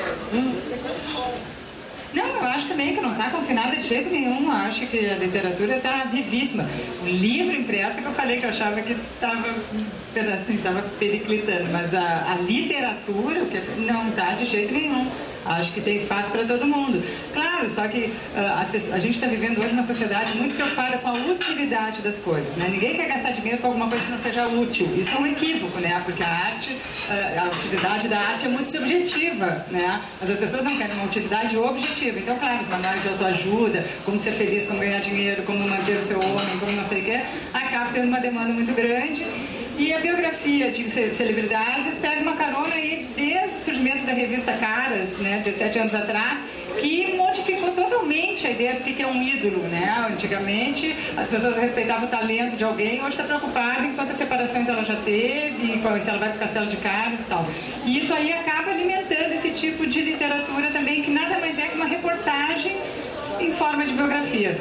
Não, 2.13 2.25
eu 2.25 2.43
acho 2.43 2.67
também 2.67 2.93
que 2.93 3.01
não 3.01 3.13
está 3.13 3.29
confinada 3.29 3.75
de 3.75 3.87
jeito 3.87 4.09
nenhum. 4.09 4.51
Acho 4.51 4.85
que 4.87 5.09
a 5.09 5.15
literatura 5.15 5.77
está 5.77 6.03
vivíssima. 6.05 6.67
O 7.01 7.05
livro 7.05 7.55
impresso 7.55 8.01
que 8.01 8.05
eu 8.05 8.11
falei 8.11 8.37
que 8.37 8.45
eu 8.45 8.49
achava 8.49 8.81
que 8.81 8.91
estava 8.91 9.45
assim, 10.33 10.55
estava 10.55 10.81
periclitando, 10.99 11.69
mas 11.71 11.93
a, 11.93 12.33
a 12.33 12.35
literatura 12.35 13.41
não 13.77 14.09
está 14.09 14.31
de 14.31 14.45
jeito 14.45 14.73
nenhum. 14.73 15.09
Acho 15.45 15.71
que 15.71 15.81
tem 15.81 15.97
espaço 15.97 16.29
para 16.31 16.43
todo 16.43 16.65
mundo. 16.65 17.03
Claro, 17.33 17.69
só 17.69 17.87
que 17.87 18.13
uh, 18.35 18.71
pessoas, 18.71 18.93
a 18.93 18.99
gente 18.99 19.15
está 19.15 19.27
vivendo 19.27 19.59
hoje 19.59 19.73
uma 19.73 19.83
sociedade 19.83 20.35
muito 20.37 20.55
preocupada 20.55 20.97
com 20.99 21.09
a 21.09 21.13
utilidade 21.13 22.01
das 22.01 22.19
coisas. 22.19 22.55
Né? 22.55 22.69
Ninguém 22.71 22.95
quer 22.95 23.07
gastar 23.07 23.31
dinheiro 23.31 23.57
com 23.59 23.67
alguma 23.67 23.87
coisa 23.87 24.03
que 24.05 24.11
não 24.11 24.19
seja 24.19 24.47
útil. 24.47 24.87
Isso 24.95 25.15
é 25.15 25.19
um 25.19 25.27
equívoco, 25.27 25.79
né? 25.79 26.01
porque 26.05 26.23
a 26.23 26.29
arte, 26.29 26.71
uh, 26.71 27.41
a 27.41 27.45
utilidade 27.47 28.07
da 28.07 28.19
arte 28.19 28.45
é 28.45 28.49
muito 28.49 28.71
subjetiva. 28.71 29.65
Né? 29.69 30.01
Mas 30.19 30.29
as 30.29 30.37
pessoas 30.37 30.63
não 30.63 30.77
querem 30.77 30.95
uma 30.95 31.05
utilidade 31.05 31.57
objetiva. 31.57 32.19
Então, 32.19 32.37
claro, 32.37 32.61
os 32.61 32.67
manuais 32.67 33.01
de 33.01 33.09
autoajuda, 33.09 33.85
como 34.05 34.19
ser 34.19 34.33
feliz, 34.33 34.65
como 34.65 34.79
ganhar 34.79 34.99
dinheiro, 34.99 35.43
como 35.43 35.67
manter 35.67 35.97
o 35.97 36.03
seu 36.03 36.19
homem, 36.19 36.59
como 36.59 36.71
não 36.71 36.83
sei 36.83 37.01
o 37.01 37.03
quê, 37.03 37.21
acabam 37.53 37.93
tendo 37.93 38.07
uma 38.07 38.19
demanda 38.19 38.53
muito 38.53 38.73
grande. 38.73 39.25
E 39.81 39.91
a 39.95 39.99
biografia 39.99 40.69
de 40.69 40.87
celebridades 40.91 41.95
pega 41.95 42.21
uma 42.21 42.35
carona 42.35 42.75
aí 42.75 43.09
desde 43.15 43.55
o 43.55 43.59
surgimento 43.59 44.05
da 44.05 44.13
revista 44.13 44.53
Caras, 44.53 45.17
né, 45.17 45.41
17 45.43 45.79
anos 45.79 45.95
atrás, 45.95 46.37
que 46.79 47.15
modificou 47.17 47.71
totalmente 47.71 48.45
a 48.45 48.51
ideia 48.51 48.75
do 48.75 48.83
que 48.83 49.01
é 49.01 49.07
um 49.07 49.19
ídolo, 49.23 49.63
né? 49.69 50.05
Antigamente 50.07 50.95
as 51.17 51.27
pessoas 51.27 51.57
respeitavam 51.57 52.05
o 52.05 52.07
talento 52.07 52.55
de 52.55 52.63
alguém, 52.63 52.99
hoje 52.99 53.09
está 53.09 53.23
preocupada 53.23 53.83
em 53.83 53.93
quantas 53.93 54.17
separações 54.17 54.69
ela 54.69 54.85
já 54.85 54.95
teve, 54.97 55.81
se 55.99 56.09
ela 56.09 56.19
vai 56.19 56.29
para 56.29 56.37
o 56.37 56.39
castelo 56.41 56.67
de 56.67 56.77
carnes 56.77 57.19
e 57.19 57.23
tal. 57.23 57.43
E 57.83 57.97
isso 57.97 58.13
aí 58.13 58.31
acaba 58.33 58.69
alimentando 58.69 59.33
esse 59.33 59.49
tipo 59.49 59.87
de 59.87 59.99
literatura 60.01 60.69
também, 60.69 61.01
que 61.01 61.09
nada 61.09 61.39
mais 61.39 61.57
é 61.57 61.65
que 61.69 61.75
uma 61.75 61.87
reportagem 61.87 62.77
em 63.39 63.51
forma 63.51 63.83
de 63.83 63.93
biografia. 63.93 64.59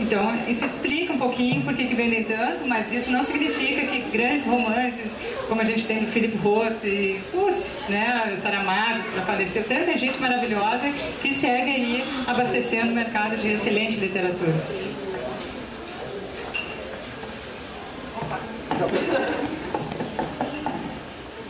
Então, 0.00 0.34
isso 0.48 0.64
explica 0.64 1.12
um 1.12 1.18
pouquinho 1.18 1.62
por 1.62 1.74
que, 1.74 1.84
que 1.84 1.94
vendem 1.94 2.24
tanto, 2.24 2.66
mas 2.66 2.90
isso 2.90 3.10
não 3.10 3.22
significa 3.22 3.86
que 3.86 4.00
grandes 4.10 4.46
romances, 4.46 5.14
como 5.46 5.60
a 5.60 5.64
gente 5.64 5.84
tem 5.84 6.00
do 6.00 6.06
Philip 6.06 6.38
Roth 6.38 6.82
e, 6.84 7.20
putz, 7.30 7.76
né, 7.86 8.34
Saramago, 8.42 9.02
já 9.14 9.22
faleceu, 9.22 9.62
tanta 9.62 9.96
gente 9.98 10.18
maravilhosa 10.18 10.90
que 11.20 11.34
segue 11.34 11.70
aí 11.70 12.04
abastecendo 12.26 12.92
o 12.92 12.94
mercado 12.94 13.36
de 13.36 13.48
excelente 13.48 13.96
literatura. 13.96 14.54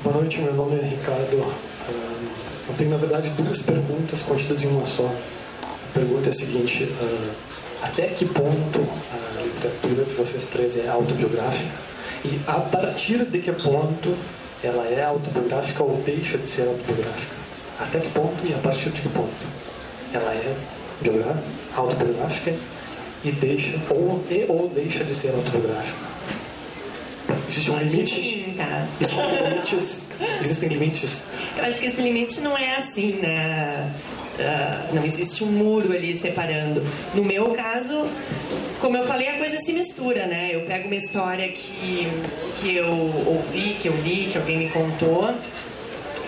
Boa 0.02 0.16
noite, 0.16 0.40
meu 0.40 0.54
nome 0.54 0.80
é 0.80 0.86
Ricardo. 0.86 1.36
Eu 2.68 2.74
tenho, 2.76 2.90
na 2.90 2.96
verdade, 2.96 3.30
duas 3.30 3.62
perguntas 3.62 4.22
contidas 4.22 4.64
em 4.64 4.66
uma 4.66 4.86
só. 4.86 5.08
A 5.62 5.92
pergunta 5.94 6.28
é 6.28 6.30
a 6.30 6.32
seguinte: 6.32 6.88
até 7.82 8.08
que 8.08 8.26
ponto 8.26 8.86
a 9.12 9.42
literatura 9.42 10.04
de 10.04 10.12
vocês 10.12 10.44
três 10.44 10.76
é 10.76 10.88
autobiográfica? 10.88 11.70
E 12.24 12.40
a 12.46 12.60
partir 12.60 13.24
de 13.24 13.38
que 13.38 13.52
ponto 13.52 14.14
ela 14.62 14.86
é 14.86 15.02
autobiográfica 15.02 15.82
ou 15.82 15.96
deixa 16.04 16.36
de 16.36 16.46
ser 16.46 16.68
autobiográfica? 16.68 17.34
Até 17.80 17.98
que 17.98 18.08
ponto 18.10 18.46
e 18.46 18.52
a 18.52 18.58
partir 18.58 18.90
de 18.90 19.00
que 19.00 19.08
ponto 19.08 19.30
ela 20.12 20.32
é 20.32 20.54
autobiográfica 21.74 22.54
e 23.24 23.32
deixa 23.32 23.78
ou, 23.88 24.22
e, 24.30 24.44
ou 24.48 24.68
deixa 24.68 25.02
de 25.02 25.14
ser 25.14 25.28
autobiográfica? 25.28 26.10
Existe 27.48 27.70
um 27.70 27.78
limite? 27.78 28.54
Existem 29.00 29.48
limites? 29.48 30.02
Existem 30.42 30.68
limites? 30.68 31.24
Eu 31.56 31.64
acho 31.64 31.80
que 31.80 31.86
esse 31.86 32.00
limite 32.00 32.40
não 32.40 32.56
é 32.56 32.76
assim, 32.76 33.14
né? 33.14 33.90
Uh, 34.40 34.94
não 34.94 35.04
existe 35.04 35.44
um 35.44 35.48
muro 35.48 35.92
ali 35.92 36.16
separando. 36.16 36.82
No 37.14 37.22
meu 37.22 37.50
caso, 37.50 38.08
como 38.80 38.96
eu 38.96 39.04
falei, 39.04 39.28
a 39.28 39.38
coisa 39.38 39.58
se 39.58 39.72
mistura, 39.72 40.26
né? 40.26 40.50
Eu 40.52 40.62
pego 40.62 40.86
uma 40.86 40.96
história 40.96 41.46
que, 41.48 42.08
que 42.60 42.76
eu 42.76 42.88
ouvi, 43.26 43.76
que 43.80 43.88
eu 43.88 43.96
li, 43.96 44.30
que 44.32 44.38
alguém 44.38 44.56
me 44.56 44.68
contou, 44.70 45.30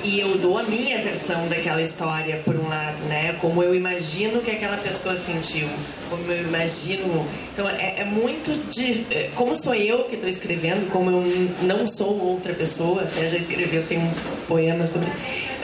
e 0.04 0.20
eu 0.20 0.36
dou 0.38 0.58
a 0.58 0.62
minha 0.62 1.00
versão 1.00 1.48
daquela 1.48 1.80
história 1.80 2.40
por 2.44 2.56
um 2.56 2.68
lado, 2.68 3.02
né? 3.08 3.36
Como 3.40 3.62
eu 3.62 3.74
imagino 3.74 4.40
que 4.40 4.50
aquela 4.50 4.76
pessoa 4.76 5.16
sentiu, 5.16 5.68
como 6.10 6.30
eu 6.30 6.42
imagino. 6.42 7.26
Então 7.52 7.68
é, 7.68 8.00
é 8.00 8.04
muito 8.04 8.50
de 8.70 9.06
é, 9.10 9.30
como 9.34 9.54
sou 9.54 9.74
eu 9.74 10.04
que 10.04 10.16
estou 10.16 10.28
escrevendo, 10.28 10.90
como 10.90 11.10
eu 11.10 11.22
não 11.62 11.86
sou 11.86 12.18
outra 12.18 12.52
pessoa. 12.52 13.02
Até 13.02 13.28
já 13.28 13.36
escreveu 13.36 13.84
tem 13.86 13.98
um 13.98 14.10
poema 14.48 14.86
sobre. 14.86 15.08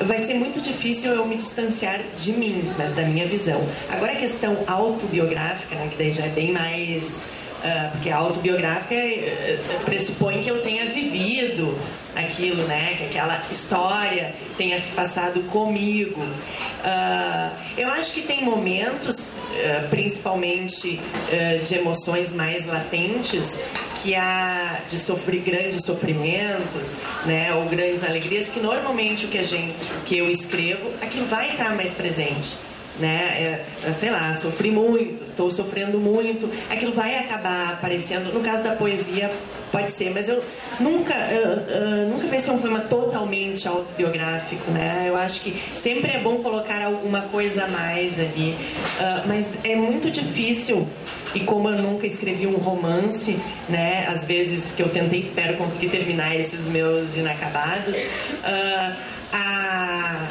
Vai 0.03 0.18
ser 0.18 0.34
muito 0.34 0.61
difícil 0.61 1.12
eu 1.12 1.26
me 1.26 1.36
distanciar 1.36 2.01
de 2.16 2.32
mim, 2.32 2.70
mas 2.78 2.93
da 2.93 3.03
minha 3.03 3.26
visão. 3.26 3.61
Agora 3.89 4.12
a 4.12 4.16
questão 4.16 4.57
autobiográfica, 4.66 5.74
né, 5.74 5.89
que 5.91 5.97
daí 5.97 6.12
já 6.12 6.24
é 6.24 6.28
bem 6.28 6.53
mais 6.53 7.24
Uh, 7.59 7.90
porque 7.90 8.09
a 8.09 8.16
autobiográfica 8.16 8.94
uh, 8.94 9.84
pressupõe 9.84 10.42
que 10.42 10.48
eu 10.48 10.62
tenha 10.62 10.86
vivido 10.86 11.76
aquilo, 12.14 12.62
né? 12.64 12.94
Que 12.96 13.06
aquela 13.06 13.42
história 13.50 14.32
tenha 14.56 14.80
se 14.80 14.90
passado 14.92 15.42
comigo. 15.44 16.20
Uh, 16.20 17.50
eu 17.76 17.88
acho 17.88 18.12
que 18.12 18.22
tem 18.22 18.44
momentos, 18.44 19.30
principalmente 19.90 21.00
de 21.66 21.74
emoções 21.74 22.32
mais 22.32 22.66
latentes, 22.66 23.61
que 24.02 24.14
há 24.14 24.80
de 24.86 24.98
sofrer 24.98 25.40
grandes 25.40 25.84
sofrimentos, 25.84 26.96
né? 27.26 27.52
Ou 27.54 27.64
grandes 27.64 28.04
alegrias, 28.04 28.48
que 28.48 28.61
normalmente 28.61 29.26
o 29.26 29.28
que 29.28 29.38
a 29.38 29.42
gente, 29.42 29.74
o 30.00 30.04
que 30.04 30.16
eu 30.16 30.30
escrevo, 30.30 30.92
aquilo 31.02 31.26
vai 31.26 31.50
estar 31.50 31.74
mais 31.74 31.92
presente 31.92 32.56
né? 32.99 33.64
É, 33.84 33.92
sei 33.92 34.11
lá, 34.11 34.34
sofri 34.34 34.70
muito, 34.70 35.24
estou 35.24 35.51
sofrendo 35.51 35.99
muito, 35.99 36.51
aquilo 36.70 36.92
vai 36.92 37.16
acabar 37.16 37.72
aparecendo. 37.74 38.32
No 38.32 38.40
caso 38.40 38.62
da 38.62 38.72
poesia, 38.72 39.30
pode 39.70 39.92
ser, 39.92 40.11
mas 40.11 40.28
eu 40.28 40.42
nunca, 40.80 41.14
uh, 41.14 42.07
uh, 42.07 42.09
nunca 42.11 42.26
vai 42.26 42.40
ser 42.40 42.51
um 42.51 42.59
poema 42.59 42.80
totalmente 42.80 43.66
autobiográfico, 43.68 44.70
né? 44.70 45.05
Eu 45.07 45.16
acho 45.16 45.42
que 45.42 45.61
sempre 45.74 46.12
é 46.12 46.18
bom 46.18 46.38
colocar 46.38 46.82
alguma 46.82 47.22
coisa 47.22 47.64
a 47.64 47.68
mais 47.68 48.18
ali, 48.18 48.57
uh, 48.99 49.26
mas 49.26 49.59
é 49.64 49.76
muito 49.76 50.11
difícil. 50.11 50.88
E 51.34 51.40
como 51.40 51.68
eu 51.68 51.76
nunca 51.76 52.07
escrevi 52.07 52.46
um 52.46 52.57
romance, 52.57 53.38
né? 53.68 54.07
Às 54.09 54.24
vezes 54.24 54.70
que 54.72 54.82
eu 54.82 54.88
tentei, 54.88 55.20
espero 55.20 55.59
conseguir 55.59 55.90
terminar 55.90 56.34
esses 56.34 56.66
meus 56.66 57.16
inacabados. 57.16 57.99
a 59.30 60.26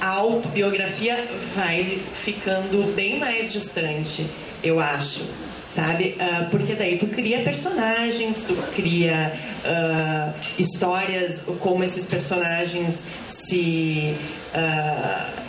a 0.00 0.08
autobiografia 0.08 1.24
vai 1.54 2.00
ficando 2.22 2.94
bem 2.94 3.18
mais 3.18 3.52
distante, 3.52 4.26
eu 4.62 4.80
acho. 4.80 5.22
Sabe? 5.68 6.16
Uh, 6.18 6.48
porque 6.50 6.74
daí 6.74 6.96
tu 6.96 7.06
cria 7.08 7.40
personagens, 7.40 8.42
tu 8.42 8.54
cria 8.74 9.30
uh, 9.64 10.32
histórias, 10.58 11.42
como 11.60 11.84
esses 11.84 12.06
personagens 12.06 13.04
se. 13.26 14.14
Uh, 14.54 15.47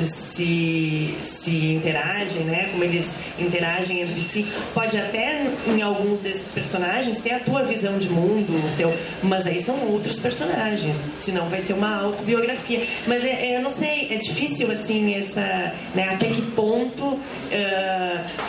se, 0.00 1.14
se 1.22 1.74
interagem, 1.74 2.44
né? 2.44 2.68
Como 2.70 2.84
eles 2.84 3.10
interagem 3.38 4.00
entre 4.00 4.20
si. 4.20 4.46
Pode 4.72 4.96
até 4.96 5.46
em 5.66 5.82
alguns 5.82 6.20
desses 6.20 6.48
personagens 6.48 7.18
ter 7.18 7.32
a 7.32 7.40
tua 7.40 7.62
visão 7.62 7.98
de 7.98 8.08
mundo, 8.08 8.52
teu, 8.76 8.92
mas 9.22 9.46
aí 9.46 9.60
são 9.60 9.74
outros 9.88 10.18
personagens. 10.18 11.02
Senão 11.18 11.48
vai 11.48 11.60
ser 11.60 11.74
uma 11.74 12.02
autobiografia. 12.02 12.82
Mas 13.06 13.24
é, 13.24 13.30
é, 13.30 13.56
eu 13.56 13.62
não 13.62 13.72
sei, 13.72 14.08
é 14.10 14.16
difícil 14.16 14.70
assim 14.70 15.14
essa, 15.14 15.74
né? 15.94 16.08
Até 16.10 16.28
que 16.28 16.42
ponto 16.42 17.04
uh, 17.04 17.20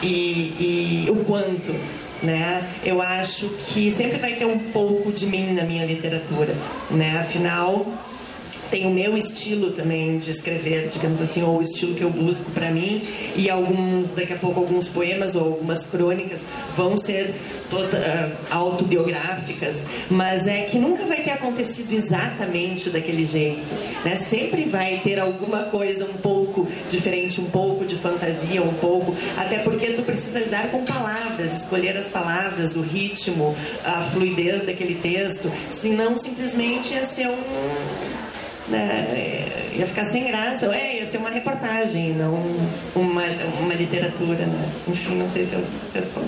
e, 0.01 1.05
e 1.05 1.07
o 1.09 1.17
quanto. 1.25 1.73
Né? 2.21 2.63
Eu 2.85 3.01
acho 3.01 3.49
que 3.67 3.91
sempre 3.91 4.17
vai 4.17 4.35
ter 4.35 4.45
um 4.45 4.57
pouco 4.57 5.11
de 5.11 5.25
mim 5.25 5.51
na 5.51 5.63
minha 5.63 5.85
literatura, 5.85 6.55
né? 6.89 7.17
Afinal, 7.19 7.85
tem 8.73 8.87
o 8.87 8.89
meu 8.89 9.15
estilo 9.15 9.69
também 9.69 10.17
de 10.17 10.31
escrever, 10.31 10.87
digamos 10.87 11.21
assim, 11.21 11.43
ou 11.43 11.59
o 11.59 11.61
estilo 11.61 11.93
que 11.93 12.01
eu 12.01 12.09
busco 12.09 12.49
para 12.49 12.71
mim, 12.71 13.03
e 13.35 13.47
alguns, 13.47 14.07
daqui 14.07 14.33
a 14.33 14.35
pouco, 14.35 14.61
alguns 14.61 14.87
poemas 14.87 15.35
ou 15.35 15.43
algumas 15.43 15.83
crônicas 15.83 16.43
vão 16.75 16.97
ser 16.97 17.35
toda, 17.69 17.99
uh, 17.99 18.31
autobiográficas, 18.49 19.85
mas 20.09 20.47
é 20.47 20.63
que 20.63 20.79
nunca 20.79 21.05
vai 21.05 21.21
ter 21.21 21.29
acontecido 21.29 21.93
exatamente 21.93 22.89
daquele 22.89 23.23
jeito, 23.25 23.71
né? 24.03 24.15
Sempre 24.15 24.63
vai 24.63 25.01
ter 25.03 25.19
alguma 25.19 25.65
coisa 25.65 26.05
um 26.05 26.17
pouco 26.17 26.67
diferente, 26.89 27.39
um 27.39 27.51
pouco 27.51 27.85
de 27.85 27.95
fantasia, 27.95 28.63
um 28.63 28.73
pouco, 28.73 29.15
até 29.37 29.59
porque 29.59 29.91
tu 29.91 30.01
precisa 30.01 30.39
lidar 30.39 30.71
com 30.71 30.83
palavras, 30.83 31.59
escolher 31.59 31.95
as 31.95 32.07
palavras, 32.07 32.75
o 32.75 32.81
ritmo, 32.81 33.55
a 33.85 34.01
fluidez 34.01 34.63
daquele 34.63 34.95
texto, 34.95 35.51
senão 35.69 36.17
simplesmente 36.17 36.95
ia 36.95 37.05
ser 37.05 37.27
um 37.27 38.22
né, 38.73 39.45
ia 39.75 39.85
ficar 39.85 40.05
sem 40.05 40.27
graça, 40.27 40.73
é, 40.73 40.97
ia 40.97 41.05
ser 41.05 41.17
uma 41.17 41.29
reportagem, 41.29 42.13
não 42.13 42.33
uma, 42.95 43.23
uma 43.59 43.73
literatura, 43.73 44.45
né? 44.45 44.69
Enfim, 44.87 45.15
não 45.15 45.29
sei 45.29 45.43
se 45.43 45.55
eu 45.55 45.63
respondo. 45.93 46.27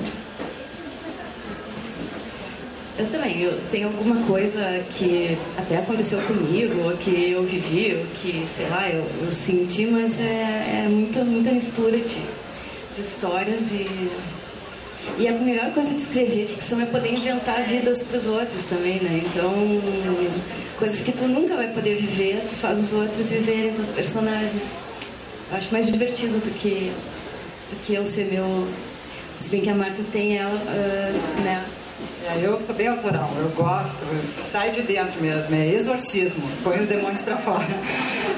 Eu 2.97 3.07
também, 3.07 3.41
eu 3.41 3.59
tenho 3.71 3.87
alguma 3.87 4.15
coisa 4.25 4.81
que 4.93 5.37
até 5.57 5.77
aconteceu 5.77 6.19
comigo, 6.21 6.81
ou 6.83 6.95
que 6.95 7.31
eu 7.31 7.43
vivi, 7.43 7.93
ou 7.99 8.05
que, 8.21 8.45
sei 8.47 8.69
lá, 8.69 8.87
eu, 8.87 9.05
eu 9.21 9.31
senti, 9.33 9.85
mas 9.85 10.19
é, 10.19 10.85
é 10.85 10.87
muita, 10.89 11.23
muita 11.25 11.51
mistura 11.51 11.97
de, 11.97 12.21
de 12.95 13.01
histórias 13.01 13.63
e 13.71 14.09
e 15.17 15.27
a 15.27 15.31
melhor 15.33 15.71
coisa 15.71 15.91
de 15.91 15.97
escrever 15.97 16.47
ficção 16.47 16.81
é 16.81 16.85
poder 16.85 17.13
inventar 17.13 17.63
vidas 17.63 18.01
para 18.01 18.17
os 18.17 18.25
outros 18.25 18.65
também, 18.65 18.99
né? 18.99 19.21
Então, 19.23 19.53
coisas 20.77 20.99
que 21.01 21.11
tu 21.11 21.27
nunca 21.27 21.55
vai 21.55 21.67
poder 21.67 21.95
viver, 21.95 22.41
tu 22.49 22.55
faz 22.55 22.79
os 22.79 22.93
outros 22.93 23.29
viverem 23.29 23.73
com 23.73 23.81
os 23.81 23.87
personagens. 23.87 24.63
Eu 25.51 25.57
acho 25.57 25.71
mais 25.71 25.85
divertido 25.91 26.33
do 26.39 26.51
que, 26.59 26.91
do 27.69 27.75
que 27.83 27.93
eu 27.93 28.05
ser 28.05 28.25
meu. 28.31 28.67
Se 29.39 29.49
bem 29.49 29.61
que 29.61 29.69
a 29.69 29.75
Marta 29.75 30.01
tem 30.11 30.37
ela, 30.37 30.55
uh, 30.55 31.41
né? 31.41 31.63
É, 32.25 32.45
eu 32.45 32.59
sou 32.59 32.75
bem 32.75 32.87
autoral, 32.87 33.31
eu 33.37 33.49
gosto, 33.49 33.95
sai 34.51 34.71
de 34.71 34.81
dentro 34.81 35.21
mesmo, 35.21 35.55
é 35.55 35.69
exorcismo, 35.69 36.43
põe 36.63 36.79
os 36.79 36.87
demônios 36.87 37.21
para 37.21 37.37
fora. 37.37 37.67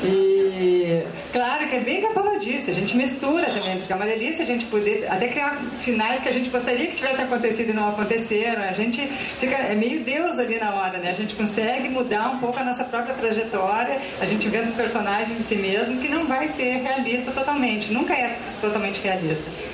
E 0.03 0.36
E 0.59 1.03
claro 1.31 1.67
que 1.67 1.75
é 1.75 1.79
bem 1.79 2.01
que 2.01 2.07
a 2.07 2.11
Paula 2.11 2.39
disse, 2.39 2.71
a 2.71 2.73
gente 2.73 2.97
mistura 2.97 3.45
também, 3.45 3.77
porque 3.77 3.93
é 3.93 3.95
uma 3.95 4.05
delícia 4.05 4.43
a 4.43 4.45
gente 4.45 4.65
poder 4.65 5.05
até 5.09 5.27
criar 5.27 5.55
finais 5.79 6.21
que 6.21 6.29
a 6.29 6.31
gente 6.31 6.49
gostaria 6.49 6.87
que 6.87 6.95
tivesse 6.95 7.21
acontecido 7.21 7.69
e 7.69 7.73
não 7.73 7.89
aconteceram. 7.89 8.63
A 8.63 8.71
gente 8.71 9.05
fica, 9.07 9.55
é 9.55 9.75
meio 9.75 10.01
Deus 10.01 10.39
ali 10.39 10.59
na 10.59 10.73
hora, 10.73 10.97
né? 10.97 11.11
A 11.11 11.13
gente 11.13 11.35
consegue 11.35 11.89
mudar 11.89 12.29
um 12.29 12.39
pouco 12.39 12.59
a 12.59 12.63
nossa 12.63 12.83
própria 12.83 13.13
trajetória, 13.13 13.99
a 14.19 14.25
gente 14.25 14.47
inventa 14.47 14.69
um 14.69 14.75
personagem 14.75 15.35
de 15.35 15.43
si 15.43 15.55
mesmo 15.55 15.97
que 15.99 16.07
não 16.07 16.25
vai 16.25 16.47
ser 16.47 16.81
realista 16.81 17.31
totalmente, 17.31 17.93
nunca 17.93 18.13
é 18.13 18.37
totalmente 18.59 18.99
realista. 19.01 19.66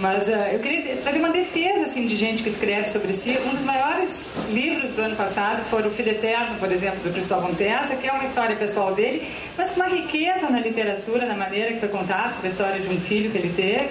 Mas 0.00 0.28
uh, 0.28 0.32
eu 0.52 0.58
queria 0.60 0.96
fazer 0.98 1.18
uma 1.18 1.30
defesa 1.30 1.84
assim, 1.84 2.06
de 2.06 2.16
gente 2.16 2.42
que 2.42 2.48
escreve 2.48 2.88
sobre 2.88 3.12
si. 3.12 3.38
Um 3.46 3.50
dos 3.50 3.60
maiores 3.60 4.26
livros 4.50 4.90
do 4.92 5.02
ano 5.02 5.14
passado 5.14 5.62
foi 5.68 5.86
O 5.86 5.90
Filho 5.90 6.10
Eterno, 6.10 6.58
por 6.58 6.72
exemplo, 6.72 7.00
do 7.00 7.12
Cristóvão 7.12 7.54
Tessa, 7.54 7.94
que 7.96 8.08
é 8.08 8.12
uma 8.12 8.24
história 8.24 8.56
pessoal 8.56 8.94
dele, 8.94 9.28
mas 9.56 9.70
com 9.70 9.76
uma 9.76 9.88
riqueza 9.88 10.48
na 10.48 10.60
literatura, 10.60 11.26
na 11.26 11.34
maneira 11.34 11.72
que 11.74 11.80
foi 11.80 11.88
contado 11.90 12.32
sobre 12.32 12.46
a 12.46 12.50
história 12.50 12.80
de 12.80 12.88
um 12.88 13.00
filho 13.00 13.30
que 13.30 13.38
ele 13.38 13.52
teve 13.54 13.90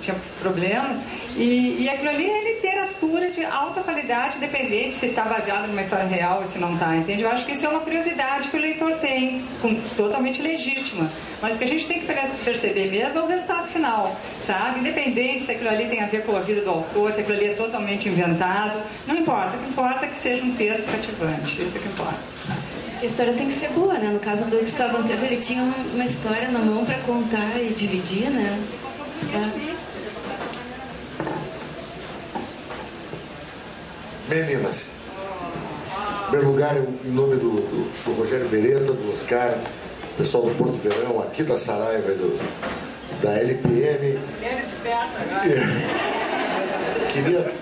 tinha 0.00 0.16
problemas. 0.40 0.98
E, 1.36 1.76
e 1.80 1.88
aquilo 1.88 2.10
ali 2.10 2.28
é 2.28 2.54
literatura 2.54 3.30
de 3.30 3.44
alta 3.44 3.80
qualidade, 3.82 4.36
independente 4.36 4.94
se 4.94 5.06
está 5.06 5.24
baseado 5.24 5.68
numa 5.68 5.82
história 5.82 6.06
real 6.06 6.40
ou 6.40 6.46
se 6.46 6.58
não 6.58 6.74
está, 6.74 6.96
entende? 6.96 7.22
Eu 7.22 7.30
acho 7.30 7.46
que 7.46 7.52
isso 7.52 7.64
é 7.64 7.68
uma 7.68 7.80
curiosidade 7.80 8.48
que 8.48 8.56
o 8.56 8.60
leitor 8.60 8.92
tem, 8.96 9.44
com, 9.62 9.74
totalmente 9.96 10.42
legítima. 10.42 11.10
Mas 11.40 11.54
o 11.54 11.58
que 11.58 11.64
a 11.64 11.68
gente 11.68 11.86
tem 11.86 12.00
que 12.00 12.06
perceber 12.44 12.90
mesmo 12.90 13.18
é 13.18 13.22
o 13.22 13.26
resultado 13.26 13.68
final, 13.68 14.16
sabe? 14.44 14.80
Independente 14.80 15.44
se 15.44 15.52
aquilo 15.52 15.70
ali 15.70 15.86
tem 15.86 16.02
a 16.02 16.06
ver 16.06 16.24
com 16.24 16.36
a 16.36 16.40
vida 16.40 16.60
do 16.62 16.70
autor, 16.70 17.12
se 17.12 17.20
aquilo 17.20 17.36
ali 17.36 17.46
é 17.46 17.54
totalmente 17.54 18.08
inventado, 18.08 18.80
não 19.06 19.16
importa. 19.16 19.56
O 19.56 19.60
que 19.60 19.70
importa 19.70 20.06
é 20.06 20.08
que 20.08 20.18
seja 20.18 20.42
um 20.42 20.54
texto 20.54 20.84
cativante, 20.90 21.62
isso 21.62 21.76
é 21.76 21.80
que 21.80 21.88
importa. 21.88 22.18
A 23.00 23.04
história 23.06 23.32
tem 23.32 23.46
que 23.46 23.54
ser 23.54 23.70
boa, 23.70 23.94
né? 23.94 24.10
No 24.10 24.18
caso 24.18 24.44
do 24.44 24.58
Gustavo 24.58 24.98
Antes, 24.98 25.22
ele 25.22 25.38
tinha 25.38 25.62
uma 25.94 26.04
história 26.04 26.48
na 26.48 26.58
mão 26.58 26.84
para 26.84 26.98
contar 26.98 27.58
e 27.58 27.72
dividir, 27.72 28.28
né? 28.28 28.62
É. 29.32 29.70
Meninas, 34.30 34.86
em 34.86 36.30
primeiro 36.30 36.52
lugar, 36.52 36.76
em 36.76 37.10
nome 37.10 37.34
do, 37.34 37.50
do, 37.50 38.04
do 38.04 38.12
Rogério 38.12 38.48
Beretta, 38.48 38.92
do 38.92 39.12
Oscar, 39.12 39.58
pessoal 40.16 40.44
do 40.44 40.54
Porto 40.54 40.74
Verão, 40.74 41.20
aqui 41.20 41.42
da 41.42 41.58
Saraiva, 41.58 42.12
do, 42.12 42.38
da 43.20 43.32
LPM. 43.32 44.20
Queria 47.12 47.52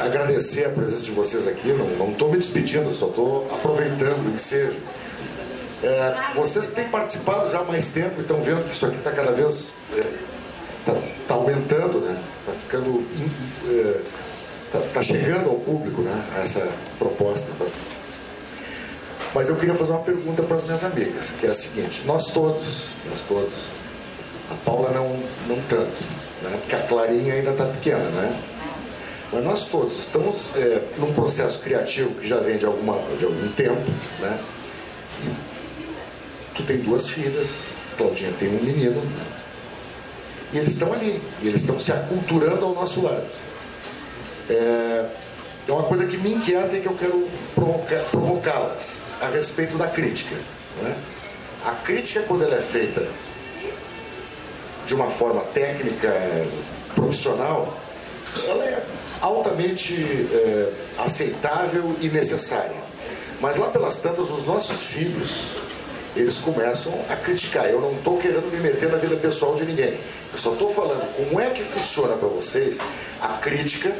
agradecer 0.00 0.64
a 0.64 0.70
presença 0.70 1.04
de 1.04 1.12
vocês 1.12 1.46
aqui. 1.46 1.68
Não 1.72 2.10
estou 2.10 2.32
me 2.32 2.36
despedindo, 2.36 2.92
só 2.92 3.06
estou 3.06 3.48
aproveitando 3.54 4.26
o 4.26 4.34
ensejo. 4.34 4.80
É, 5.84 6.34
vocês 6.34 6.66
que 6.66 6.74
têm 6.74 6.88
participado 6.88 7.48
já 7.48 7.60
há 7.60 7.64
mais 7.64 7.90
tempo 7.90 8.14
e 8.18 8.22
estão 8.22 8.40
vendo 8.40 8.64
que 8.64 8.74
isso 8.74 8.86
aqui 8.86 8.96
está 8.96 9.12
cada 9.12 9.30
vez 9.30 9.72
está 9.90 10.92
é, 10.92 10.94
tá, 10.94 10.94
tá 11.28 11.34
aumentando, 11.34 12.00
né? 12.00 12.20
Está 12.40 12.52
ficando 12.60 13.04
é, 13.68 14.00
Está 14.74 14.80
tá 14.94 15.02
chegando 15.02 15.50
ao 15.50 15.56
público 15.56 16.00
né, 16.00 16.24
essa 16.42 16.66
proposta. 16.98 17.50
Mas 19.34 19.48
eu 19.48 19.56
queria 19.56 19.74
fazer 19.74 19.92
uma 19.92 20.00
pergunta 20.00 20.42
para 20.42 20.56
as 20.56 20.64
minhas 20.64 20.82
amigas, 20.82 21.32
que 21.38 21.46
é 21.46 21.50
a 21.50 21.54
seguinte: 21.54 22.02
nós 22.06 22.28
todos, 22.28 22.86
nós 23.10 23.20
todos, 23.28 23.66
a 24.50 24.54
Paula 24.64 24.90
não, 24.90 25.10
não 25.46 25.62
tanto, 25.68 25.92
né, 26.42 26.58
porque 26.60 26.74
a 26.74 26.80
Clarinha 26.86 27.34
ainda 27.34 27.50
está 27.50 27.66
pequena, 27.66 27.98
né? 27.98 28.40
Mas 29.30 29.44
nós 29.44 29.64
todos 29.66 29.98
estamos 29.98 30.50
é, 30.56 30.82
num 30.98 31.12
processo 31.12 31.58
criativo 31.58 32.14
que 32.14 32.26
já 32.26 32.38
vem 32.38 32.56
de, 32.56 32.64
alguma, 32.64 32.98
de 33.18 33.24
algum 33.24 33.52
tempo, 33.52 33.90
né? 34.20 34.38
E 35.24 36.54
tu 36.54 36.62
tem 36.62 36.78
duas 36.78 37.08
filhas, 37.08 37.64
Claudinha 37.96 38.32
tem 38.38 38.48
um 38.48 38.62
menino, 38.62 39.00
né? 39.00 39.24
e 40.52 40.58
eles 40.58 40.72
estão 40.72 40.92
ali, 40.92 41.20
e 41.42 41.48
eles 41.48 41.62
estão 41.62 41.80
se 41.80 41.92
aculturando 41.92 42.64
ao 42.64 42.74
nosso 42.74 43.02
lado. 43.02 43.24
É, 44.52 45.06
é 45.68 45.72
uma 45.72 45.84
coisa 45.84 46.06
que 46.06 46.16
me 46.16 46.34
inquieta 46.34 46.76
e 46.76 46.80
que 46.80 46.86
eu 46.86 46.94
quero 46.94 47.28
provocá-las 48.10 49.00
a 49.20 49.28
respeito 49.28 49.76
da 49.76 49.86
crítica. 49.86 50.34
Né? 50.82 50.94
A 51.64 51.70
crítica, 51.84 52.22
quando 52.22 52.42
ela 52.42 52.56
é 52.56 52.60
feita 52.60 53.06
de 54.86 54.94
uma 54.94 55.08
forma 55.08 55.42
técnica, 55.54 56.12
profissional, 56.94 57.76
ela 58.48 58.64
é 58.64 58.82
altamente 59.20 59.94
é, 60.32 60.72
aceitável 60.98 61.96
e 62.00 62.08
necessária. 62.08 62.82
Mas 63.40 63.56
lá 63.56 63.68
pelas 63.68 63.96
tantas, 63.96 64.30
os 64.30 64.44
nossos 64.44 64.80
filhos, 64.86 65.52
eles 66.16 66.38
começam 66.38 66.92
a 67.08 67.16
criticar. 67.16 67.66
Eu 67.66 67.80
não 67.80 67.92
estou 67.92 68.18
querendo 68.18 68.50
me 68.50 68.60
meter 68.60 68.90
na 68.90 68.98
vida 68.98 69.16
pessoal 69.16 69.54
de 69.54 69.64
ninguém. 69.64 69.98
Eu 70.32 70.38
só 70.38 70.52
estou 70.52 70.72
falando 70.72 71.06
como 71.16 71.40
é 71.40 71.50
que 71.50 71.62
funciona 71.62 72.16
para 72.16 72.28
vocês 72.28 72.78
a 73.20 73.28
crítica 73.38 73.94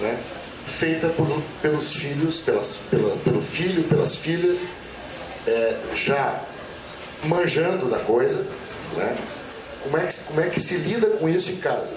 né, 0.00 0.18
feita 0.66 1.08
por, 1.08 1.42
pelos 1.60 1.94
filhos, 1.94 2.40
pelas, 2.40 2.78
pela, 2.90 3.16
pelo 3.18 3.40
filho, 3.40 3.84
pelas 3.84 4.16
filhas, 4.16 4.64
é, 5.46 5.76
já 5.94 6.40
manjando 7.24 7.86
da 7.86 7.98
coisa. 7.98 8.46
Né? 8.96 9.16
Como, 9.82 9.98
é 9.98 10.06
que, 10.06 10.20
como 10.24 10.40
é 10.40 10.48
que 10.48 10.60
se 10.60 10.76
lida 10.76 11.08
com 11.10 11.28
isso 11.28 11.50
em 11.50 11.56
casa? 11.56 11.94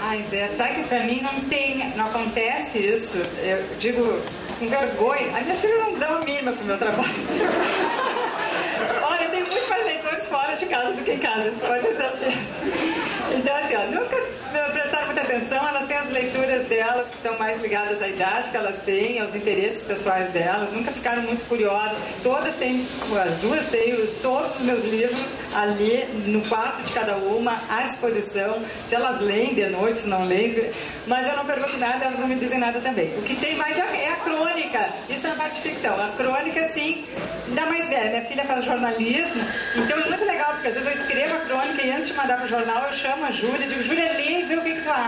Ai, 0.00 0.24
Zé, 0.30 0.48
sabe 0.56 0.76
que 0.76 0.84
pra 0.84 1.00
mim 1.00 1.20
não 1.20 1.40
tem, 1.48 1.92
não 1.96 2.06
acontece 2.06 2.78
isso. 2.78 3.18
Eu 3.42 3.62
digo 3.78 4.22
com 4.58 4.68
vergonha. 4.68 5.36
As 5.36 5.44
minhas 5.44 5.60
filhas 5.60 5.80
não 5.80 5.98
dão 5.98 6.16
a 6.16 6.20
mínima 6.24 6.52
pro 6.52 6.64
meu 6.64 6.78
trabalho. 6.78 7.08
Olha, 9.02 9.28
tem 9.28 9.44
muito 9.44 9.68
mais 9.68 9.84
leitores 9.84 10.26
fora 10.26 10.54
de 10.54 10.66
casa 10.66 10.92
do 10.92 11.02
que 11.02 11.12
em 11.12 11.18
casa, 11.18 11.48
isso 11.48 11.60
pode 11.60 11.82
certeza. 11.82 12.38
Então, 13.36 13.56
assim, 13.56 13.74
ó, 13.76 13.84
nunca 13.86 14.16
prestaram 14.72 14.87
muita 15.08 15.22
atenção, 15.22 15.66
elas 15.66 15.86
têm 15.86 15.96
as 15.96 16.10
leituras 16.10 16.66
delas 16.66 17.08
que 17.08 17.14
estão 17.14 17.38
mais 17.38 17.60
ligadas 17.62 18.02
à 18.02 18.08
idade 18.08 18.50
que 18.50 18.56
elas 18.56 18.76
têm, 18.82 19.18
aos 19.20 19.34
interesses 19.34 19.82
pessoais 19.82 20.30
delas, 20.32 20.70
nunca 20.72 20.92
ficaram 20.92 21.22
muito 21.22 21.48
curiosas. 21.48 21.96
Todas 22.22 22.54
têm, 22.56 22.86
as 23.20 23.34
duas 23.38 23.64
têm 23.66 23.94
os, 23.94 24.10
todos 24.20 24.56
os 24.56 24.62
meus 24.62 24.84
livros 24.84 25.34
ali 25.54 26.04
no 26.26 26.42
quarto 26.42 26.82
de 26.82 26.92
cada 26.92 27.16
uma, 27.16 27.58
à 27.70 27.82
disposição. 27.82 28.62
Se 28.88 28.94
elas 28.94 29.20
leem 29.20 29.54
de 29.54 29.66
noite, 29.70 29.98
se 29.98 30.06
não 30.06 30.26
leem, 30.26 30.70
mas 31.06 31.26
eu 31.26 31.36
não 31.36 31.46
pergunto 31.46 31.78
nada, 31.78 32.04
elas 32.04 32.18
não 32.18 32.28
me 32.28 32.34
dizem 32.34 32.58
nada 32.58 32.78
também. 32.80 33.16
O 33.16 33.22
que 33.22 33.34
tem 33.36 33.56
mais 33.56 33.76
é, 33.78 33.80
é 33.80 34.12
a 34.12 34.16
crônica, 34.16 34.88
isso 35.08 35.26
é 35.26 35.30
uma 35.30 35.36
parte 35.36 35.60
de 35.60 35.70
ficção. 35.70 35.94
A 35.94 36.10
crônica, 36.16 36.68
sim, 36.68 37.04
ainda 37.48 37.66
mais 37.66 37.88
velha. 37.88 38.10
Minha 38.10 38.22
filha 38.22 38.44
faz 38.44 38.64
jornalismo, 38.64 39.42
então 39.74 39.98
é 39.98 40.08
muito 40.08 40.24
legal, 40.24 40.52
porque 40.52 40.68
às 40.68 40.74
vezes 40.74 40.88
eu 40.88 40.94
escrevo 40.94 41.34
a 41.34 41.38
crônica 41.40 41.82
e 41.82 41.90
antes 41.90 42.08
de 42.08 42.12
mandar 42.12 42.36
para 42.36 42.46
o 42.46 42.48
jornal 42.48 42.84
eu 42.84 42.92
chamo 42.92 43.24
a 43.24 43.30
Júlia 43.30 43.64
e 43.64 43.68
digo, 43.68 43.82
Júlia, 43.82 44.12
lê 44.12 44.40
e 44.40 44.42
vê 44.44 44.56
o 44.56 44.62
que, 44.62 44.74
que 44.74 44.82
tu 44.82 44.90
acha. 44.90 45.07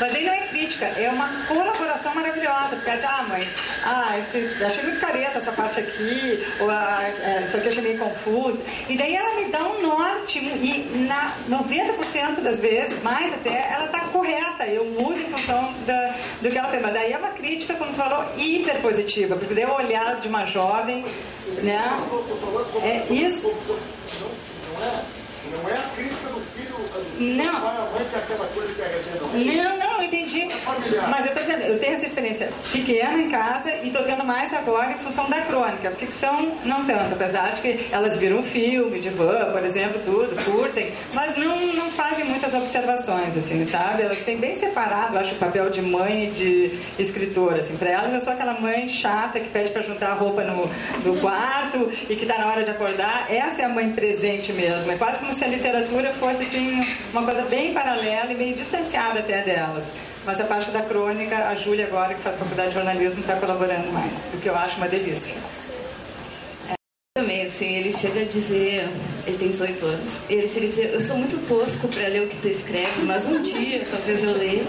Mas 0.00 0.14
aí 0.14 0.24
não 0.24 0.32
é 0.32 0.40
crítica, 0.46 0.86
é 0.86 1.10
uma 1.10 1.28
colaboração 1.46 2.14
maravilhosa, 2.14 2.76
porque 2.76 2.90
ela 2.90 2.98
diz, 2.98 3.08
ah 3.08 3.24
mãe, 3.28 3.48
ah, 3.84 4.18
esse, 4.18 4.64
achei 4.64 4.82
muito 4.84 5.00
careta 5.00 5.38
essa 5.38 5.52
parte 5.52 5.80
aqui, 5.80 6.46
ou 6.60 6.70
ah, 6.70 7.00
é, 7.02 7.42
isso 7.42 7.56
aqui 7.56 7.66
eu 7.66 7.72
achei 7.72 7.82
meio 7.82 7.98
confuso. 7.98 8.60
E 8.88 8.96
daí 8.96 9.14
ela 9.14 9.34
me 9.36 9.50
dá 9.50 9.62
um 9.66 9.82
norte, 9.82 10.38
e 10.38 11.06
na 11.08 11.34
90% 11.48 12.40
das 12.40 12.58
vezes, 12.60 13.02
mais 13.02 13.32
até, 13.34 13.70
ela 13.72 13.86
está 13.86 14.00
correta, 14.00 14.66
eu 14.66 14.84
mudo 14.86 15.18
em 15.18 15.30
função 15.30 15.72
da, 15.86 16.14
do 16.40 16.48
que 16.48 16.56
ela 16.56 16.68
fez. 16.68 16.82
Mas 16.82 16.94
daí 16.94 17.12
é 17.12 17.18
uma 17.18 17.30
crítica, 17.30 17.74
como 17.74 17.90
tu 17.90 17.96
falou, 17.96 18.24
hiper 18.36 18.80
positiva, 18.80 19.36
porque 19.36 19.54
daí 19.54 19.64
é 19.64 19.68
o 19.68 19.74
olhar 19.74 20.16
de 20.16 20.28
uma 20.28 20.46
jovem, 20.46 21.04
né? 21.62 21.94
É 22.82 23.12
isso. 23.12 23.54
Não 25.50 25.70
é 25.70 25.74
a 25.74 25.82
crítica 25.94 26.15
do 29.18 29.26
filho 29.28 29.54
não. 29.78 29.95
Entendi. 30.06 30.46
Mas 31.08 31.26
eu 31.26 31.32
estou 31.32 31.42
dizendo, 31.42 31.62
eu 31.62 31.78
tenho 31.78 31.96
essa 31.96 32.06
experiência 32.06 32.48
pequena 32.72 33.18
em 33.18 33.30
casa 33.30 33.70
e 33.82 33.88
estou 33.88 34.02
tendo 34.04 34.24
mais 34.24 34.52
agora 34.54 34.92
em 34.92 34.98
função 34.98 35.28
da 35.28 35.40
crônica. 35.40 35.90
Ficção, 35.92 36.52
não 36.64 36.84
tanto, 36.84 37.14
apesar 37.14 37.52
de 37.52 37.60
que 37.60 37.86
elas 37.90 38.16
viram 38.16 38.42
filme 38.42 39.00
de 39.00 39.10
van, 39.10 39.50
por 39.52 39.64
exemplo, 39.64 40.00
tudo, 40.04 40.36
curtem, 40.44 40.92
mas 41.12 41.36
não, 41.36 41.56
não 41.74 41.90
fazem 41.90 42.24
muitas 42.24 42.54
observações, 42.54 43.36
assim, 43.36 43.64
sabe? 43.64 44.02
Elas 44.02 44.20
têm 44.20 44.36
bem 44.36 44.54
separado, 44.54 45.18
acho, 45.18 45.34
o 45.34 45.38
papel 45.38 45.70
de 45.70 45.82
mãe 45.82 46.26
e 46.26 46.30
de 46.30 47.02
escritora, 47.02 47.60
assim. 47.60 47.76
Para 47.76 47.90
elas, 47.90 48.14
eu 48.14 48.20
sou 48.20 48.32
aquela 48.32 48.54
mãe 48.54 48.88
chata 48.88 49.40
que 49.40 49.48
pede 49.48 49.70
para 49.70 49.82
juntar 49.82 50.10
a 50.10 50.14
roupa 50.14 50.42
no, 50.42 50.70
no 51.04 51.20
quarto 51.20 51.90
e 52.08 52.14
que 52.14 52.22
está 52.22 52.38
na 52.38 52.46
hora 52.46 52.62
de 52.62 52.70
acordar. 52.70 53.26
Essa 53.28 53.62
é 53.62 53.64
a 53.64 53.68
mãe 53.68 53.90
presente 53.90 54.52
mesmo. 54.52 54.90
É 54.90 54.96
quase 54.96 55.18
como 55.18 55.32
se 55.32 55.44
a 55.44 55.48
literatura 55.48 56.12
fosse, 56.12 56.42
assim, 56.42 56.80
uma 57.12 57.22
coisa 57.22 57.42
bem 57.42 57.72
paralela 57.72 58.32
e 58.32 58.34
meio 58.34 58.54
distanciada 58.54 59.20
até 59.20 59.42
delas. 59.42 59.92
Mas 60.26 60.40
a 60.40 60.44
parte 60.44 60.72
da 60.72 60.82
crônica, 60.82 61.36
a 61.36 61.54
Júlia 61.54 61.86
agora, 61.86 62.12
que 62.12 62.20
faz 62.20 62.34
faculdade 62.34 62.70
de 62.70 62.74
jornalismo, 62.74 63.20
está 63.20 63.36
colaborando 63.36 63.92
mais, 63.92 64.12
o 64.34 64.38
que 64.38 64.48
eu 64.48 64.56
acho 64.56 64.76
uma 64.76 64.88
delícia. 64.88 65.36
Também, 67.16 67.46
assim, 67.46 67.76
ele 67.76 67.90
chega 67.90 68.20
a 68.20 68.24
dizer, 68.24 68.86
ele 69.26 69.38
tem 69.38 69.48
18 69.48 69.86
anos, 69.86 70.18
ele 70.28 70.46
chega 70.46 70.66
a 70.66 70.68
dizer, 70.68 70.90
eu 70.92 71.00
sou 71.00 71.16
muito 71.16 71.38
tosco 71.48 71.88
para 71.88 72.08
ler 72.08 72.24
o 72.24 72.26
que 72.26 72.36
tu 72.36 72.46
escreve, 72.46 73.04
mas 73.04 73.24
um 73.24 73.40
dia 73.40 73.86
talvez 73.90 74.22
eu 74.22 74.36
leia. 74.36 74.64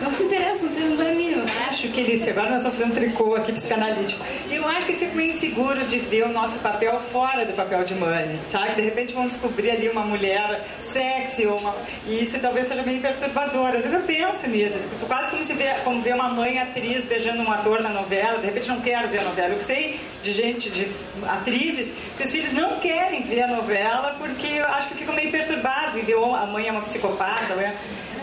Não 0.00 0.08
se 0.08 0.22
interessa, 0.22 0.64
não 0.64 0.96
tem 0.96 1.10
a 1.10 1.12
mínima. 1.12 1.44
Acho 1.68 1.88
que 1.88 2.00
eles, 2.00 2.28
agora 2.28 2.50
nós 2.50 2.58
estamos 2.58 2.78
fazendo 2.78 2.94
tricô 2.94 3.34
aqui 3.34 3.50
psicanalítico, 3.50 4.24
e 4.48 4.54
eu 4.54 4.68
acho 4.68 4.86
que 4.86 4.92
eles 4.92 5.00
ficam 5.00 5.16
meio 5.16 5.30
inseguros 5.30 5.90
de 5.90 5.98
ver 5.98 6.22
o 6.22 6.28
nosso 6.28 6.60
papel 6.60 7.00
fora 7.10 7.44
do 7.44 7.52
papel 7.52 7.82
de 7.82 7.96
mãe, 7.96 8.38
sabe? 8.48 8.76
De 8.76 8.82
repente 8.82 9.12
vão 9.12 9.26
descobrir 9.26 9.72
ali 9.72 9.88
uma 9.88 10.02
mulher 10.02 10.64
sexy, 10.80 11.48
ou 11.48 11.58
uma... 11.58 11.74
e 12.06 12.22
isso 12.22 12.38
talvez 12.38 12.68
seja 12.68 12.84
meio 12.84 13.00
perturbador. 13.00 13.70
Às 13.70 13.82
vezes 13.82 13.94
eu 13.94 14.02
penso 14.02 14.46
nisso, 14.46 14.88
quase 15.08 15.32
como 15.32 15.44
se 15.44 15.52
vê, 15.52 15.64
como 15.82 16.00
ver 16.00 16.14
uma 16.14 16.28
mãe 16.28 16.60
atriz 16.60 17.04
beijando 17.06 17.42
um 17.42 17.50
ator 17.50 17.82
na 17.82 17.88
novela, 17.88 18.38
de 18.38 18.46
repente 18.46 18.68
não 18.68 18.80
quero 18.80 19.08
ver 19.08 19.18
a 19.18 19.24
novela. 19.24 19.52
Eu 19.52 19.64
sei 19.64 19.98
de 20.22 20.32
gente, 20.32 20.70
de 20.70 20.86
que 22.16 22.22
os 22.22 22.30
filhos 22.30 22.52
não 22.52 22.78
querem 22.78 23.22
ver 23.22 23.42
a 23.42 23.46
novela 23.46 24.16
porque 24.18 24.60
acho 24.60 24.88
que 24.88 24.94
ficam 24.94 25.14
meio 25.14 25.30
perturbados 25.30 26.02
ver 26.02 26.14
oh, 26.14 26.34
a 26.34 26.46
mãe 26.46 26.68
é 26.68 26.72
uma 26.72 26.82
psicopata, 26.82 27.54
é... 27.54 27.74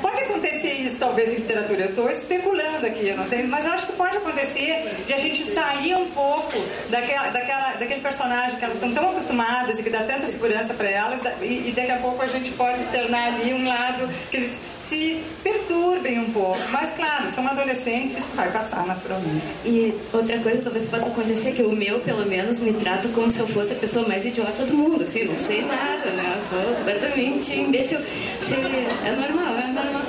Pode 0.01 0.21
acontecer 0.21 0.73
isso, 0.75 0.97
talvez, 0.97 1.33
em 1.33 1.37
literatura. 1.37 1.81
Eu 1.81 1.89
estou 1.89 2.09
especulando 2.09 2.85
aqui, 2.85 3.11
não 3.11 3.25
tenho, 3.25 3.49
mas 3.49 3.65
acho 3.65 3.87
que 3.87 3.93
pode 3.93 4.15
acontecer 4.15 4.89
de 5.05 5.13
a 5.13 5.17
gente 5.17 5.43
sair 5.43 5.93
um 5.93 6.09
pouco 6.11 6.53
daquela, 6.89 7.29
daquela, 7.29 7.73
daquele 7.73 7.99
personagem 7.99 8.57
que 8.57 8.63
elas 8.63 8.77
estão 8.77 8.93
tão 8.93 9.09
acostumadas 9.09 9.77
e 9.77 9.83
que 9.83 9.89
dá 9.89 10.03
tanta 10.03 10.27
segurança 10.27 10.73
para 10.73 10.89
elas, 10.89 11.19
e, 11.41 11.69
e 11.69 11.73
daqui 11.75 11.91
a 11.91 11.97
pouco 11.97 12.21
a 12.21 12.27
gente 12.27 12.51
pode 12.51 12.79
externar 12.79 13.33
ali 13.33 13.53
um 13.53 13.67
lado 13.67 14.07
que 14.31 14.37
eles 14.37 14.61
se 14.89 15.23
perturbem 15.43 16.19
um 16.19 16.31
pouco. 16.31 16.59
Mas, 16.71 16.91
claro, 16.95 17.29
são 17.29 17.47
adolescentes, 17.47 18.17
isso 18.17 18.29
vai 18.35 18.51
passar 18.51 18.85
naturalmente. 18.87 19.45
E 19.63 19.93
outra 20.11 20.39
coisa 20.39 20.61
talvez 20.63 20.85
possa 20.87 21.05
acontecer, 21.05 21.51
que 21.51 21.61
o 21.61 21.71
meu, 21.71 21.99
pelo 21.99 22.25
menos, 22.25 22.59
me 22.59 22.73
trata 22.73 23.07
como 23.09 23.31
se 23.31 23.39
eu 23.39 23.47
fosse 23.47 23.73
a 23.73 23.75
pessoa 23.75 24.07
mais 24.07 24.25
idiota 24.25 24.65
do 24.65 24.73
mundo, 24.73 25.03
assim, 25.03 25.25
não 25.25 25.37
sei 25.37 25.61
nada, 25.61 26.09
né? 26.09 26.35
Eu 26.35 26.41
sou 26.49 26.75
completamente 26.75 27.53
imbecil. 27.53 27.99
É 27.99 29.11
normal, 29.11 29.53
é 29.55 29.67
normal. 29.67 30.01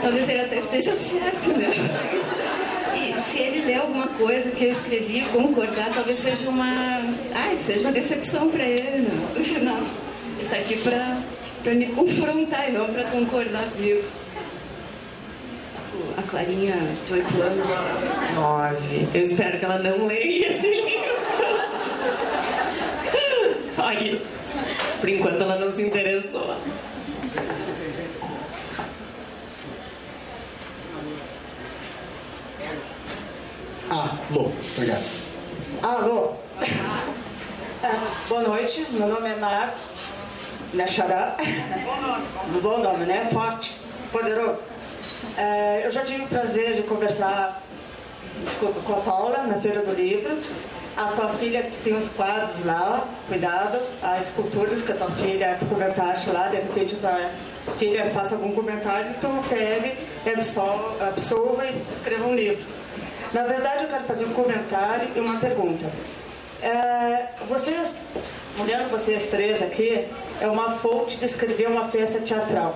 Talvez 0.00 0.28
ele 0.28 0.40
até 0.40 0.58
esteja 0.58 0.92
certo, 0.92 1.50
né? 1.58 1.70
E 2.94 3.20
se 3.20 3.38
ele 3.38 3.66
ler 3.66 3.76
alguma 3.80 4.06
coisa 4.06 4.50
que 4.50 4.64
eu 4.64 4.70
escrevi 4.70 5.24
concordar, 5.32 5.90
talvez 5.92 6.18
seja 6.18 6.48
uma... 6.48 7.02
Ai, 7.34 7.58
seja 7.58 7.80
uma 7.80 7.92
decepção 7.92 8.48
para 8.48 8.62
ele, 8.62 9.02
né? 9.02 9.28
No 9.36 9.44
final. 9.44 9.80
Está 10.50 10.62
aqui 10.62 10.78
para 10.78 11.16
para 11.62 11.74
me 11.74 11.86
confrontar 11.86 12.68
e 12.68 12.72
não 12.72 12.86
para 12.86 13.04
concordar 13.04 13.62
comigo. 13.70 14.02
A 16.18 16.22
Clarinha, 16.22 16.74
de 17.06 17.12
8 17.12 17.40
anos. 17.40 17.68
Nove. 18.34 19.08
Eu 19.14 19.22
espero 19.22 19.60
que 19.60 19.64
ela 19.64 19.78
não 19.78 20.08
leia 20.08 20.48
esse 20.48 20.68
livro. 20.68 21.14
Só 23.76 23.92
isso. 23.92 24.26
Por 24.98 25.08
enquanto 25.08 25.40
ela 25.40 25.56
não 25.56 25.72
se 25.72 25.84
interessou. 25.84 26.56
Ah, 33.88 34.18
bom, 34.30 34.52
obrigado. 34.74 35.04
Alô? 35.80 36.32
Ah, 37.84 37.94
boa 38.28 38.42
noite, 38.42 38.84
meu 38.90 39.06
nome 39.06 39.28
é 39.28 39.36
Mar. 39.36 39.74
Né, 40.72 40.86
Xará? 40.86 41.36
Bom 41.84 42.00
nome. 42.00 42.60
Bom 42.60 42.78
nome, 42.78 43.04
né? 43.06 43.28
Forte, 43.32 43.76
poderoso. 44.12 44.62
É, 45.36 45.82
eu 45.84 45.90
já 45.90 46.04
tive 46.04 46.22
o 46.22 46.28
prazer 46.28 46.74
de 46.74 46.82
conversar 46.82 47.62
desculpa, 48.44 48.80
com 48.80 48.92
a 48.92 49.00
Paula 49.00 49.38
na 49.44 49.54
Feira 49.54 49.82
do 49.82 49.92
Livro. 49.94 50.38
A 50.96 51.12
tua 51.12 51.28
filha 51.30 51.70
tem 51.82 51.96
os 51.96 52.08
quadros 52.10 52.64
lá, 52.64 53.06
cuidado, 53.28 53.78
as 54.02 54.26
esculturas 54.26 54.82
que 54.82 54.92
a 54.92 54.96
tua 54.96 55.10
filha 55.12 55.58
comentaste 55.68 56.28
lá, 56.30 56.48
de 56.48 56.56
repente 56.56 56.96
a 56.96 56.98
tua 56.98 57.30
filha 57.78 58.10
faça 58.10 58.34
algum 58.34 58.52
comentário, 58.52 59.14
tu 59.20 59.28
pede, 59.48 59.96
absolva, 60.26 61.08
absolva 61.08 61.64
e 61.66 61.82
escreva 61.92 62.26
um 62.26 62.34
livro. 62.34 62.64
Na 63.32 63.44
verdade, 63.44 63.84
eu 63.84 63.88
quero 63.88 64.04
fazer 64.04 64.24
um 64.24 64.32
comentário 64.34 65.08
e 65.14 65.20
uma 65.20 65.38
pergunta. 65.38 65.86
É, 66.60 67.28
vocês, 67.48 67.94
olhando 68.60 68.90
vocês 68.90 69.26
três 69.26 69.62
aqui, 69.62 70.06
é 70.40 70.48
uma 70.48 70.72
fonte 70.78 71.16
de 71.16 71.26
escrever 71.26 71.68
uma 71.68 71.88
peça 71.88 72.18
teatral. 72.20 72.74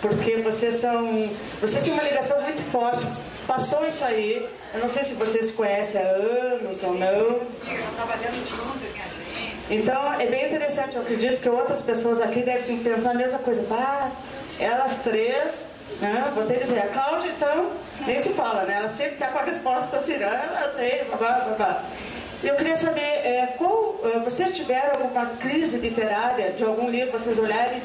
Porque 0.00 0.36
vocês 0.38 0.76
são. 0.76 1.30
Vocês 1.60 1.84
têm 1.84 1.92
uma 1.92 2.02
ligação 2.02 2.40
muito 2.42 2.62
forte. 2.70 3.06
Passou 3.46 3.86
isso 3.86 4.04
aí. 4.04 4.48
Eu 4.74 4.80
não 4.80 4.88
sei 4.88 5.04
se 5.04 5.14
vocês 5.14 5.50
conhecem 5.50 6.00
há 6.00 6.04
anos 6.04 6.82
ou 6.82 6.94
não. 6.94 7.40
Então, 9.70 10.14
é 10.14 10.26
bem 10.26 10.46
interessante. 10.46 10.96
Eu 10.96 11.02
acredito 11.02 11.40
que 11.40 11.48
outras 11.48 11.82
pessoas 11.82 12.20
aqui 12.20 12.42
devem 12.42 12.78
pensar 12.78 13.10
a 13.10 13.14
mesma 13.14 13.38
coisa. 13.38 13.64
Ah, 13.70 14.10
elas 14.58 14.96
três, 14.96 15.66
né? 16.00 16.30
Vou 16.34 16.44
até 16.44 16.54
dizer, 16.54 16.78
a 16.78 16.88
Cláudia, 16.88 17.30
então, 17.30 17.70
nem 18.06 18.18
se 18.18 18.30
fala, 18.30 18.64
né? 18.64 18.78
Ela 18.78 18.88
sempre 18.88 19.14
está 19.14 19.28
com 19.28 19.38
a 19.38 19.42
resposta 19.42 19.96
assim, 19.96 20.16
né? 20.16 20.26
Ela 20.26 20.72
sei, 20.72 21.04
babá, 21.04 21.32
babá. 21.50 21.84
Eu 22.42 22.56
queria 22.56 22.76
saber, 22.76 23.00
é, 23.00 23.54
qual, 23.56 24.00
é, 24.02 24.18
vocês 24.18 24.50
tiveram 24.50 25.02
alguma 25.02 25.26
crise 25.38 25.78
literária 25.78 26.50
de 26.50 26.64
algum 26.64 26.90
livro, 26.90 27.12
vocês 27.12 27.38
olharem 27.38 27.80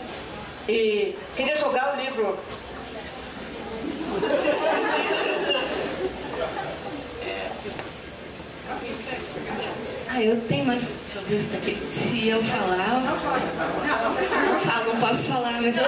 e 0.67 1.15
queria 1.35 1.55
jogar 1.55 1.95
o 1.95 2.01
livro. 2.01 2.37
Ah, 10.09 10.21
eu 10.23 10.41
tenho 10.47 10.65
mais. 10.65 10.81
Deixa 11.27 11.29
eu 11.29 11.39
se 11.39 11.55
aqui. 11.57 11.91
Se 11.91 12.27
eu 12.27 12.41
falar. 12.43 13.01
Não 14.51 14.59
falo, 14.59 14.93
não 14.93 14.99
posso 14.99 15.23
falar, 15.25 15.61
mas 15.61 15.77
eu. 15.77 15.83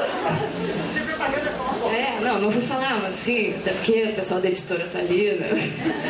Não, 2.50 2.56
não 2.56 2.62
vou 2.62 2.62
falar, 2.64 3.00
mas 3.00 3.14
sim, 3.14 3.54
até 3.58 3.72
porque 3.74 4.04
o 4.04 4.14
pessoal 4.14 4.41
da 4.41 4.50
editora 4.50 4.88
tá 4.91 4.97
ali, 4.97 5.34
né? 5.34 5.50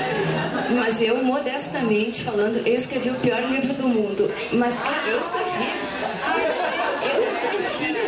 Mas 0.71 1.01
eu, 1.01 1.21
modestamente 1.21 2.23
falando, 2.23 2.65
eu 2.65 2.75
escrevi 2.75 3.09
o 3.09 3.15
pior 3.15 3.41
livro 3.41 3.73
do 3.73 3.87
mundo. 3.87 4.31
Mas 4.53 4.75
é, 4.75 5.11
eu 5.11 5.19
escrevi. 5.19 5.67
Eu 7.03 7.23
escrevi. 7.67 7.99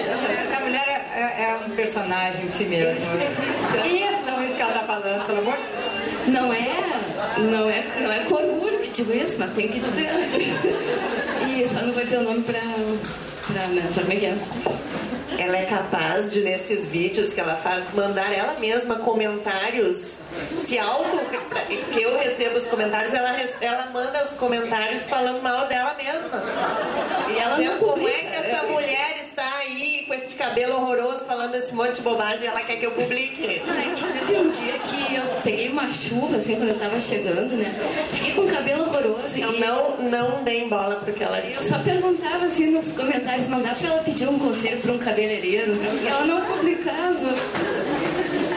Essa 0.44 0.60
mulher 0.62 0.88
é, 1.14 1.20
é, 1.20 1.44
é 1.44 1.60
um 1.68 1.72
personagem 1.72 2.46
de 2.46 2.52
si 2.54 2.64
mesma. 2.66 2.90
Eu. 2.90 3.86
Isso 3.86 4.26
não 4.26 4.40
é 4.40 4.46
isso 4.46 4.56
que 4.56 4.62
ela 4.62 4.74
tá 4.74 4.84
falando, 4.86 5.26
pelo 5.26 5.40
amor 5.40 5.58
Não 6.28 6.54
é, 6.54 6.70
não 7.38 7.70
é, 7.70 7.86
não 8.00 8.12
é 8.12 8.20
com 8.24 8.36
orgulho 8.36 8.80
que 8.80 8.92
digo 8.92 9.14
isso, 9.14 9.36
mas 9.40 9.50
tem 9.52 9.68
que 9.68 9.80
dizer. 9.80 10.10
E 11.52 11.68
só 11.68 11.82
não 11.82 11.92
vou 11.92 12.04
dizer 12.04 12.20
o 12.20 12.24
nome 12.24 12.42
pra. 12.44 12.62
pra 12.62 13.68
né, 13.68 13.86
sabe 13.90 14.02
como 14.02 14.14
é 14.14 14.16
que 14.16 14.26
é? 14.26 15.11
Ela 15.38 15.58
é 15.58 15.66
capaz 15.66 16.32
de, 16.32 16.42
nesses 16.42 16.86
vídeos 16.86 17.34
que 17.34 17.40
ela 17.40 17.56
faz, 17.56 17.84
mandar 17.94 18.32
ela 18.34 18.60
mesma 18.60 18.96
comentários. 18.98 20.12
Se 20.62 20.78
auto. 20.80 21.18
que 21.94 22.02
eu 22.02 22.18
recebo 22.18 22.58
os 22.58 22.68
comentários, 22.68 23.14
ela, 23.14 23.36
ela 23.60 23.86
manda 23.88 24.24
os 24.24 24.32
comentários 24.34 25.08
falando 25.08 25.42
mal 25.42 25.68
dela 25.68 25.94
mesma. 25.96 26.44
E 27.30 27.40
ela 27.40 27.58
não 27.58 27.78
Como 27.80 28.08
é 28.08 28.12
que 28.12 28.36
essa 28.36 28.64
mulher 28.64 29.20
está 29.22 29.48
aí 29.60 29.91
com 30.12 30.16
esse 30.16 30.36
cabelo 30.36 30.76
horroroso 30.76 31.24
falando 31.24 31.56
esse 31.56 31.74
monte 31.74 31.96
de 31.96 32.02
bobagem 32.02 32.44
e 32.44 32.48
ela 32.48 32.60
quer 32.60 32.76
que 32.76 32.86
eu 32.86 32.92
publique? 32.92 33.62
Ai, 33.66 33.96
teve 33.96 34.40
um 34.42 34.52
dia 34.52 34.78
que 34.80 35.16
eu 35.16 35.24
peguei 35.42 35.70
uma 35.70 35.90
chuva, 35.90 36.36
assim, 36.36 36.58
quando 36.58 36.68
eu 36.68 36.78
tava 36.78 37.00
chegando, 37.00 37.56
né? 37.56 37.74
Fiquei 38.12 38.34
com 38.34 38.42
o 38.42 38.48
cabelo 38.48 38.84
horroroso. 38.84 39.38
Então 39.38 39.54
e 39.54 39.60
não, 39.62 39.98
não 40.10 40.44
deem 40.44 40.68
bola 40.68 40.96
pro 40.96 41.14
que 41.14 41.24
ela 41.24 41.40
Eu 41.40 41.48
disse. 41.48 41.70
só 41.70 41.80
perguntava 41.80 42.46
assim 42.46 42.72
nos 42.72 42.92
comentários, 42.92 43.48
não 43.48 43.62
dá 43.62 43.74
pra 43.74 43.88
ela 43.88 44.04
pedir 44.04 44.28
um 44.28 44.38
conselho 44.38 44.82
pra 44.82 44.92
um 44.92 44.98
cabeleireiro? 44.98 45.78
Ela 46.06 46.26
não 46.26 46.42
publicava. 46.42 47.16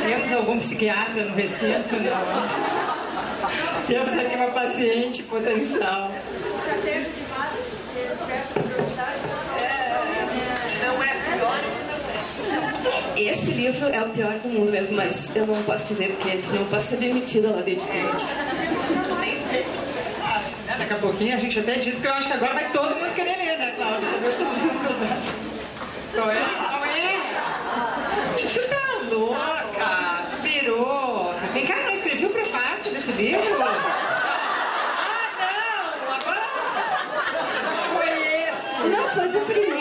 Temos 0.09 0.33
algum 0.33 0.59
psiquiatra 0.59 1.25
no 1.25 1.37
recinto? 1.37 1.95
Não. 1.95 3.85
Temos 3.87 4.13
aqui 4.13 4.35
uma 4.35 4.51
paciente 4.51 5.23
potencial. 5.23 6.11
Não 10.85 11.03
é 11.03 11.15
pior 11.37 11.61
Esse 13.17 13.53
livro 13.53 13.87
é 13.87 14.03
o 14.03 14.09
pior 14.11 14.33
do 14.39 14.49
mundo 14.49 14.73
mesmo, 14.73 14.97
mas 14.97 15.35
eu 15.37 15.47
não 15.47 15.62
posso 15.62 15.87
dizer 15.87 16.09
porque 16.17 16.37
senão 16.39 16.61
eu 16.62 16.67
posso 16.67 16.89
ser 16.89 16.97
demitida 16.97 17.51
lá 17.51 17.62
da 17.62 17.71
editora. 17.71 18.12
Né, 20.67 20.77
Daqui 20.79 20.93
a 20.93 20.97
pouquinho 20.97 21.35
a 21.35 21.39
gente 21.39 21.59
até 21.59 21.75
diz, 21.77 21.95
porque 21.95 22.09
eu 22.09 22.12
acho 22.15 22.27
que 22.27 22.33
agora 22.33 22.55
vai 22.55 22.69
todo 22.71 22.97
mundo 22.97 23.15
querer 23.15 23.37
ler, 23.39 23.59
né, 23.59 23.73
Cláudia? 23.77 24.09
Não 26.15 26.31
é? 26.31 26.35
Não 26.35 26.85
é? 26.85 27.21
Tu 28.37 28.69
tá 28.69 28.99
louca? 29.11 30.27
Tu 30.31 30.43
pirou? 30.43 31.35
Vem 31.53 31.67
cá, 31.67 31.77
não 31.85 31.93
escrevi 31.93 32.27
o 32.27 32.31
prefácio 32.31 32.91
desse 32.93 33.12
livro? 33.12 33.62
Ah, 33.62 35.29
não! 35.39 36.15
Agora 36.15 36.43
foi 37.95 38.11
esse! 38.11 38.89
Não, 38.89 39.09
foi 39.11 39.29
do 39.29 39.41
primeiro. 39.47 39.74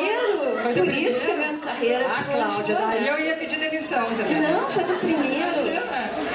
Foi 0.74 0.82
do 0.82 0.92
Por 0.92 0.94
isso 0.96 1.20
que 1.20 1.32
a 1.32 1.34
primeiro? 1.34 1.54
minha 1.54 1.66
carreira 1.66 2.06
Ah, 2.08 2.24
Cláudia, 2.24 2.76
daí 2.76 3.02
né? 3.02 3.10
eu 3.10 3.20
ia 3.26 3.34
pedir 3.36 3.60
demissão 3.60 4.06
também. 4.18 4.42
Não, 4.42 4.70
foi 4.70 4.84
do 4.84 4.94
primeiro. 5.00 5.34
Imagina, 5.44 5.82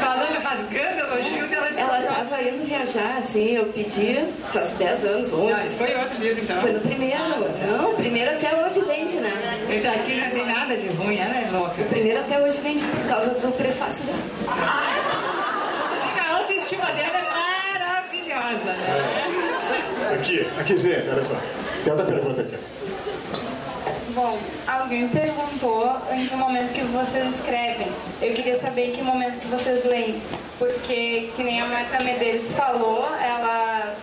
falando, 0.00 0.42
rasgando 0.42 1.00
elogios, 1.00 1.52
ela 1.52 1.68
disse 1.68 1.80
Ela 1.80 1.98
que- 2.00 2.06
tava 2.14 2.42
indo 2.42 2.64
viajar, 2.66 3.16
assim, 3.18 3.56
eu 3.56 3.64
pedi, 3.66 4.24
faz 4.52 4.70
10 4.72 5.04
anos, 5.04 5.32
11. 5.32 5.52
Não, 5.52 5.64
esse 5.64 5.76
foi 5.76 5.94
outro 5.96 6.18
livro, 6.18 6.42
então. 6.42 6.60
Foi 6.60 6.72
no 6.72 6.80
primeiro. 6.80 7.18
Não, 7.66 7.90
o 7.90 7.94
primeiro 7.94 8.30
até 8.32 8.54
hoje 8.54 8.80
vende, 8.82 9.16
né? 9.16 9.32
Esse 9.70 9.86
aqui 9.88 10.14
não 10.20 10.30
tem 10.30 10.46
nada 10.46 10.76
de 10.76 10.86
ruim, 10.88 11.18
ela 11.18 11.36
é 11.36 11.48
louca. 11.52 11.82
O 11.82 11.84
primeiro 11.86 12.20
até 12.20 12.40
hoje 12.40 12.58
vende 12.60 12.84
por 12.84 13.08
causa 13.08 13.30
do 13.30 13.52
prefácio 13.56 14.04
dela. 14.04 14.18
A 14.48 16.36
autoestima 16.38 16.84
autoestima 16.86 16.86
dela 16.92 17.18
é 17.18 17.78
maravilhosa, 17.78 18.72
né? 18.72 20.14
Aqui, 20.14 20.46
aqui, 20.58 20.76
gente, 20.76 21.08
olha 21.10 21.24
só. 21.24 21.34
Tem 21.84 21.92
outra 21.92 22.06
pergunta 22.06 22.40
aqui. 22.42 22.56
Alguém 24.88 25.06
perguntou 25.06 26.00
em 26.10 26.26
que 26.26 26.34
momento 26.34 26.72
que 26.72 26.80
vocês 26.80 27.34
escrevem. 27.34 27.88
Eu 28.22 28.32
queria 28.32 28.58
saber 28.58 28.88
em 28.88 28.92
que 28.92 29.02
momento 29.02 29.38
que 29.38 29.46
vocês 29.48 29.84
leem. 29.84 30.18
Porque, 30.58 31.30
que 31.36 31.42
nem 31.42 31.60
a 31.60 31.66
Marta 31.66 32.02
Medeiros 32.02 32.54
falou, 32.54 33.04
ela 33.22 33.94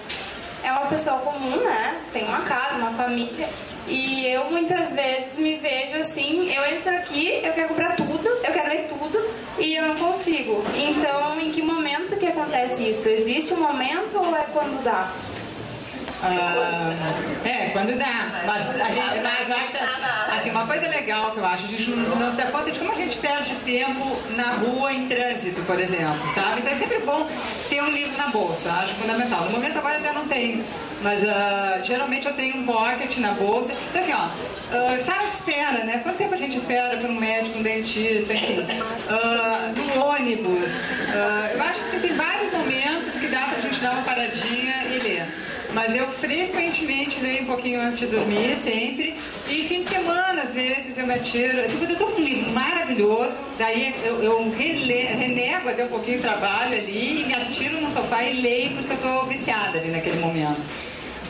é 0.64 0.72
uma 0.72 0.86
pessoa 0.86 1.18
comum, 1.18 1.58
né? 1.58 2.00
Tem 2.14 2.24
uma 2.26 2.42
casa, 2.42 2.76
uma 2.76 2.92
família. 2.92 3.50
E 3.88 4.28
eu 4.28 4.46
muitas 4.52 4.94
vezes 4.94 5.36
me 5.40 5.56
vejo 5.56 5.98
assim, 5.98 6.52
eu 6.54 6.64
entro 6.64 6.96
aqui, 6.96 7.42
eu 7.44 7.54
quero 7.54 7.70
comprar 7.70 7.96
tudo, 7.96 8.28
eu 8.28 8.54
quero 8.54 8.70
ler 8.70 8.88
tudo 8.88 9.28
e 9.58 9.74
eu 9.74 9.88
não 9.88 9.96
consigo. 9.96 10.64
Então, 10.76 11.42
em 11.42 11.52
que 11.52 11.64
momento 11.64 12.16
que 12.16 12.28
acontece 12.28 12.88
isso? 12.88 13.10
Existe 13.10 13.56
um 13.56 13.60
momento 13.60 14.18
ou 14.18 14.38
é 14.38 14.46
quando 14.54 14.84
dá? 14.84 15.12
Ah, 16.24 16.94
é, 17.44 17.70
quando 17.70 17.98
dá. 17.98 18.44
Mas, 18.46 18.82
a 18.82 18.92
gente, 18.92 19.20
mas 19.22 19.52
acho 19.52 19.72
que, 19.72 19.78
assim, 20.36 20.50
uma 20.50 20.66
coisa 20.66 20.88
legal 20.88 21.32
que 21.32 21.38
eu 21.38 21.46
acho, 21.46 21.66
a 21.66 21.70
gente 21.70 21.90
não, 21.90 22.16
não 22.16 22.32
se 22.32 22.38
dá 22.38 22.46
conta 22.46 22.72
de 22.72 22.80
como 22.80 22.92
a 22.92 22.96
gente 22.96 23.18
perde 23.18 23.56
tempo 23.66 24.18
na 24.36 24.52
rua, 24.52 24.94
em 24.94 25.08
trânsito, 25.08 25.62
por 25.64 25.80
exemplo, 25.80 26.30
sabe? 26.34 26.62
Então 26.62 26.72
é 26.72 26.76
sempre 26.76 27.00
bom 27.00 27.28
ter 27.70 27.82
um 27.82 27.90
livro 27.90 28.18
na 28.18 28.28
bolsa, 28.28 28.72
acho 28.72 28.94
fundamental. 28.96 29.44
No 29.46 29.52
momento 29.52 29.78
agora 29.78 29.98
até 29.98 30.14
não 30.14 30.28
tenho, 30.28 30.64
mas 31.02 31.24
uh, 31.24 31.84
geralmente 31.84 32.26
eu 32.26 32.34
tenho 32.34 32.58
um 32.58 32.66
pocket 32.66 33.18
na 33.18 33.32
bolsa. 33.32 33.74
Então 33.90 34.02
assim, 34.02 34.14
ó, 34.14 34.26
uh, 34.26 35.04
sala 35.04 35.28
de 35.28 35.34
espera, 35.34 35.84
né? 35.84 36.00
Quanto 36.02 36.18
tempo 36.18 36.34
a 36.34 36.38
gente 36.38 36.58
espera 36.58 36.98
por 36.98 37.10
um 37.10 37.20
médico, 37.20 37.60
um 37.60 37.64
dentista, 37.64 38.34
enfim, 38.34 38.62
uh, 38.62 39.96
no 39.96 40.06
ônibus. 40.06 40.72
eu 41.54 41.62
acho 41.64 41.82
que 41.82 41.88
assim, 41.88 42.00
tem 42.00 42.14
vários 42.16 42.52
momentos 42.52 43.14
que 43.16 43.28
dá 43.28 43.42
pra 43.42 43.60
gente 43.60 43.80
dar 43.82 43.92
uma 43.92 44.04
paradinha 44.04 44.84
e 44.86 45.00
ler. 45.00 45.45
Mas 45.76 45.94
eu 45.94 46.08
frequentemente 46.08 47.20
leio 47.20 47.44
um 47.44 47.48
pouquinho 47.48 47.82
antes 47.82 48.00
de 48.00 48.06
dormir, 48.06 48.56
sempre. 48.62 49.14
E 49.50 49.66
fim 49.68 49.82
de 49.82 49.90
semana, 49.90 50.42
às 50.42 50.54
vezes, 50.54 50.98
eu 50.98 51.06
me 51.06 51.14
atiro. 51.14 51.60
Assim, 51.60 51.78
quando 51.78 51.90
eu 51.90 51.98
estou 51.98 52.12
com 52.12 52.22
um 52.22 52.24
livro 52.24 52.50
maravilhoso, 52.52 53.36
daí 53.58 53.94
eu, 54.06 54.24
eu 54.24 54.50
rele, 54.52 54.94
renego 54.94 55.68
até 55.68 55.84
um 55.84 55.90
pouquinho 55.90 56.20
o 56.20 56.22
trabalho 56.22 56.78
ali 56.78 57.24
e 57.24 57.26
me 57.26 57.34
atiro 57.34 57.82
no 57.82 57.92
sofá 57.92 58.24
e 58.24 58.42
leio 58.42 58.72
porque 58.72 58.94
eu 58.94 58.96
estou 58.96 59.26
viciada 59.26 59.78
ali 59.78 59.92
naquele 59.92 60.18
momento. 60.22 60.66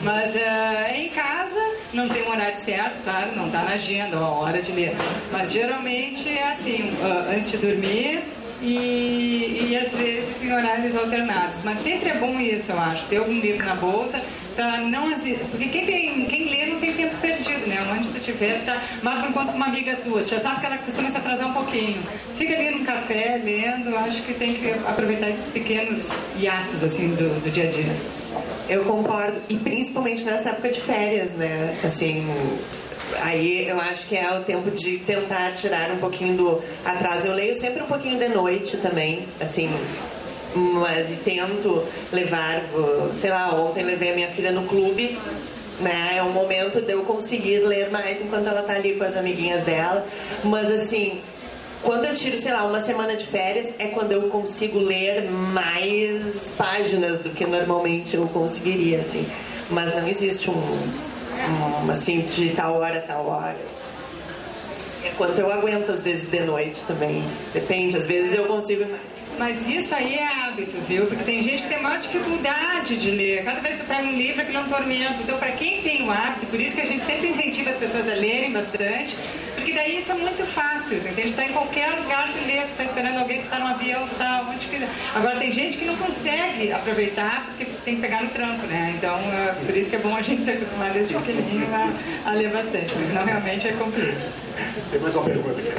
Mas 0.02 0.32
uh, 0.36 0.94
em 0.94 1.08
casa, 1.08 1.60
não 1.92 2.08
tem 2.08 2.22
um 2.22 2.30
horário 2.30 2.56
certo, 2.56 3.02
claro, 3.02 3.34
não 3.34 3.46
está 3.46 3.62
na 3.62 3.72
agenda, 3.72 4.16
a 4.16 4.28
hora 4.28 4.62
de 4.62 4.70
ler. 4.70 4.94
Mas 5.32 5.50
geralmente 5.50 6.28
é 6.28 6.52
assim, 6.52 6.90
uh, 7.00 7.34
antes 7.34 7.50
de 7.50 7.56
dormir, 7.56 8.22
e, 8.62 9.68
e 9.70 9.76
às 9.76 9.92
vezes 9.92 10.42
em 10.42 10.52
horários 10.52 10.96
alternados. 10.96 11.62
Mas 11.62 11.80
sempre 11.80 12.10
é 12.10 12.14
bom 12.14 12.38
isso, 12.40 12.72
eu 12.72 12.78
acho, 12.78 13.04
ter 13.06 13.16
algum 13.16 13.38
livro 13.38 13.64
na 13.64 13.74
bolsa, 13.74 14.20
pra 14.54 14.78
não, 14.78 15.10
porque 15.50 15.66
quem, 15.66 15.86
tem, 15.86 16.24
quem 16.26 16.48
lê 16.48 16.66
não 16.66 16.80
tem 16.80 16.92
tempo 16.92 17.16
perdido, 17.20 17.66
né? 17.66 17.76
Onde 17.92 18.08
tu 18.08 18.18
estiver, 18.18 18.64
tá, 18.64 18.80
marca 19.02 19.26
um 19.26 19.30
encontro 19.30 19.52
com 19.52 19.56
uma 19.56 19.66
amiga 19.66 19.96
tua, 19.96 20.22
tu 20.22 20.30
já 20.30 20.38
sabe 20.38 20.60
que 20.60 20.66
ela 20.66 20.78
costuma 20.78 21.10
se 21.10 21.16
atrasar 21.16 21.48
um 21.48 21.52
pouquinho. 21.52 22.00
Fica 22.38 22.54
ali 22.54 22.70
num 22.70 22.84
café, 22.84 23.40
lendo, 23.42 23.96
acho 23.96 24.22
que 24.22 24.34
tem 24.34 24.54
que 24.54 24.70
aproveitar 24.86 25.28
esses 25.28 25.48
pequenos 25.48 26.10
hiatos, 26.38 26.82
assim, 26.82 27.08
do, 27.10 27.42
do 27.42 27.50
dia 27.50 27.64
a 27.64 27.70
dia. 27.70 27.96
Eu 28.68 28.84
concordo, 28.84 29.40
e 29.48 29.56
principalmente 29.56 30.24
nessa 30.24 30.50
época 30.50 30.70
de 30.70 30.80
férias, 30.80 31.30
né? 31.32 31.76
Assim, 31.84 32.26
aí 33.20 33.68
eu 33.68 33.80
acho 33.80 34.06
que 34.06 34.16
é 34.16 34.30
o 34.38 34.42
tempo 34.42 34.70
de 34.70 34.98
tentar 34.98 35.52
tirar 35.52 35.90
um 35.90 35.98
pouquinho 35.98 36.36
do 36.36 36.62
atraso. 36.84 37.26
Eu 37.26 37.34
leio 37.34 37.54
sempre 37.54 37.82
um 37.82 37.86
pouquinho 37.86 38.18
de 38.18 38.28
noite 38.28 38.76
também, 38.76 39.26
assim, 39.40 39.70
mas 40.54 41.10
e 41.10 41.16
tento 41.16 41.84
levar, 42.12 42.62
sei 43.14 43.30
lá, 43.30 43.54
ontem 43.54 43.84
levei 43.84 44.12
a 44.12 44.14
minha 44.14 44.28
filha 44.28 44.50
no 44.50 44.66
clube, 44.66 45.18
né? 45.80 46.14
É 46.16 46.22
um 46.22 46.32
momento 46.32 46.80
de 46.80 46.92
eu 46.92 47.02
conseguir 47.02 47.60
ler 47.60 47.90
mais 47.90 48.20
enquanto 48.22 48.46
ela 48.46 48.62
tá 48.62 48.74
ali 48.74 48.94
com 48.94 49.04
as 49.04 49.16
amiguinhas 49.16 49.62
dela, 49.62 50.06
mas 50.44 50.70
assim, 50.70 51.20
quando 51.82 52.06
eu 52.06 52.14
tiro, 52.14 52.38
sei 52.38 52.52
lá, 52.52 52.64
uma 52.64 52.80
semana 52.80 53.14
de 53.14 53.26
férias, 53.26 53.68
é 53.78 53.86
quando 53.88 54.12
eu 54.12 54.22
consigo 54.22 54.78
ler 54.78 55.30
mais 55.30 56.50
páginas 56.56 57.20
do 57.20 57.30
que 57.30 57.44
normalmente 57.46 58.16
eu 58.16 58.26
conseguiria, 58.28 59.00
assim. 59.00 59.26
Mas 59.70 59.94
não 59.94 60.06
existe 60.08 60.50
um, 60.50 60.88
assim, 61.90 62.20
de 62.20 62.50
tal 62.50 62.74
hora, 62.74 63.00
tal 63.06 63.26
hora. 63.26 63.56
É 65.04 65.10
quanto 65.16 65.38
eu 65.38 65.50
aguento, 65.52 65.90
às 65.90 66.02
vezes, 66.02 66.28
de 66.28 66.40
noite 66.40 66.82
também. 66.84 67.22
Depende, 67.52 67.96
às 67.96 68.06
vezes 68.06 68.34
eu 68.34 68.46
consigo 68.46 68.84
mas 69.38 69.68
isso 69.68 69.94
aí 69.94 70.14
é 70.14 70.26
hábito, 70.26 70.78
viu? 70.88 71.06
Porque 71.06 71.22
tem 71.22 71.42
gente 71.42 71.62
que 71.62 71.68
tem 71.68 71.82
maior 71.82 71.98
dificuldade 71.98 72.96
de 72.96 73.10
ler. 73.10 73.44
Cada 73.44 73.60
vez 73.60 73.76
que 73.76 73.82
eu 73.82 73.86
pego 73.86 74.08
um 74.08 74.16
livro, 74.16 74.40
aquilo 74.40 74.58
é 74.58 74.60
um 74.62 74.68
tormento. 74.68 75.22
Então, 75.22 75.36
para 75.38 75.52
quem 75.52 75.82
tem 75.82 76.02
o 76.06 76.10
hábito, 76.10 76.46
por 76.46 76.58
isso 76.58 76.74
que 76.74 76.80
a 76.80 76.86
gente 76.86 77.04
sempre 77.04 77.28
incentiva 77.28 77.70
as 77.70 77.76
pessoas 77.76 78.08
a 78.08 78.14
lerem 78.14 78.50
bastante, 78.50 79.14
porque 79.66 79.76
daí 79.76 79.98
isso 79.98 80.12
é 80.12 80.14
muito 80.14 80.44
fácil. 80.46 80.98
A 80.98 81.08
gente 81.08 81.30
está 81.30 81.44
em 81.44 81.48
qualquer 81.48 81.90
lugar 81.90 82.32
que 82.32 82.38
lê, 82.46 82.58
está 82.62 82.84
esperando 82.84 83.18
alguém 83.18 83.38
que 83.38 83.46
está 83.46 83.58
no 83.58 83.66
avião, 83.66 84.06
está 84.06 84.46
onde 84.48 84.64
quiser. 84.66 84.88
Agora, 85.12 85.40
tem 85.40 85.50
gente 85.50 85.76
que 85.76 85.84
não 85.84 85.96
consegue 85.96 86.70
aproveitar 86.70 87.46
porque 87.46 87.64
tem 87.84 87.96
que 87.96 88.00
pegar 88.00 88.22
no 88.22 88.30
tranco, 88.30 88.64
né? 88.68 88.94
Então, 88.96 89.18
é 89.18 89.56
por 89.66 89.76
isso 89.76 89.90
que 89.90 89.96
é 89.96 89.98
bom 89.98 90.14
a 90.14 90.22
gente 90.22 90.44
se 90.44 90.52
acostumar 90.52 90.92
desde 90.92 91.14
pequenininho 91.14 91.66
a, 91.74 92.30
a 92.30 92.34
ler 92.34 92.50
bastante, 92.50 92.92
porque 92.92 93.06
senão 93.06 93.24
realmente 93.24 93.66
é 93.66 93.72
complicado. 93.72 94.32
Tem 94.92 95.00
mais 95.00 95.14
uma 95.16 95.24
pergunta 95.24 95.60
aqui. 95.60 95.72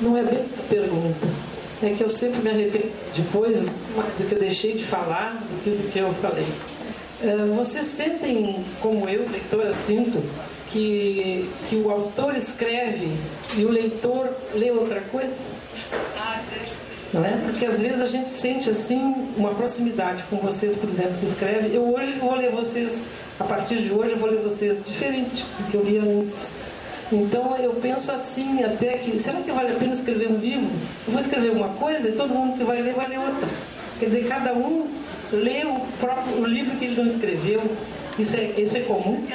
Não 0.00 0.16
é 0.16 0.22
bem 0.22 0.44
pergunta 0.70 1.26
é 1.82 1.90
que 1.90 2.02
eu 2.02 2.08
sempre 2.08 2.40
me 2.40 2.50
arrependo 2.50 2.90
depois 3.14 3.60
do 3.60 4.28
que 4.28 4.32
eu 4.32 4.38
deixei 4.38 4.74
de 4.76 4.84
falar 4.84 5.32
do 5.34 5.62
que, 5.62 5.70
do 5.70 5.92
que 5.92 5.98
eu 5.98 6.14
falei. 6.22 6.46
É, 7.22 7.36
vocês 7.54 7.84
sentem, 7.86 8.64
como 8.80 9.08
eu, 9.08 9.28
leitora, 9.28 9.72
sinto, 9.72 10.22
que, 10.76 11.48
que 11.68 11.76
o 11.76 11.90
autor 11.90 12.36
escreve 12.36 13.10
e 13.56 13.64
o 13.64 13.70
leitor 13.70 14.28
lê 14.54 14.70
outra 14.70 15.00
coisa? 15.00 15.44
Não 17.14 17.24
é? 17.24 17.38
Porque 17.44 17.64
às 17.64 17.80
vezes 17.80 18.00
a 18.00 18.04
gente 18.04 18.28
sente 18.28 18.68
assim 18.68 19.30
uma 19.36 19.54
proximidade 19.54 20.22
com 20.28 20.36
vocês, 20.36 20.76
por 20.76 20.90
exemplo, 20.90 21.14
que 21.18 21.26
escreve. 21.26 21.74
Eu 21.74 21.94
hoje 21.94 22.12
vou 22.18 22.34
ler 22.34 22.50
vocês, 22.50 23.06
a 23.40 23.44
partir 23.44 23.76
de 23.76 23.90
hoje 23.90 24.12
eu 24.12 24.18
vou 24.18 24.28
ler 24.28 24.40
vocês 24.40 24.84
diferente 24.84 25.46
do 25.58 25.70
que 25.70 25.76
eu 25.76 25.82
lia 25.82 26.02
antes. 26.02 26.58
Então 27.10 27.56
eu 27.56 27.72
penso 27.74 28.12
assim, 28.12 28.62
até 28.62 28.98
que, 28.98 29.18
será 29.18 29.40
que 29.40 29.50
vale 29.52 29.72
a 29.72 29.76
pena 29.76 29.92
escrever 29.92 30.28
um 30.28 30.36
livro? 30.36 30.68
Eu 31.06 31.12
vou 31.12 31.20
escrever 31.20 31.52
uma 31.52 31.68
coisa 31.68 32.08
e 32.08 32.12
todo 32.12 32.34
mundo 32.34 32.58
que 32.58 32.64
vai 32.64 32.82
ler 32.82 32.92
vai 32.92 33.08
ler 33.08 33.18
outra. 33.18 33.48
Quer 33.98 34.06
dizer, 34.06 34.28
cada 34.28 34.52
um 34.52 34.90
lê 35.32 35.64
o 35.64 35.80
próprio 35.98 36.42
o 36.42 36.44
livro 36.44 36.76
que 36.76 36.84
ele 36.84 36.96
não 36.96 37.06
escreveu. 37.06 37.62
Isso 38.18 38.36
é, 38.36 38.60
isso 38.60 38.76
é 38.76 38.80
comum? 38.80 39.26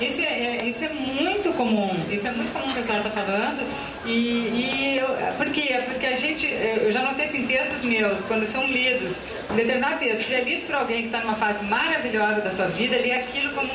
Isso 0.00 0.20
é, 0.20 0.24
é, 0.24 0.64
isso 0.64 0.84
é 0.84 0.88
muito 0.88 1.52
comum. 1.56 1.90
Isso 2.10 2.26
é 2.26 2.30
muito 2.30 2.52
comum 2.52 2.72
que 2.72 2.80
a 2.80 2.82
senhora 2.82 3.06
está 3.06 3.22
falando. 3.22 3.66
E, 4.04 4.10
e 4.10 4.98
eu, 4.98 5.08
por 5.36 5.48
quê? 5.50 5.80
Porque 5.86 6.06
a 6.06 6.16
gente, 6.16 6.46
eu 6.46 6.92
já 6.92 7.02
notei 7.02 7.26
assim, 7.26 7.46
textos 7.46 7.82
meus, 7.82 8.20
quando 8.22 8.46
são 8.46 8.66
lidos, 8.66 9.18
um 9.50 9.54
determinado 9.54 9.98
texto, 9.98 10.24
se 10.26 10.34
é 10.34 10.40
lido 10.42 10.66
por 10.66 10.74
alguém 10.74 11.02
que 11.02 11.06
está 11.06 11.20
numa 11.20 11.34
fase 11.34 11.64
maravilhosa 11.64 12.40
da 12.40 12.50
sua 12.50 12.66
vida, 12.66 12.96
lê 12.96 13.12
aquilo 13.12 13.52
como 13.54 13.70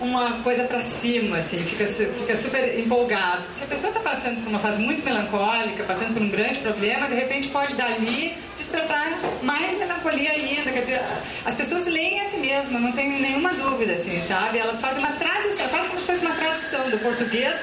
uma 0.00 0.42
coisa 0.42 0.64
para 0.64 0.80
cima, 0.80 1.38
assim, 1.38 1.56
fica, 1.58 1.86
fica 1.86 2.36
super 2.36 2.78
empolgado. 2.78 3.42
Se 3.54 3.62
a 3.62 3.66
pessoa 3.66 3.88
está 3.88 4.00
passando 4.00 4.42
por 4.42 4.48
uma 4.48 4.58
fase 4.58 4.80
muito 4.80 5.04
melancólica, 5.04 5.84
passando 5.84 6.12
por 6.12 6.22
um 6.22 6.28
grande 6.28 6.58
problema, 6.58 7.06
de 7.08 7.14
repente 7.14 7.48
pode 7.48 7.74
dali 7.74 8.34
despertar 8.72 9.18
mais 9.42 9.78
melancolia 9.78 10.32
ainda. 10.32 10.72
Quer 10.72 10.80
dizer, 10.80 11.00
as 11.44 11.54
pessoas 11.54 11.86
leem 11.86 12.20
a 12.20 12.30
si 12.30 12.38
mesmas, 12.38 12.80
não 12.80 12.92
tenho 12.92 13.18
nenhuma 13.20 13.50
dúvida, 13.50 13.92
assim, 13.92 14.20
sabe? 14.22 14.58
Elas 14.58 14.80
fazem 14.80 14.98
uma 14.98 15.12
tradução, 15.12 15.68
quase 15.68 15.88
como 15.88 16.00
se 16.00 16.06
fosse 16.06 16.24
uma 16.24 16.34
tradução 16.34 16.88
do 16.90 16.98
português 16.98 17.54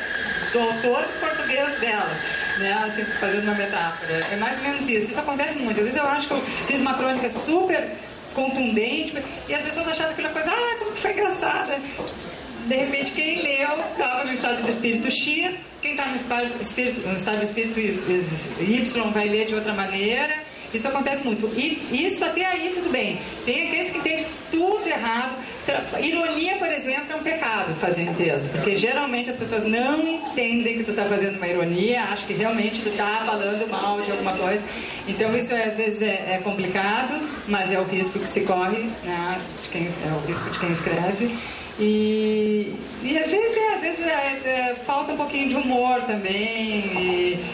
do 0.53 0.59
autor 0.59 1.03
português 1.19 1.79
dela. 1.79 2.09
Né, 2.59 2.73
assim, 2.85 3.05
fazendo 3.19 3.43
uma 3.43 3.55
metáfora. 3.55 4.19
É 4.31 4.35
mais 4.35 4.57
ou 4.57 4.63
menos 4.63 4.89
isso. 4.89 5.11
Isso 5.11 5.19
acontece 5.19 5.57
muito. 5.57 5.79
Às 5.79 5.85
vezes 5.85 5.97
eu 5.97 6.05
acho 6.05 6.27
que 6.27 6.33
eu 6.33 6.41
fiz 6.41 6.81
uma 6.81 6.93
crônica 6.93 7.29
super 7.29 7.89
contundente, 8.35 9.17
e 9.47 9.55
as 9.55 9.61
pessoas 9.61 9.87
acharam 9.87 10.11
aquela 10.11 10.29
coisa, 10.29 10.51
ah, 10.51 10.75
como 10.77 10.91
que 10.91 10.99
foi 10.99 11.11
engraçada. 11.13 11.79
De 12.67 12.75
repente, 12.75 13.11
quem 13.13 13.41
leu 13.41 13.69
estava 13.91 14.25
no 14.25 14.33
estado 14.33 14.61
de 14.61 14.69
espírito 14.69 15.09
X, 15.09 15.55
quem 15.81 15.91
está 15.91 16.05
no, 16.05 16.11
no 16.13 17.17
estado 17.17 17.37
de 17.37 17.45
espírito 17.45 17.79
Y 17.79 19.11
vai 19.11 19.29
ler 19.29 19.45
de 19.45 19.55
outra 19.55 19.73
maneira. 19.73 20.48
Isso 20.73 20.87
acontece 20.87 21.23
muito. 21.23 21.51
E 21.55 21.81
isso 21.91 22.23
até 22.23 22.45
aí 22.45 22.71
tudo 22.73 22.89
bem. 22.91 23.19
Tem 23.45 23.67
aqueles 23.67 23.89
que 23.89 23.97
entendem 23.97 24.25
tudo 24.51 24.87
errado. 24.87 25.35
Ironia, 26.01 26.55
por 26.55 26.67
exemplo, 26.67 27.11
é 27.11 27.15
um 27.15 27.23
pecado 27.23 27.73
fazer 27.75 28.03
em 28.03 28.13
texto, 28.13 28.49
porque 28.49 28.75
geralmente 28.75 29.29
as 29.29 29.35
pessoas 29.35 29.63
não 29.63 30.07
entendem 30.07 30.77
que 30.77 30.83
tu 30.83 30.91
está 30.91 31.05
fazendo 31.05 31.37
uma 31.37 31.47
ironia, 31.47 32.01
acham 32.03 32.25
que 32.27 32.33
realmente 32.33 32.81
tu 32.81 32.89
está 32.89 33.23
falando 33.25 33.69
mal 33.69 34.01
de 34.01 34.11
alguma 34.11 34.33
coisa. 34.33 34.61
Então 35.07 35.35
isso 35.35 35.53
é, 35.53 35.65
às 35.65 35.77
vezes 35.77 36.01
é, 36.01 36.35
é, 36.35 36.41
complicado, 36.43 37.13
mas 37.47 37.71
é 37.71 37.79
o 37.79 37.83
risco 37.83 38.19
que 38.19 38.27
se 38.27 38.41
corre, 38.41 38.89
né, 39.03 39.39
de 39.61 39.69
quem, 39.69 39.85
é 39.85 40.11
o 40.11 40.27
risco 40.27 40.49
de 40.49 40.59
quem 40.59 40.71
escreve. 40.71 41.37
E, 41.79 42.73
e 43.03 43.17
às 43.17 43.29
vezes, 43.29 43.57
é, 43.57 43.75
às 43.75 43.81
vezes 43.81 44.05
é, 44.05 44.11
é, 44.11 44.75
falta 44.85 45.13
um 45.13 45.17
pouquinho 45.17 45.49
de 45.49 45.55
humor 45.55 46.01
também. 46.01 46.79
E, 46.97 47.45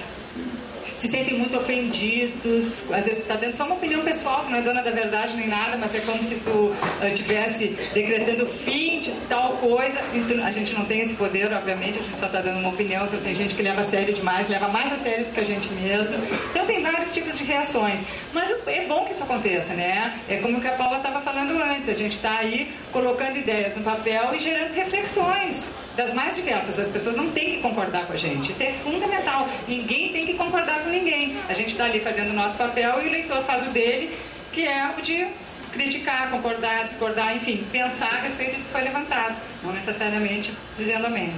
se 0.98 1.08
sentem 1.08 1.38
muito 1.38 1.58
ofendidos. 1.58 2.84
Às 2.92 3.06
vezes 3.06 3.20
está 3.20 3.36
dando 3.36 3.56
só 3.56 3.66
uma 3.66 3.76
opinião 3.76 4.02
pessoal, 4.02 4.44
tu 4.44 4.52
não 4.52 4.58
é 4.58 4.62
dona 4.62 4.82
da 4.82 4.92
verdade 4.92 5.36
nem 5.36 5.48
nada, 5.48 5.78
mas 5.78 5.94
é 5.96 6.00
como 6.00 6.24
se 6.24 6.36
tu 6.36 6.50
uh, 6.50 7.14
tivesse 7.14 7.76
decretando 7.94 8.44
o 8.44 8.48
fim 8.48 9.00
de 9.00 9.12
tal 9.28 9.54
coisa. 9.58 10.00
Tu, 10.28 10.42
a 10.42 10.52
gente 10.52 10.74
não 10.74 10.86
tem 10.86 11.02
esse 11.02 11.14
poder, 11.16 11.52
obviamente, 11.54 12.00
a 12.00 12.02
gente 12.02 12.18
só 12.18 12.26
está 12.28 12.42
dando 12.42 12.60
uma 12.60 12.70
opinião. 12.70 13.06
Então 13.06 13.20
tem 13.20 13.36
gente 13.36 13.56
que 13.56 13.62
leva 13.62 13.82
a 13.82 13.86
sério 13.86 14.14
demais, 14.14 14.48
leva 14.48 14.68
mais 14.68 14.92
a 14.94 14.98
sério 14.98 15.26
do 15.26 15.34
que 15.34 15.40
a 15.40 15.46
gente 15.46 15.72
mesmo. 15.74 16.16
Então 16.52 16.66
tem 16.66 16.82
vários 16.82 17.12
tipos 17.12 17.38
de 17.38 17.44
reações. 17.44 18.02
Mas 18.34 18.50
é 18.68 18.86
bom 18.86 19.06
que 19.06 19.12
isso 19.12 19.24
aconteça, 19.24 19.74
né? 19.74 20.20
É 20.30 20.38
como 20.38 20.58
o 20.58 20.62
que 20.62 20.68
a 20.68 20.74
Paula 20.74 20.98
estava 20.98 21.22
falando 21.22 21.52
antes. 21.62 21.90
A 21.90 21.94
gente 21.94 22.14
está 22.14 22.38
aí 22.38 22.72
colocando 22.92 23.38
ideias 23.38 23.76
no 23.76 23.84
papel 23.84 24.34
e 24.34 24.40
gerando 24.40 24.74
reflexões 24.74 25.68
das 25.96 26.14
mais 26.14 26.36
diversas. 26.36 26.80
As 26.80 26.88
pessoas 26.88 27.16
não 27.16 27.32
têm 27.32 27.56
que 27.56 27.62
concordar 27.62 28.06
com 28.06 28.14
a 28.14 28.18
gente. 28.18 28.52
Isso 28.52 28.64
é 28.64 28.74
fundamental. 28.84 29.48
Ninguém 29.68 30.12
tem 30.12 30.26
que 30.26 30.34
concordar 30.34 30.84
com 30.84 30.90
ninguém. 30.90 31.36
A 31.48 31.54
gente 31.54 31.70
está 31.70 31.86
ali 31.86 32.00
fazendo 32.00 32.32
o 32.32 32.34
nosso 32.34 32.56
papel 32.56 33.02
e 33.04 33.08
o 33.08 33.12
leitor 33.12 33.42
faz 33.44 33.62
o 33.64 33.72
dele, 33.72 34.16
que 34.52 34.68
é 34.68 34.94
o 34.98 35.02
de 35.02 35.28
criticar, 35.76 36.30
concordar, 36.32 36.86
discordar, 36.86 37.36
enfim, 37.36 37.66
pensar 37.72 38.14
a 38.14 38.22
respeito 38.22 38.56
do 38.56 38.64
que 38.64 38.72
foi 38.72 38.82
levantado, 38.82 39.36
não 39.62 39.74
necessariamente 39.74 40.54
dizendo 40.74 41.08
amém. 41.08 41.34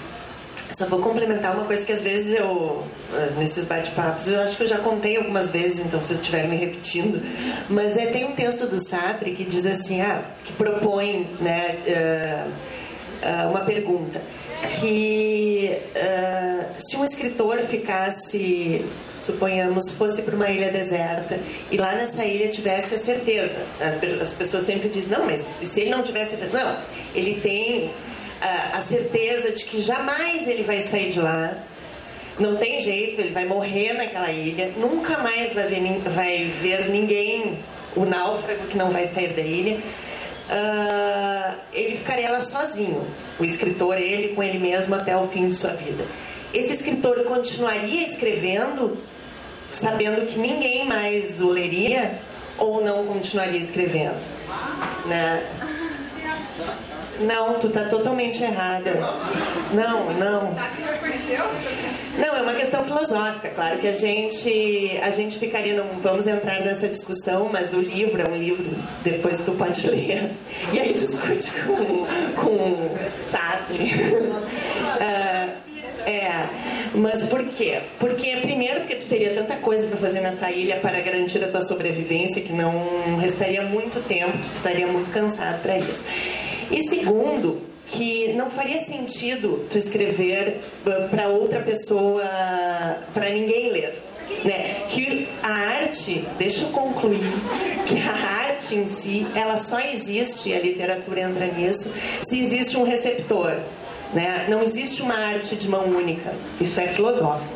Só 0.77 0.85
vou 0.85 0.99
complementar 0.99 1.55
uma 1.55 1.65
coisa 1.65 1.85
que 1.85 1.91
às 1.91 2.01
vezes 2.01 2.33
eu, 2.33 2.83
eh, 3.13 3.31
nesses 3.37 3.65
bate-papos, 3.65 4.27
eu 4.27 4.41
acho 4.41 4.57
que 4.57 4.63
eu 4.63 4.67
já 4.67 4.77
contei 4.77 5.17
algumas 5.17 5.49
vezes, 5.49 5.79
então 5.79 6.03
se 6.03 6.13
eu 6.13 6.17
estiver 6.17 6.47
me 6.47 6.55
repetindo, 6.55 7.21
mas 7.69 7.95
é, 7.95 8.07
tem 8.07 8.25
um 8.25 8.33
texto 8.33 8.67
do 8.67 8.77
Sartre 8.79 9.31
que 9.31 9.43
diz 9.43 9.65
assim, 9.65 10.01
ah, 10.01 10.21
que 10.43 10.53
propõe 10.53 11.27
né, 11.39 11.77
uh, 11.87 12.49
uh, 13.25 13.49
uma 13.49 13.61
pergunta, 13.61 14.21
que 14.79 15.77
uh, 15.95 16.65
se 16.79 16.97
um 16.97 17.05
escritor 17.05 17.59
ficasse, 17.59 18.85
suponhamos, 19.15 19.91
fosse 19.91 20.21
para 20.21 20.35
uma 20.35 20.49
ilha 20.49 20.71
deserta 20.71 21.39
e 21.71 21.77
lá 21.77 21.93
nessa 21.95 22.23
ilha 22.25 22.47
tivesse 22.47 22.95
a 22.95 22.97
certeza, 22.97 23.55
as, 23.79 24.21
as 24.21 24.33
pessoas 24.33 24.65
sempre 24.65 24.89
dizem, 24.89 25.09
não, 25.17 25.25
mas 25.25 25.41
se 25.63 25.81
ele 25.81 25.89
não 25.89 26.01
tivesse 26.01 26.31
certeza, 26.31 26.63
não, 26.63 26.77
ele 27.13 27.39
tem 27.41 27.91
a, 28.41 28.77
a 28.77 28.81
certeza 28.81 29.51
de 29.51 29.65
que 29.65 29.81
jamais 29.81 30.47
ele 30.47 30.63
vai 30.63 30.81
sair 30.81 31.11
de 31.11 31.19
lá. 31.19 31.57
Não 32.39 32.55
tem 32.55 32.79
jeito, 32.79 33.19
ele 33.19 33.31
vai 33.31 33.45
morrer 33.45 33.93
naquela 33.93 34.31
ilha, 34.31 34.71
nunca 34.77 35.17
mais 35.17 35.53
vai 35.53 35.65
ver, 35.65 35.99
vai 36.13 36.45
ver 36.61 36.87
ninguém, 36.87 37.57
o 37.95 38.05
náufrago 38.05 38.67
que 38.67 38.77
não 38.77 38.91
vai 38.91 39.07
sair 39.07 39.33
da 39.33 39.41
ilha. 39.41 39.77
Uh, 40.49 41.55
ele 41.73 41.97
ficaria 41.97 42.31
lá 42.31 42.39
sozinho, 42.39 43.05
o 43.37 43.43
escritor, 43.43 43.97
ele 43.97 44.29
com 44.29 44.41
ele 44.41 44.57
mesmo 44.57 44.95
até 44.95 45.15
o 45.15 45.27
fim 45.27 45.49
de 45.49 45.55
sua 45.55 45.71
vida. 45.71 46.05
Esse 46.53 46.73
escritor 46.73 47.23
continuaria 47.25 48.07
escrevendo, 48.07 48.97
sabendo 49.71 50.25
que 50.25 50.39
ninguém 50.39 50.85
mais 50.85 51.41
o 51.41 51.49
leria, 51.49 52.19
ou 52.57 52.81
não 52.81 53.05
continuaria 53.05 53.59
escrevendo? 53.59 54.17
Né? 55.05 55.45
Não, 57.19 57.59
tu 57.59 57.69
tá 57.69 57.85
totalmente 57.85 58.41
errada. 58.43 58.91
Não, 59.73 60.13
não. 60.13 60.55
Não, 62.17 62.35
é 62.35 62.41
uma 62.41 62.53
questão 62.53 62.83
filosófica, 62.83 63.49
claro 63.49 63.77
que 63.77 63.87
a 63.87 63.93
gente 63.93 64.99
a 65.01 65.11
gente 65.11 65.37
ficaria 65.37 65.73
não 65.75 65.99
vamos 66.01 66.25
entrar 66.25 66.61
nessa 66.61 66.87
discussão, 66.87 67.49
mas 67.51 67.73
o 67.73 67.79
livro 67.79 68.21
é 68.21 68.29
um 68.29 68.35
livro 68.35 68.65
depois 69.03 69.41
tu 69.41 69.51
pode 69.51 69.85
ler 69.87 70.31
e 70.73 70.79
aí 70.79 70.93
discute 70.93 71.51
com 71.61 72.05
com 72.41 72.89
Sartre. 73.25 73.83
uh, 73.83 75.67
é, 76.09 76.49
mas 76.95 77.23
por 77.25 77.43
quê? 77.49 77.81
Porque 77.99 78.37
primeiro 78.37 78.79
porque 78.79 78.95
tu 78.95 79.05
teria 79.05 79.35
tanta 79.35 79.57
coisa 79.57 79.85
para 79.87 79.97
fazer 79.97 80.21
nessa 80.21 80.49
ilha 80.49 80.77
para 80.77 80.99
garantir 81.01 81.43
a 81.43 81.47
tua 81.49 81.61
sobrevivência 81.61 82.41
que 82.41 82.51
não 82.51 83.17
restaria 83.19 83.61
muito 83.61 84.01
tempo, 84.07 84.37
tu 84.37 84.51
estaria 84.53 84.87
muito 84.87 85.11
cansado 85.11 85.61
para 85.61 85.77
isso. 85.77 86.05
E 86.71 86.87
segundo, 86.89 87.61
que 87.89 88.33
não 88.33 88.49
faria 88.49 88.79
sentido 88.81 89.65
tu 89.69 89.77
escrever 89.77 90.59
uh, 90.85 91.09
para 91.09 91.27
outra 91.29 91.61
pessoa, 91.61 92.23
para 93.13 93.29
ninguém 93.29 93.71
ler. 93.71 93.95
Né? 94.43 94.85
Que 94.89 95.27
a 95.41 95.51
arte, 95.51 96.25
deixa 96.37 96.63
eu 96.63 96.69
concluir, 96.69 97.23
que 97.87 97.97
a 97.97 98.49
arte 98.49 98.75
em 98.75 98.85
si, 98.85 99.25
ela 99.33 99.55
só 99.55 99.79
existe, 99.79 100.53
a 100.53 100.59
literatura 100.59 101.21
entra 101.21 101.47
nisso, 101.47 101.91
se 102.27 102.39
existe 102.39 102.77
um 102.77 102.83
receptor. 102.83 103.59
Né? 104.13 104.45
Não 104.49 104.61
existe 104.61 105.01
uma 105.01 105.15
arte 105.15 105.55
de 105.55 105.67
mão 105.69 105.85
única, 105.85 106.33
isso 106.59 106.79
é 106.79 106.87
filosófico. 106.87 107.47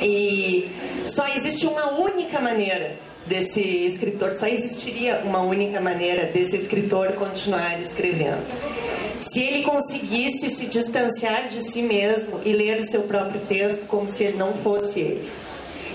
E 0.00 0.70
só 1.04 1.26
existe 1.28 1.66
uma 1.66 1.98
única 1.98 2.40
maneira 2.40 2.96
desse 3.28 3.60
escritor, 3.60 4.32
só 4.32 4.46
existiria 4.46 5.20
uma 5.24 5.40
única 5.42 5.80
maneira 5.80 6.26
desse 6.26 6.56
escritor 6.56 7.12
continuar 7.12 7.80
escrevendo. 7.80 8.42
Se 9.20 9.42
ele 9.42 9.62
conseguisse 9.62 10.50
se 10.50 10.66
distanciar 10.66 11.48
de 11.48 11.62
si 11.62 11.82
mesmo 11.82 12.40
e 12.44 12.52
ler 12.52 12.78
o 12.78 12.82
seu 12.82 13.02
próprio 13.02 13.40
texto 13.40 13.86
como 13.86 14.08
se 14.08 14.24
ele 14.24 14.36
não 14.36 14.54
fosse 14.54 15.00
ele. 15.00 15.30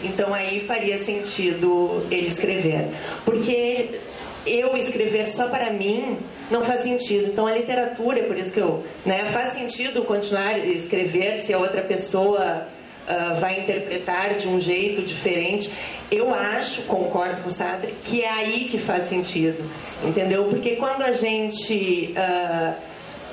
Então 0.04 0.34
aí 0.34 0.60
faria 0.68 1.04
sentido 1.04 2.06
ele 2.12 2.28
escrever. 2.28 2.88
Porque 3.24 4.00
eu 4.46 4.76
escrever 4.76 5.28
só 5.28 5.48
para 5.48 5.72
mim 5.72 6.18
não 6.52 6.64
faz 6.64 6.84
sentido. 6.84 7.28
Então 7.28 7.48
a 7.48 7.54
literatura, 7.54 8.24
por 8.24 8.38
isso 8.38 8.52
que 8.52 8.60
eu, 8.60 8.84
né, 9.06 9.26
faz 9.26 9.54
sentido 9.54 10.04
continuar 10.04 10.56
a 10.56 10.58
escrever 10.60 11.38
se 11.38 11.54
a 11.54 11.58
outra 11.58 11.82
pessoa 11.82 12.68
uh, 13.08 13.40
vai 13.40 13.62
interpretar 13.62 14.36
de 14.36 14.48
um 14.48 14.60
jeito 14.60 15.02
diferente. 15.02 15.70
Eu 16.12 16.34
acho, 16.34 16.84
concordo 16.84 17.42
com 17.42 17.50
o 17.50 17.52
Sadre, 17.52 17.94
que 18.04 18.22
é 18.22 18.30
aí 18.30 18.66
que 18.66 18.78
faz 18.78 19.10
sentido, 19.10 19.64
entendeu? 20.04 20.46
Porque 20.46 20.76
quando 20.76 21.02
a 21.02 21.12
gente 21.12 22.14
uh, 22.16 22.74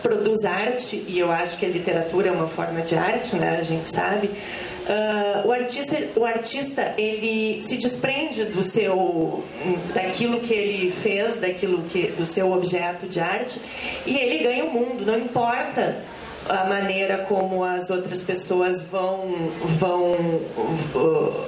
produz 0.03 0.45
arte, 0.45 1.05
e 1.07 1.19
eu 1.19 1.31
acho 1.31 1.59
que 1.59 1.67
a 1.67 1.69
literatura 1.69 2.29
é 2.29 2.33
uma 2.33 2.49
forma 2.49 2.81
de 2.81 2.97
arte, 2.97 3.37
né? 3.37 3.59
A 3.61 3.65
gente 3.65 3.89
sabe. 3.89 4.29
Uh, 4.29 5.47
o 5.47 5.53
artista, 5.53 5.97
o 6.17 6.25
artista 6.25 6.95
ele 6.97 7.63
se 7.63 7.77
desprende 7.77 8.45
do 8.47 8.63
seu, 8.63 9.45
daquilo 9.95 10.41
que 10.41 10.55
ele 10.55 10.91
fez, 10.91 11.37
daquilo 11.37 11.83
que, 11.85 12.09
do 12.09 12.25
seu 12.25 12.51
objeto 12.51 13.07
de 13.07 13.21
arte, 13.21 13.61
e 14.07 14.17
ele 14.17 14.43
ganha 14.43 14.65
o 14.65 14.73
mundo. 14.73 15.05
Não 15.07 15.19
importa 15.19 15.99
a 16.51 16.65
maneira 16.65 17.19
como 17.19 17.65
as 17.65 17.91
outras 17.91 18.21
pessoas 18.21 18.83
vão, 18.83 19.51
vão 19.79 20.13
uh, 20.13 21.47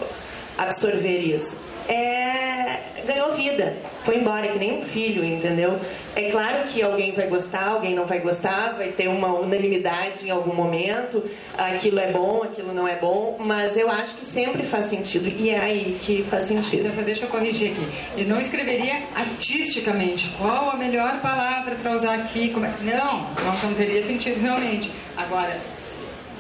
absorver 0.57 1.19
isso. 1.19 1.57
É, 1.89 2.79
ganhou 3.07 3.33
vida, 3.35 3.75
foi 4.05 4.17
embora, 4.17 4.49
que 4.49 4.59
nem 4.59 4.79
um 4.79 4.83
filho, 4.83 5.25
entendeu? 5.25 5.79
É 6.15 6.31
claro 6.31 6.65
que 6.69 6.83
alguém 6.83 7.13
vai 7.13 7.27
gostar, 7.27 7.69
alguém 7.69 7.95
não 7.95 8.07
vai 8.07 8.21
gostar, 8.21 8.75
vai 8.77 8.89
ter 8.89 9.09
uma 9.09 9.33
unanimidade 9.33 10.27
em 10.27 10.31
algum 10.31 10.55
momento, 10.55 11.25
aquilo 11.57 11.99
é 11.99 12.11
bom, 12.11 12.43
aquilo 12.43 12.73
não 12.73 12.87
é 12.87 12.97
bom, 12.97 13.37
mas 13.39 13.77
eu 13.77 13.91
acho 13.91 14.15
que 14.15 14.27
sempre 14.27 14.63
faz 14.63 14.87
sentido, 14.87 15.29
e 15.29 15.51
é 15.51 15.59
aí 15.59 15.99
que 16.03 16.23
faz 16.25 16.45
sentido. 16.45 16.87
Então, 16.89 17.03
deixa 17.03 17.25
eu 17.25 17.29
corrigir 17.29 17.73
aqui. 17.73 17.87
Eu 18.17 18.27
não 18.27 18.41
escreveria 18.41 19.03
artisticamente. 19.15 20.29
Qual 20.39 20.71
a 20.71 20.77
melhor 20.77 21.21
palavra 21.21 21.75
para 21.75 21.93
usar 21.93 22.15
aqui? 22.15 22.51
Como 22.51 22.67
é? 22.67 22.73
Não, 22.83 23.21
não, 23.21 23.57
não 23.63 23.75
teria 23.75 24.03
sentido 24.03 24.41
realmente. 24.41 24.91
Agora, 25.17 25.57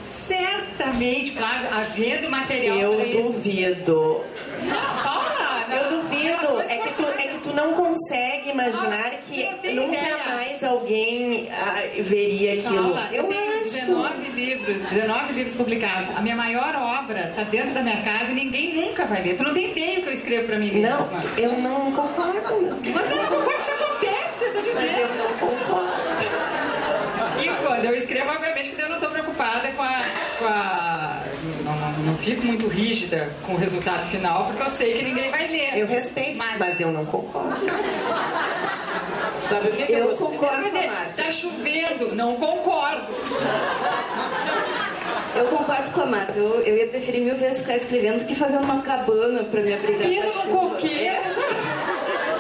certamente, 0.07 1.33
claro, 1.33 1.67
havendo 1.71 2.31
material 2.31 2.79
Eu 2.79 3.33
duvido. 3.33 4.21
Não, 4.65 5.32
É 6.29 6.79
que, 6.79 6.93
tu, 6.95 7.05
é 7.07 7.29
que 7.29 7.39
tu 7.39 7.53
não 7.55 7.73
consegue 7.73 8.51
imaginar 8.51 9.11
que 9.11 9.49
nunca 9.75 10.25
mais 10.27 10.63
alguém 10.63 11.49
ah, 11.51 11.83
veria 12.01 12.55
aquilo. 12.55 12.95
Paula, 12.95 13.09
eu, 13.13 13.23
eu 13.23 13.29
tenho 13.29 13.61
acho. 13.61 13.71
19 13.71 14.29
livros, 14.31 14.85
19 14.85 15.33
livros 15.33 15.55
publicados. 15.55 16.11
A 16.11 16.21
minha 16.21 16.37
maior 16.37 16.75
obra 16.75 17.29
está 17.31 17.43
dentro 17.45 17.73
da 17.75 17.83
minha 17.83 18.03
casa 18.03 18.33
e 18.33 18.35
ninguém 18.35 18.75
nunca 18.75 19.05
vai 19.05 19.23
ler. 19.23 19.37
Tu 19.37 19.43
não 19.43 19.55
tem 19.55 19.71
ideia 19.71 20.01
o 20.01 20.03
que 20.03 20.09
eu 20.09 20.15
escrevo 20.15 20.47
para 20.47 20.59
mim 20.59 20.73
mesma. 20.73 20.99
Não, 20.99 21.39
eu 21.39 21.53
não 21.59 21.93
concordo. 21.93 22.41
Mas 22.95 23.11
eu 23.11 23.17
não 23.17 23.27
concordo, 23.27 23.61
isso 23.61 23.71
acontece, 23.71 24.45
eu 24.45 24.53
tô 24.53 24.61
dizendo. 24.61 24.81
Mas 24.81 24.99
eu 24.99 25.09
não 25.09 25.33
concordo. 25.39 25.93
E 27.43 27.49
quando 27.65 27.85
eu 27.85 27.95
escrevo, 27.95 28.31
obviamente 28.31 28.71
que 28.71 28.81
eu 28.81 28.89
não 28.89 28.97
estou 28.97 29.11
preocupada 29.11 29.69
com 29.73 29.83
a. 29.83 30.01
Com 30.39 30.47
a 30.47 30.82
não, 32.05 32.17
fico 32.17 32.45
muito 32.47 32.67
rígida 32.67 33.31
com 33.47 33.55
o 33.55 33.57
resultado 33.57 34.05
final, 34.07 34.47
porque 34.47 34.63
eu 34.63 34.71
sei 34.71 34.99
que 34.99 35.05
ninguém 35.05 35.31
vai 35.31 35.49
ler. 35.49 35.79
Eu 35.79 35.87
respeito, 35.87 36.37
mas, 36.37 36.59
mas 36.59 36.81
eu 36.81 36.93
não 36.93 37.05
concordo. 37.07 37.57
Sabe 39.39 39.69
o 39.69 39.73
que, 39.73 39.87
que 39.87 39.93
eu, 39.93 40.11
eu 40.11 40.17
concordo 40.17 40.63
dizer, 40.65 40.91
Tá 41.17 41.31
chovendo, 41.31 42.15
não 42.15 42.37
concordo. 42.37 43.03
Eu 45.35 45.45
concordo 45.47 45.91
com 45.91 46.01
a 46.03 46.07
Marta. 46.07 46.39
Eu, 46.39 46.61
eu 46.61 46.77
ia 46.77 46.87
preferir 46.87 47.23
mil 47.23 47.35
vezes 47.35 47.61
ficar 47.61 47.77
escrevendo 47.77 48.21
do 48.21 48.27
que 48.27 48.35
fazer 48.35 48.57
uma 48.57 48.83
cabana 48.83 49.43
para 49.45 49.61
me 49.63 49.75
abrigar. 49.75 50.09
Indo 50.09 50.27
no 50.27 50.59
coqueiro. 50.59 51.17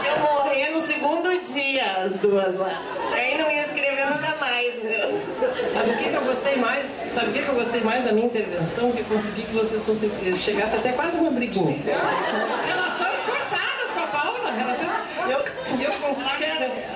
Eu 0.07 0.19
morrer 0.21 0.71
no 0.71 0.81
segundo 0.81 1.43
dia, 1.53 2.03
as 2.03 2.13
duas 2.15 2.55
lá. 2.57 2.81
Aí 3.15 3.37
não 3.39 3.51
ia 3.51 3.63
escrever 3.63 3.82
nunca 4.13 4.37
mais, 4.37 4.75
né? 4.83 5.23
Sabe 5.69 5.91
o 5.91 5.97
que, 5.97 6.09
que 6.09 6.15
eu 6.15 6.23
gostei 6.23 6.57
mais? 6.57 6.87
Sabe 7.09 7.31
o 7.31 7.33
que, 7.33 7.43
que 7.43 7.49
eu 7.49 7.55
gostei 7.55 7.81
mais 7.81 8.05
da 8.05 8.13
minha 8.13 8.27
intervenção? 8.27 8.93
Que 8.93 9.03
consegui 9.05 9.43
que 9.43 9.53
vocês 9.53 9.83
conseguissem 9.83 10.37
chegassem 10.37 10.79
até 10.79 10.93
quase 10.93 11.17
uma 11.17 11.31
briguinha. 11.31 11.77
Relações 12.67 13.21
cortadas 13.21 13.91
com 13.93 14.01
a 14.01 14.07
Paula. 14.07 14.51
Relações... 14.51 14.91
Eu, 15.29 15.39
eu 15.81 15.93
concordo. 15.93 16.45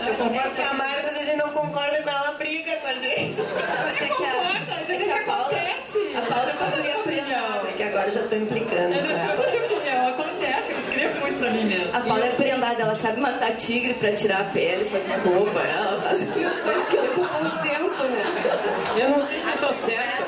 Eu 0.07 0.14
concordo 0.14 0.51
com 0.57 0.62
a 0.62 0.75
Marta, 0.75 1.09
se 1.09 1.23
a 1.23 1.27
gente 1.27 1.37
não 1.37 1.51
concorda 1.51 2.03
com 2.03 2.11
ela, 2.11 2.33
briga 2.33 2.77
com 2.77 2.89
a 2.89 2.95
gente. 2.95 3.37
Não 3.37 4.17
concorda, 4.17 4.61
mas 4.69 4.91
é 4.91 4.97
que 4.97 5.11
acontece. 5.11 6.17
A 6.17 6.35
Paula 6.35 6.53
poderia 6.53 6.99
opinião. 6.99 7.67
É 7.67 7.73
que 7.73 7.83
agora 7.97 8.11
já 8.11 8.20
estou 8.20 8.38
implicando. 8.38 8.94
Eu 8.94 9.51
tenho 9.51 9.64
opinião, 9.64 10.09
acontece. 10.09 10.72
Eu 10.72 10.78
escrevo 10.78 11.20
muito 11.20 11.38
pra 11.38 11.51
mim 11.51 11.64
mesmo. 11.64 11.97
A 11.97 12.01
Paula 12.01 12.26
é 12.26 12.30
prendada, 12.30 12.82
ela 12.82 12.94
sabe 12.94 13.20
matar 13.20 13.57
tigre 13.57 13.94
pra 13.94 14.12
tirar 14.12 14.40
a 14.40 14.44
pele, 14.44 14.90
fazer 14.90 15.14
roupa. 15.28 15.61
Ela 15.61 16.01
faz 16.03 16.24
coisa 16.24 16.86
que 16.86 16.97
ocupa 16.97 17.38
um 17.38 17.51
tempo, 17.62 18.03
né? 18.05 19.03
Eu 19.03 19.11
não 19.11 19.20
sei 19.20 19.40
se 19.40 19.49
eu 19.49 19.55
estou 19.55 19.72
certa. 19.72 20.26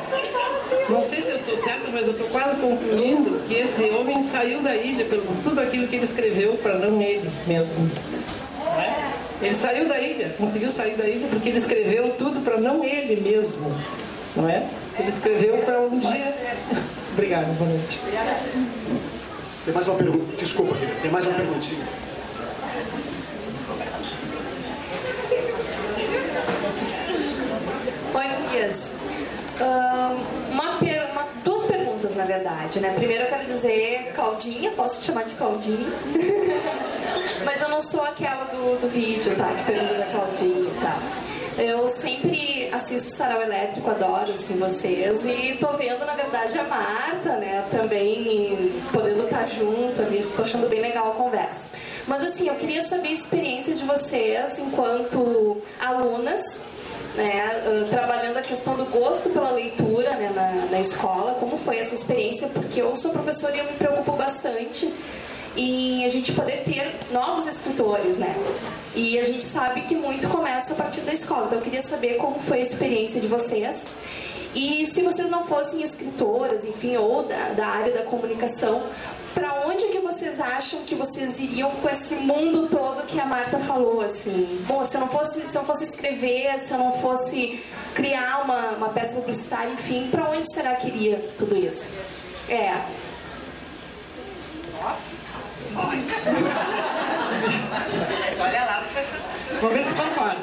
Não 0.88 1.04
sei 1.04 1.20
se 1.20 1.30
eu 1.30 1.36
estou 1.36 1.56
certa, 1.56 1.90
mas 1.92 2.06
eu 2.06 2.12
estou 2.12 2.26
quase 2.28 2.56
concluindo 2.56 3.38
que 3.46 3.54
esse 3.54 3.90
homem 3.90 4.22
saiu 4.22 4.60
da 4.60 4.74
ilha 4.74 5.04
pelo 5.04 5.24
tudo 5.42 5.60
aquilo 5.60 5.86
que 5.86 5.96
ele 5.96 6.04
escreveu 6.04 6.54
para 6.62 6.74
não 6.74 7.02
ele 7.02 7.30
mesmo. 7.46 7.90
Não 8.64 8.80
é? 8.80 9.12
Ele 9.42 9.54
saiu 9.54 9.86
da 9.86 10.00
ilha, 10.00 10.34
conseguiu 10.38 10.70
sair 10.70 10.96
da 10.96 11.06
ilha 11.06 11.28
porque 11.28 11.50
ele 11.50 11.58
escreveu 11.58 12.10
tudo 12.18 12.40
para 12.40 12.56
não 12.56 12.82
ele 12.82 13.20
mesmo. 13.20 13.70
Não 14.34 14.48
é? 14.48 14.66
Ele 14.98 15.08
escreveu 15.08 15.58
para 15.58 15.80
um 15.80 15.98
dia. 15.98 16.34
Obrigada, 17.18 17.46
boa 17.54 17.68
noite. 17.68 17.98
Tem 19.64 19.74
mais 19.74 19.88
uma 19.88 19.96
pergunta. 19.96 20.36
Desculpa, 20.36 20.76
querida. 20.76 21.00
Tem 21.02 21.10
mais 21.10 21.26
uma 21.26 21.34
perguntinha. 21.34 21.84
Oi, 28.14 28.24
Gurias. 28.42 28.90
Ahn, 29.60 30.16
uma, 30.52 30.78
per- 30.78 31.08
uma- 31.12 31.26
duas 31.44 31.64
perguntas, 31.64 32.14
na 32.14 32.24
verdade, 32.24 32.80
né? 32.80 32.92
Primeiro 32.94 33.24
eu 33.24 33.28
quero 33.28 33.44
dizer, 33.44 34.12
Claudinha, 34.14 34.70
posso 34.72 35.00
te 35.00 35.06
chamar 35.06 35.24
de 35.24 35.34
Claudinha? 35.34 35.88
Mas 37.44 37.60
eu 37.60 37.68
não 37.68 37.80
sou 37.80 38.02
aquela 38.04 38.44
do, 38.44 38.80
do 38.80 38.88
vídeo, 38.88 39.34
tá? 39.36 39.48
Que 39.48 39.72
pergunta 39.72 39.94
da 39.94 40.06
Claudinha 40.06 40.70
e 40.70 40.80
tal. 40.80 40.98
Eu 41.59 41.88
sempre 41.88 42.68
assisto 42.70 43.11
Sarau 43.11 43.42
Elétrico, 43.42 43.90
adoro 43.90 44.30
assim, 44.30 44.56
vocês. 44.59 45.26
E 45.26 45.56
tô 45.59 45.72
vendo, 45.72 46.06
na 46.06 46.14
verdade, 46.14 46.56
a 46.56 46.62
Marta, 46.62 47.36
né? 47.36 47.64
Também 47.68 48.72
podendo 48.92 49.24
estar 49.24 49.44
junto 49.46 50.00
ali. 50.00 50.22
Tô 50.36 50.42
achando 50.42 50.68
bem 50.68 50.80
legal 50.80 51.11
a 51.11 51.14
conversa. 51.16 51.66
Mas 52.06 52.22
assim, 52.22 52.48
eu 52.48 52.54
queria 52.54 52.82
saber 52.82 53.09
a 53.09 53.12
experiência 53.12 53.74
de 53.74 53.84
vocês 53.84 54.56
enquanto 54.61 55.61
alunas 55.80 56.61
né, 57.16 57.42
ah, 57.42 57.86
trabalhando 57.90 58.36
a 58.36 58.42
questão 58.42 58.76
do 58.76 58.84
gosto 58.84 59.28
pela 59.30 59.50
leitura 59.50 60.14
né, 60.14 60.30
na, 60.32 60.70
na 60.70 60.80
escola. 60.80 61.34
Como 61.40 61.59
foi 61.59 61.78
essa 61.78 61.92
experiência? 61.92 62.46
Porque 62.46 62.80
eu 62.80 62.94
sou 62.94 63.11
professora 63.11 63.56
e 63.56 63.59
eu 63.59 63.64
me 63.64 63.72
preocupo 63.72 64.12
bastante 64.12 64.88
em 65.59 66.04
a 66.04 66.09
gente 66.09 66.32
poder 66.32 66.62
ter 66.62 66.94
novos 67.11 67.46
escritores, 67.46 68.16
né? 68.16 68.34
E 68.94 69.18
a 69.18 69.24
gente 69.24 69.44
sabe 69.44 69.82
que 69.82 69.94
muito 69.94 70.28
começa 70.28 70.72
a 70.72 70.76
partir 70.76 71.00
da 71.00 71.12
escola. 71.12 71.46
Então 71.46 71.59
eu 71.59 71.64
queria 71.64 71.82
saber 71.82 72.14
como 72.14 72.38
foi 72.38 72.59
a 72.59 72.61
experiência 72.61 73.20
de 73.20 73.26
vocês. 73.26 73.84
E 74.54 74.86
se 74.86 75.02
vocês 75.02 75.28
não 75.28 75.44
fossem 75.46 75.82
escritoras, 75.82 76.64
enfim, 76.64 76.96
ou 76.96 77.24
da, 77.24 77.50
da 77.50 77.66
área 77.66 77.92
da 77.92 78.02
comunicação, 78.04 78.82
para 79.34 79.66
onde 79.66 79.88
que 79.88 79.98
vocês 79.98 80.40
acham 80.40 80.80
que 80.84 80.94
vocês 80.94 81.38
iriam 81.38 81.70
com 81.70 81.88
esse 81.88 82.14
mundo 82.14 82.68
todo 82.68 83.04
que 83.06 83.20
a 83.20 83.26
Marta 83.26 83.59
falou, 83.59 84.00
assim? 84.00 84.64
Bom, 84.66 84.84
se 84.84 84.96
eu 84.96 85.00
não 85.00 85.09
fosse, 85.09 85.46
se 85.46 85.59
eu 85.59 85.64
fosse 85.64 85.84
escrever, 85.84 86.59
se 86.61 86.72
eu 86.72 86.78
não 86.78 86.92
fosse 87.00 87.62
criar 87.94 88.42
uma, 88.44 88.70
uma 88.70 88.88
peça 88.90 89.16
publicitária, 89.16 89.72
enfim, 89.72 90.09
para 90.11 90.30
onde 90.30 90.50
será 90.52 90.76
que 90.76 90.86
iria 90.86 91.24
tudo 91.36 91.56
isso? 91.56 91.92
É. 92.48 92.80
Olha 98.40 98.64
lá. 98.64 98.82
Vou 99.61 99.70
ver 99.70 99.82
se 99.82 99.88
tu 99.88 99.94
concorda. 99.96 100.40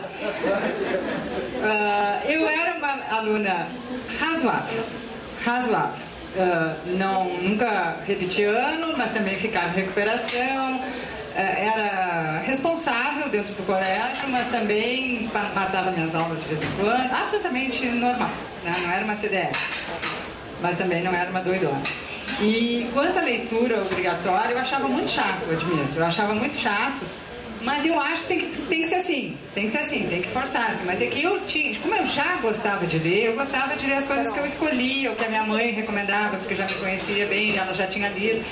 Ah, 1.64 2.20
eu 2.26 2.48
era 2.50 2.74
uma 2.78 3.18
aluna 3.18 3.68
razoável. 4.20 4.84
Razoável. 5.44 6.06
Ah, 6.38 6.76
não, 6.98 7.26
nunca 7.42 7.96
repeti 8.06 8.44
ano, 8.44 8.94
mas 8.98 9.12
também 9.12 9.38
ficava 9.40 9.68
em 9.70 9.74
recuperação. 9.82 10.82
Ah, 11.36 11.42
era 11.42 12.42
responsável 12.46 13.30
dentro 13.30 13.54
do 13.54 13.66
colégio, 13.66 14.28
mas 14.30 14.48
também 14.48 15.30
matava 15.54 15.92
minhas 15.92 16.14
aulas 16.16 16.42
de 16.42 16.48
vez 16.50 16.64
em 16.64 16.72
quando. 16.78 17.12
Absolutamente 17.14 17.86
normal. 17.88 18.30
né? 18.64 18.76
Não 18.82 18.92
era 18.92 19.04
uma 19.06 19.16
CDF. 19.16 19.54
Mas 20.62 20.78
também 20.78 21.04
não 21.04 21.14
era 21.14 21.30
uma 21.30 21.42
doidona. 21.42 21.82
E 22.42 22.90
quanto 22.94 23.18
à 23.18 23.22
leitura 23.22 23.82
obrigatória, 23.82 24.54
eu 24.54 24.60
achava 24.60 24.88
muito 24.88 25.10
chato, 25.10 25.42
eu 25.48 25.54
admito. 25.54 25.94
Eu 25.96 26.06
achava 26.06 26.34
muito 26.34 26.58
chato. 26.60 27.06
Mas 27.62 27.84
eu 27.84 28.00
acho 28.00 28.22
que 28.24 28.28
tem 28.28 28.40
que, 28.40 28.62
tem 28.62 28.82
que 28.84 28.90
ser 28.90 28.96
assim, 28.96 29.38
tem 29.56 29.66
que 29.66 29.72
ser 29.72 29.80
assim, 29.80 30.06
tem 30.08 30.22
que 30.22 30.28
forçar-se. 30.30 30.84
Mas 30.84 31.02
é 31.02 31.08
que 31.08 31.24
eu 31.24 31.40
tinha, 31.48 31.74
como 31.80 31.96
eu 31.96 32.08
já 32.08 32.36
gostava 32.36 32.86
de 32.86 33.00
ler, 33.00 33.26
eu 33.26 33.34
gostava 33.34 33.76
de 33.76 33.88
ler 33.88 33.96
as 33.96 34.06
coisas 34.06 34.32
que 34.32 34.38
eu 34.38 34.46
escolhia, 34.46 35.10
ou 35.10 35.16
que 35.16 35.26
a 35.26 35.30
minha 35.30 35.44
mãe 35.44 35.72
recomendava, 35.72 36.38
porque 36.38 36.54
já 36.54 36.66
me 36.66 36.76
conhecia 36.76 37.26
bem, 37.26 37.58
ela 37.58 37.74
já 37.74 37.88
tinha 37.88 38.10
lido. 38.10 38.46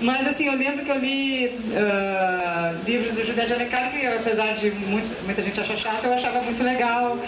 Mas 0.00 0.28
assim, 0.28 0.46
eu 0.46 0.56
lembro 0.56 0.84
que 0.84 0.90
eu 0.90 0.98
li 0.98 1.58
ah, 1.74 2.74
livros 2.86 3.14
do 3.14 3.24
José 3.24 3.46
de 3.46 3.52
Alencar, 3.52 3.90
que 3.90 4.06
apesar 4.06 4.54
de 4.54 4.70
muito, 4.70 5.24
muita 5.24 5.42
gente 5.42 5.58
achar 5.58 5.76
chato, 5.76 6.04
eu 6.04 6.12
achava 6.12 6.40
muito 6.42 6.62
legal. 6.62 7.18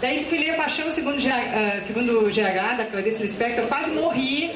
Daí 0.00 0.24
fui 0.26 0.38
ler 0.38 0.54
Paixão 0.54 0.88
segundo, 0.90 1.16
GH, 1.16 1.28
ah, 1.28 1.80
segundo 1.84 2.30
GH, 2.30 2.76
da 2.76 2.84
Clarice 2.84 3.22
Lispector, 3.22 3.64
eu 3.64 3.68
quase 3.68 3.90
morri. 3.90 4.52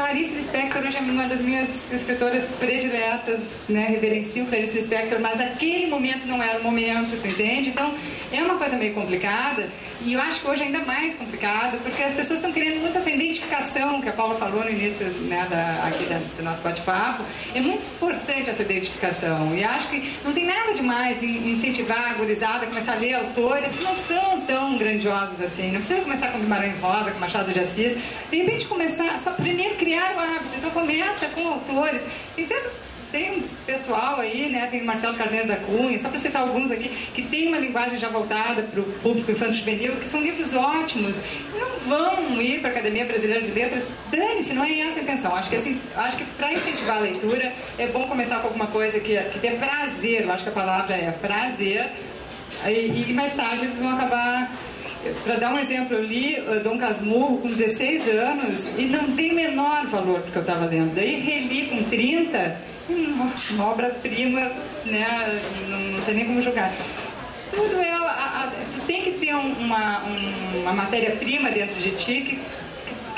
Clarice 0.00 0.34
Lispector 0.34 0.82
hoje 0.82 0.96
é 0.96 1.00
uma 1.00 1.28
das 1.28 1.42
minhas 1.42 1.92
escritoras 1.92 2.46
prediletas, 2.58 3.38
né? 3.68 3.86
Reverencio 3.90 4.46
Clarice 4.46 4.78
Lispector, 4.78 5.20
mas 5.20 5.38
aquele 5.38 5.88
momento 5.88 6.26
não 6.26 6.42
era 6.42 6.58
o 6.58 6.62
momento, 6.62 7.14
entende? 7.16 7.68
Então 7.68 7.92
é 8.32 8.42
uma 8.42 8.56
coisa 8.56 8.76
meio 8.76 8.94
complicada 8.94 9.68
e 10.04 10.12
eu 10.14 10.20
acho 10.20 10.40
que 10.40 10.48
hoje 10.48 10.62
é 10.62 10.66
ainda 10.66 10.78
mais 10.80 11.14
complicado 11.14 11.78
porque 11.82 12.02
as 12.02 12.12
pessoas 12.14 12.38
estão 12.38 12.52
querendo 12.52 12.80
muito 12.80 12.96
essa 12.96 13.10
identificação 13.10 14.00
que 14.00 14.08
a 14.08 14.12
Paula 14.12 14.34
falou 14.36 14.64
no 14.64 14.70
início 14.70 15.06
né, 15.06 15.46
da, 15.50 15.86
aqui 15.88 16.04
da- 16.04 16.20
do 16.36 16.42
nosso 16.42 16.60
bate-papo. 16.62 17.22
É 17.54 17.60
muito 17.60 17.82
importante 17.82 18.48
essa 18.50 18.62
identificação 18.62 19.54
e 19.54 19.62
acho 19.64 19.88
que 19.88 20.10
não 20.24 20.32
tem 20.32 20.46
nada 20.46 20.72
demais 20.74 21.22
em 21.22 21.52
incentivar 21.52 22.10
a 22.10 22.14
gurizada 22.14 22.64
a 22.64 22.66
começar 22.68 22.92
a 22.92 22.96
ler 22.96 23.14
autores 23.14 23.74
que 23.74 23.84
não 23.84 23.94
são 23.96 24.40
tão 24.42 24.78
grandiosos 24.78 25.40
assim. 25.40 25.70
Não 25.70 25.80
precisa 25.80 26.00
começar 26.02 26.28
com 26.28 26.38
Guimarães 26.38 26.76
Rosa, 26.80 27.10
com 27.10 27.18
Machado 27.18 27.52
de 27.52 27.60
Assis. 27.60 27.96
De 28.30 28.36
repente 28.38 28.66
começar, 28.66 29.18
só 29.18 29.32
primeiro 29.32 29.74
criar 29.76 30.14
o 30.16 30.18
hábito. 30.20 30.56
Então 30.56 30.70
começa 30.70 31.26
com 31.28 31.46
autores. 31.48 32.02
Tem 32.34 32.46
tanto 32.46 32.70
tem 33.10 33.38
um 33.38 33.42
pessoal 33.66 34.20
aí, 34.20 34.48
né? 34.50 34.68
Tem 34.70 34.82
o 34.82 34.84
Marcelo 34.84 35.16
Carneiro 35.16 35.48
da 35.48 35.56
Cunha, 35.56 35.98
só 35.98 36.08
para 36.08 36.18
citar 36.18 36.42
alguns 36.42 36.70
aqui, 36.70 36.88
que 37.14 37.22
tem 37.22 37.48
uma 37.48 37.58
linguagem 37.58 37.98
já 37.98 38.08
voltada 38.08 38.62
para 38.62 38.80
o 38.80 38.84
público 38.84 39.30
infantil 39.30 39.56
juvenil, 39.56 39.96
que 39.96 40.08
são 40.08 40.20
livros 40.20 40.54
ótimos. 40.54 41.20
Não 41.58 41.78
vão 41.80 42.40
ir 42.40 42.60
para 42.60 42.70
a 42.70 42.72
Academia 42.72 43.04
Brasileira 43.04 43.42
de 43.42 43.50
Letras. 43.50 43.92
Dane-se, 44.10 44.52
não 44.52 44.64
é 44.64 44.80
essa 44.80 45.00
a 45.00 45.02
intenção. 45.02 45.34
Acho 45.34 45.50
que 45.50 45.56
assim, 45.56 45.80
acho 45.96 46.16
que 46.16 46.24
para 46.24 46.52
incentivar 46.52 46.98
a 46.98 47.00
leitura 47.00 47.52
é 47.78 47.86
bom 47.86 48.06
começar 48.06 48.40
com 48.40 48.48
alguma 48.48 48.66
coisa 48.66 49.00
que, 49.00 49.16
que 49.16 49.38
dê 49.38 49.50
prazer. 49.52 50.22
Eu 50.22 50.32
acho 50.32 50.44
que 50.44 50.50
a 50.50 50.52
palavra 50.52 50.94
é 50.94 51.10
prazer. 51.10 51.90
E, 52.66 53.06
e 53.08 53.12
mais 53.12 53.32
tarde 53.32 53.64
eles 53.64 53.78
vão 53.78 53.90
acabar 53.90 54.50
para 55.24 55.36
dar 55.36 55.54
um 55.54 55.58
exemplo, 55.58 55.96
eu 55.96 56.04
li 56.04 56.38
uh, 56.40 56.60
Dom 56.62 56.76
Casmurro 56.76 57.38
com 57.38 57.48
16 57.48 58.08
anos 58.08 58.70
e 58.78 58.84
não 58.84 59.16
tem 59.16 59.34
menor 59.34 59.86
valor 59.86 60.20
porque 60.20 60.36
eu 60.36 60.42
estava 60.42 60.66
lendo. 60.66 60.94
Daí 60.94 61.20
reli 61.20 61.66
com 61.68 61.82
30, 61.84 62.56
uma 62.94 63.64
obra-prima, 63.70 64.40
né? 64.84 65.40
não, 65.68 65.78
não 65.78 66.00
tem 66.02 66.14
nem 66.14 66.26
como 66.26 66.42
julgar. 66.42 66.72
Tudo 67.50 67.76
é. 67.80 67.90
A, 67.90 67.98
a, 68.02 68.52
tem 68.86 69.02
que 69.02 69.12
ter 69.12 69.34
um- 69.34 69.52
uma, 69.54 70.02
um- 70.04 70.60
uma 70.62 70.72
matéria-prima 70.72 71.50
dentro 71.50 71.76
de 71.80 71.90
ti 71.92 72.20
que, 72.22 72.42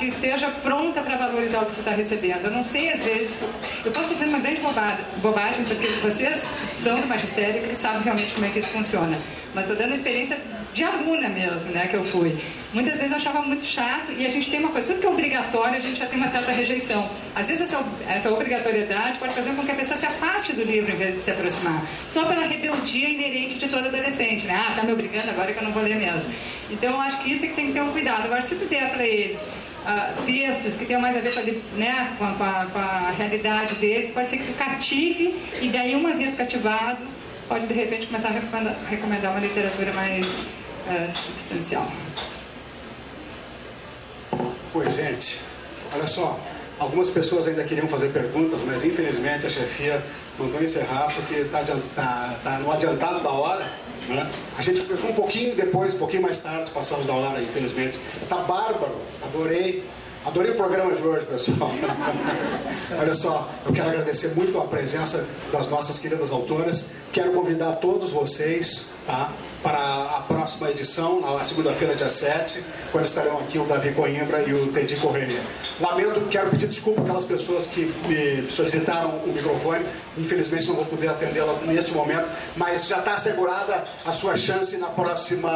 que 0.02 0.08
esteja 0.08 0.48
pronta 0.48 1.00
para 1.00 1.16
valorizar 1.16 1.62
o 1.62 1.66
que 1.66 1.78
está 1.78 1.92
recebendo. 1.92 2.46
Eu 2.46 2.50
não 2.50 2.64
sei, 2.64 2.92
às 2.92 3.00
vezes, 3.00 3.40
eu 3.84 3.92
posso 3.92 4.12
estar 4.12 4.24
dizendo 4.24 4.30
uma 4.30 4.40
grande 4.40 4.60
bobagem, 5.18 5.64
porque 5.64 5.86
vocês 6.02 6.50
são 6.74 7.00
do 7.00 7.06
magistério 7.06 7.70
e 7.70 7.74
sabem 7.76 8.02
realmente 8.02 8.32
como 8.32 8.46
é 8.46 8.50
que 8.50 8.58
isso 8.58 8.68
funciona. 8.68 9.16
Mas 9.54 9.64
estou 9.64 9.76
dando 9.76 9.92
a 9.92 9.94
experiência 9.94 10.38
de 10.72 10.82
aluna 10.82 11.28
mesmo, 11.28 11.70
né, 11.70 11.86
que 11.86 11.94
eu 11.94 12.02
fui. 12.02 12.36
Muitas 12.72 12.96
vezes 12.98 13.12
eu 13.12 13.18
achava 13.18 13.42
muito 13.42 13.64
chato 13.64 14.10
e 14.16 14.26
a 14.26 14.30
gente 14.30 14.50
tem 14.50 14.58
uma 14.58 14.70
coisa, 14.70 14.86
tudo 14.86 15.00
que 15.00 15.06
é 15.06 15.10
obrigatório, 15.10 15.76
a 15.76 15.80
gente 15.80 15.98
já 15.98 16.06
tem 16.06 16.18
uma 16.18 16.28
certa 16.28 16.50
rejeição. 16.50 17.08
Às 17.34 17.48
vezes 17.48 17.64
essa, 17.64 17.84
essa 18.08 18.32
obrigatoriedade 18.32 19.18
pode 19.18 19.34
fazer 19.34 19.54
com 19.54 19.62
que 19.64 19.70
a 19.70 19.74
pessoa 19.74 19.98
se 19.98 20.06
afaste 20.06 20.54
do 20.54 20.64
livro 20.64 20.90
em 20.90 20.96
vez 20.96 21.14
de 21.14 21.20
se 21.20 21.30
aproximar. 21.30 21.84
Só 21.98 22.24
pela 22.24 22.46
rebeldia 22.46 23.08
inerente 23.10 23.58
de 23.58 23.68
todo 23.68 23.86
adolescente, 23.86 24.46
né? 24.46 24.64
Ah, 24.66 24.74
tá 24.74 24.82
me 24.82 24.92
obrigando 24.92 25.28
agora 25.28 25.52
que 25.52 25.58
eu 25.58 25.64
não 25.64 25.72
vou 25.72 25.82
ler 25.82 25.96
mesmo. 25.96 26.32
Então 26.70 26.92
eu 26.92 27.00
acho 27.02 27.18
que 27.18 27.30
isso 27.30 27.44
é 27.44 27.48
que 27.48 27.54
tem 27.54 27.66
que 27.66 27.72
ter 27.72 27.82
um 27.82 27.92
cuidado. 27.92 28.24
Agora, 28.24 28.40
se 28.40 28.54
tu 28.54 28.64
der 28.64 28.90
para 28.90 29.06
ele 29.06 29.38
uh, 29.84 30.22
textos 30.24 30.76
que 30.76 30.84
tenham 30.84 31.00
mais 31.00 31.16
a 31.16 31.20
ver 31.20 31.34
com 31.34 31.40
a, 31.40 31.42
né, 31.78 32.16
com, 32.18 32.24
a, 32.24 32.66
com 32.72 32.78
a 32.78 33.14
realidade 33.16 33.74
deles, 33.76 34.10
pode 34.10 34.30
ser 34.30 34.38
que 34.38 34.52
cative 34.54 35.36
e 35.60 35.68
daí, 35.68 35.94
uma 35.94 36.12
vez 36.14 36.34
cativado, 36.34 37.04
pode 37.48 37.66
de 37.66 37.74
repente 37.74 38.06
começar 38.06 38.28
a 38.28 38.32
recomendar, 38.32 38.76
recomendar 38.88 39.30
uma 39.32 39.40
literatura 39.40 39.92
mais 39.92 40.26
uh, 40.26 41.10
substancial. 41.10 41.86
Oi, 44.74 44.90
gente. 44.90 45.38
Olha 45.92 46.06
só, 46.06 46.40
algumas 46.78 47.10
pessoas 47.10 47.46
ainda 47.46 47.62
queriam 47.64 47.86
fazer 47.86 48.08
perguntas, 48.08 48.62
mas 48.62 48.84
infelizmente 48.84 49.46
a 49.46 49.50
chefia 49.50 50.02
mandou 50.38 50.62
encerrar 50.62 51.12
porque 51.14 51.34
está 51.34 51.64
tá, 51.94 52.36
tá 52.42 52.58
no 52.58 52.70
adiantado 52.72 53.20
da 53.20 53.30
hora. 53.30 53.64
Né? 54.08 54.28
A 54.58 54.62
gente 54.62 54.80
foi 54.80 55.10
um 55.10 55.14
pouquinho 55.14 55.54
depois, 55.54 55.94
um 55.94 55.98
pouquinho 55.98 56.22
mais 56.22 56.38
tarde, 56.38 56.70
passamos 56.70 57.06
da 57.06 57.12
hora, 57.12 57.40
infelizmente. 57.40 57.98
Tá 58.28 58.36
bárbaro, 58.36 58.96
adorei. 59.22 59.84
Adorei 60.24 60.52
o 60.52 60.54
programa 60.54 60.94
de 60.94 61.02
hoje, 61.02 61.26
pessoal. 61.26 61.72
Olha 62.96 63.12
só, 63.12 63.48
eu 63.66 63.72
quero 63.72 63.88
agradecer 63.88 64.28
muito 64.36 64.56
a 64.56 64.64
presença 64.64 65.26
das 65.50 65.66
nossas 65.66 65.98
queridas 65.98 66.30
autoras. 66.30 66.90
Quero 67.12 67.32
convidar 67.32 67.72
todos 67.76 68.12
vocês 68.12 68.86
tá, 69.04 69.32
para 69.64 69.78
a 69.78 70.20
próxima 70.28 70.70
edição, 70.70 71.20
na 71.20 71.42
segunda-feira, 71.42 71.96
dia 71.96 72.08
7, 72.08 72.64
quando 72.92 73.04
estarão 73.04 73.38
aqui 73.38 73.58
o 73.58 73.64
Davi 73.64 73.92
Coimbra 73.92 74.44
e 74.44 74.54
o 74.54 74.70
Teddy 74.72 74.94
Correia. 74.96 75.40
Lamento, 75.80 76.20
quero 76.30 76.50
pedir 76.50 76.68
desculpa 76.68 77.02
aquelas 77.02 77.24
pessoas 77.24 77.66
que 77.66 77.92
me 78.06 78.48
solicitaram 78.48 79.10
o 79.24 79.28
microfone. 79.28 79.84
Infelizmente 80.16 80.68
não 80.68 80.76
vou 80.76 80.84
poder 80.84 81.08
atendê-las 81.08 81.62
neste 81.62 81.90
momento, 81.92 82.28
mas 82.56 82.86
já 82.86 83.00
está 83.00 83.14
assegurada 83.14 83.84
a 84.04 84.12
sua 84.12 84.36
chance 84.36 84.76
na 84.76 84.88
próxima, 84.88 85.50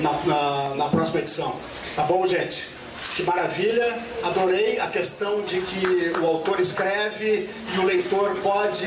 na, 0.00 0.12
na, 0.26 0.74
na 0.74 0.88
próxima 0.88 1.20
edição. 1.20 1.56
Tá 1.96 2.02
bom, 2.02 2.26
gente? 2.26 2.73
Que 3.16 3.22
maravilha, 3.22 3.98
adorei 4.22 4.80
a 4.80 4.86
questão 4.86 5.42
de 5.42 5.60
que 5.60 6.12
o 6.18 6.26
autor 6.26 6.60
escreve 6.60 7.48
e 7.74 7.78
o 7.78 7.84
leitor 7.84 8.36
pode, 8.42 8.86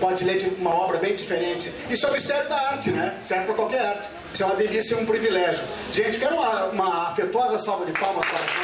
pode 0.00 0.24
ler 0.24 0.36
de 0.36 0.46
uma 0.60 0.74
obra 0.74 0.98
bem 0.98 1.14
diferente. 1.14 1.72
Isso 1.88 2.06
é 2.06 2.10
o 2.10 2.12
mistério 2.12 2.48
da 2.48 2.56
arte, 2.56 2.90
né? 2.90 3.18
Serve 3.22 3.46
para 3.46 3.54
qualquer 3.54 3.80
arte. 3.80 4.08
Isso 4.32 4.42
é 4.42 4.46
uma 4.46 4.56
delícia 4.56 4.94
e 4.94 4.98
um 4.98 5.06
privilégio. 5.06 5.64
Gente, 5.92 6.18
quero 6.18 6.34
uma, 6.36 6.64
uma 6.66 7.08
afetuosa 7.08 7.58
salva 7.58 7.86
de 7.86 7.92
palmas 7.92 8.24
para 8.24 8.32
nossas 8.32 8.54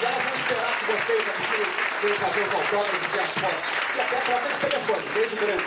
E 0.00 0.04
elas 0.04 0.22
vão 0.22 0.34
esperar 0.34 0.78
que 0.78 0.84
vocês 0.84 1.20
aqui 1.20 1.82
venham 2.02 2.16
fazer 2.16 2.40
os 2.40 2.54
autógrafos 2.54 3.14
e 3.14 3.18
as 3.18 3.30
fotos. 3.30 3.68
E 3.96 4.00
até 4.00 4.16
a 4.16 4.20
própria 4.20 4.56
telefone. 4.56 5.02
Beijo 5.14 5.36
grande. 5.36 5.64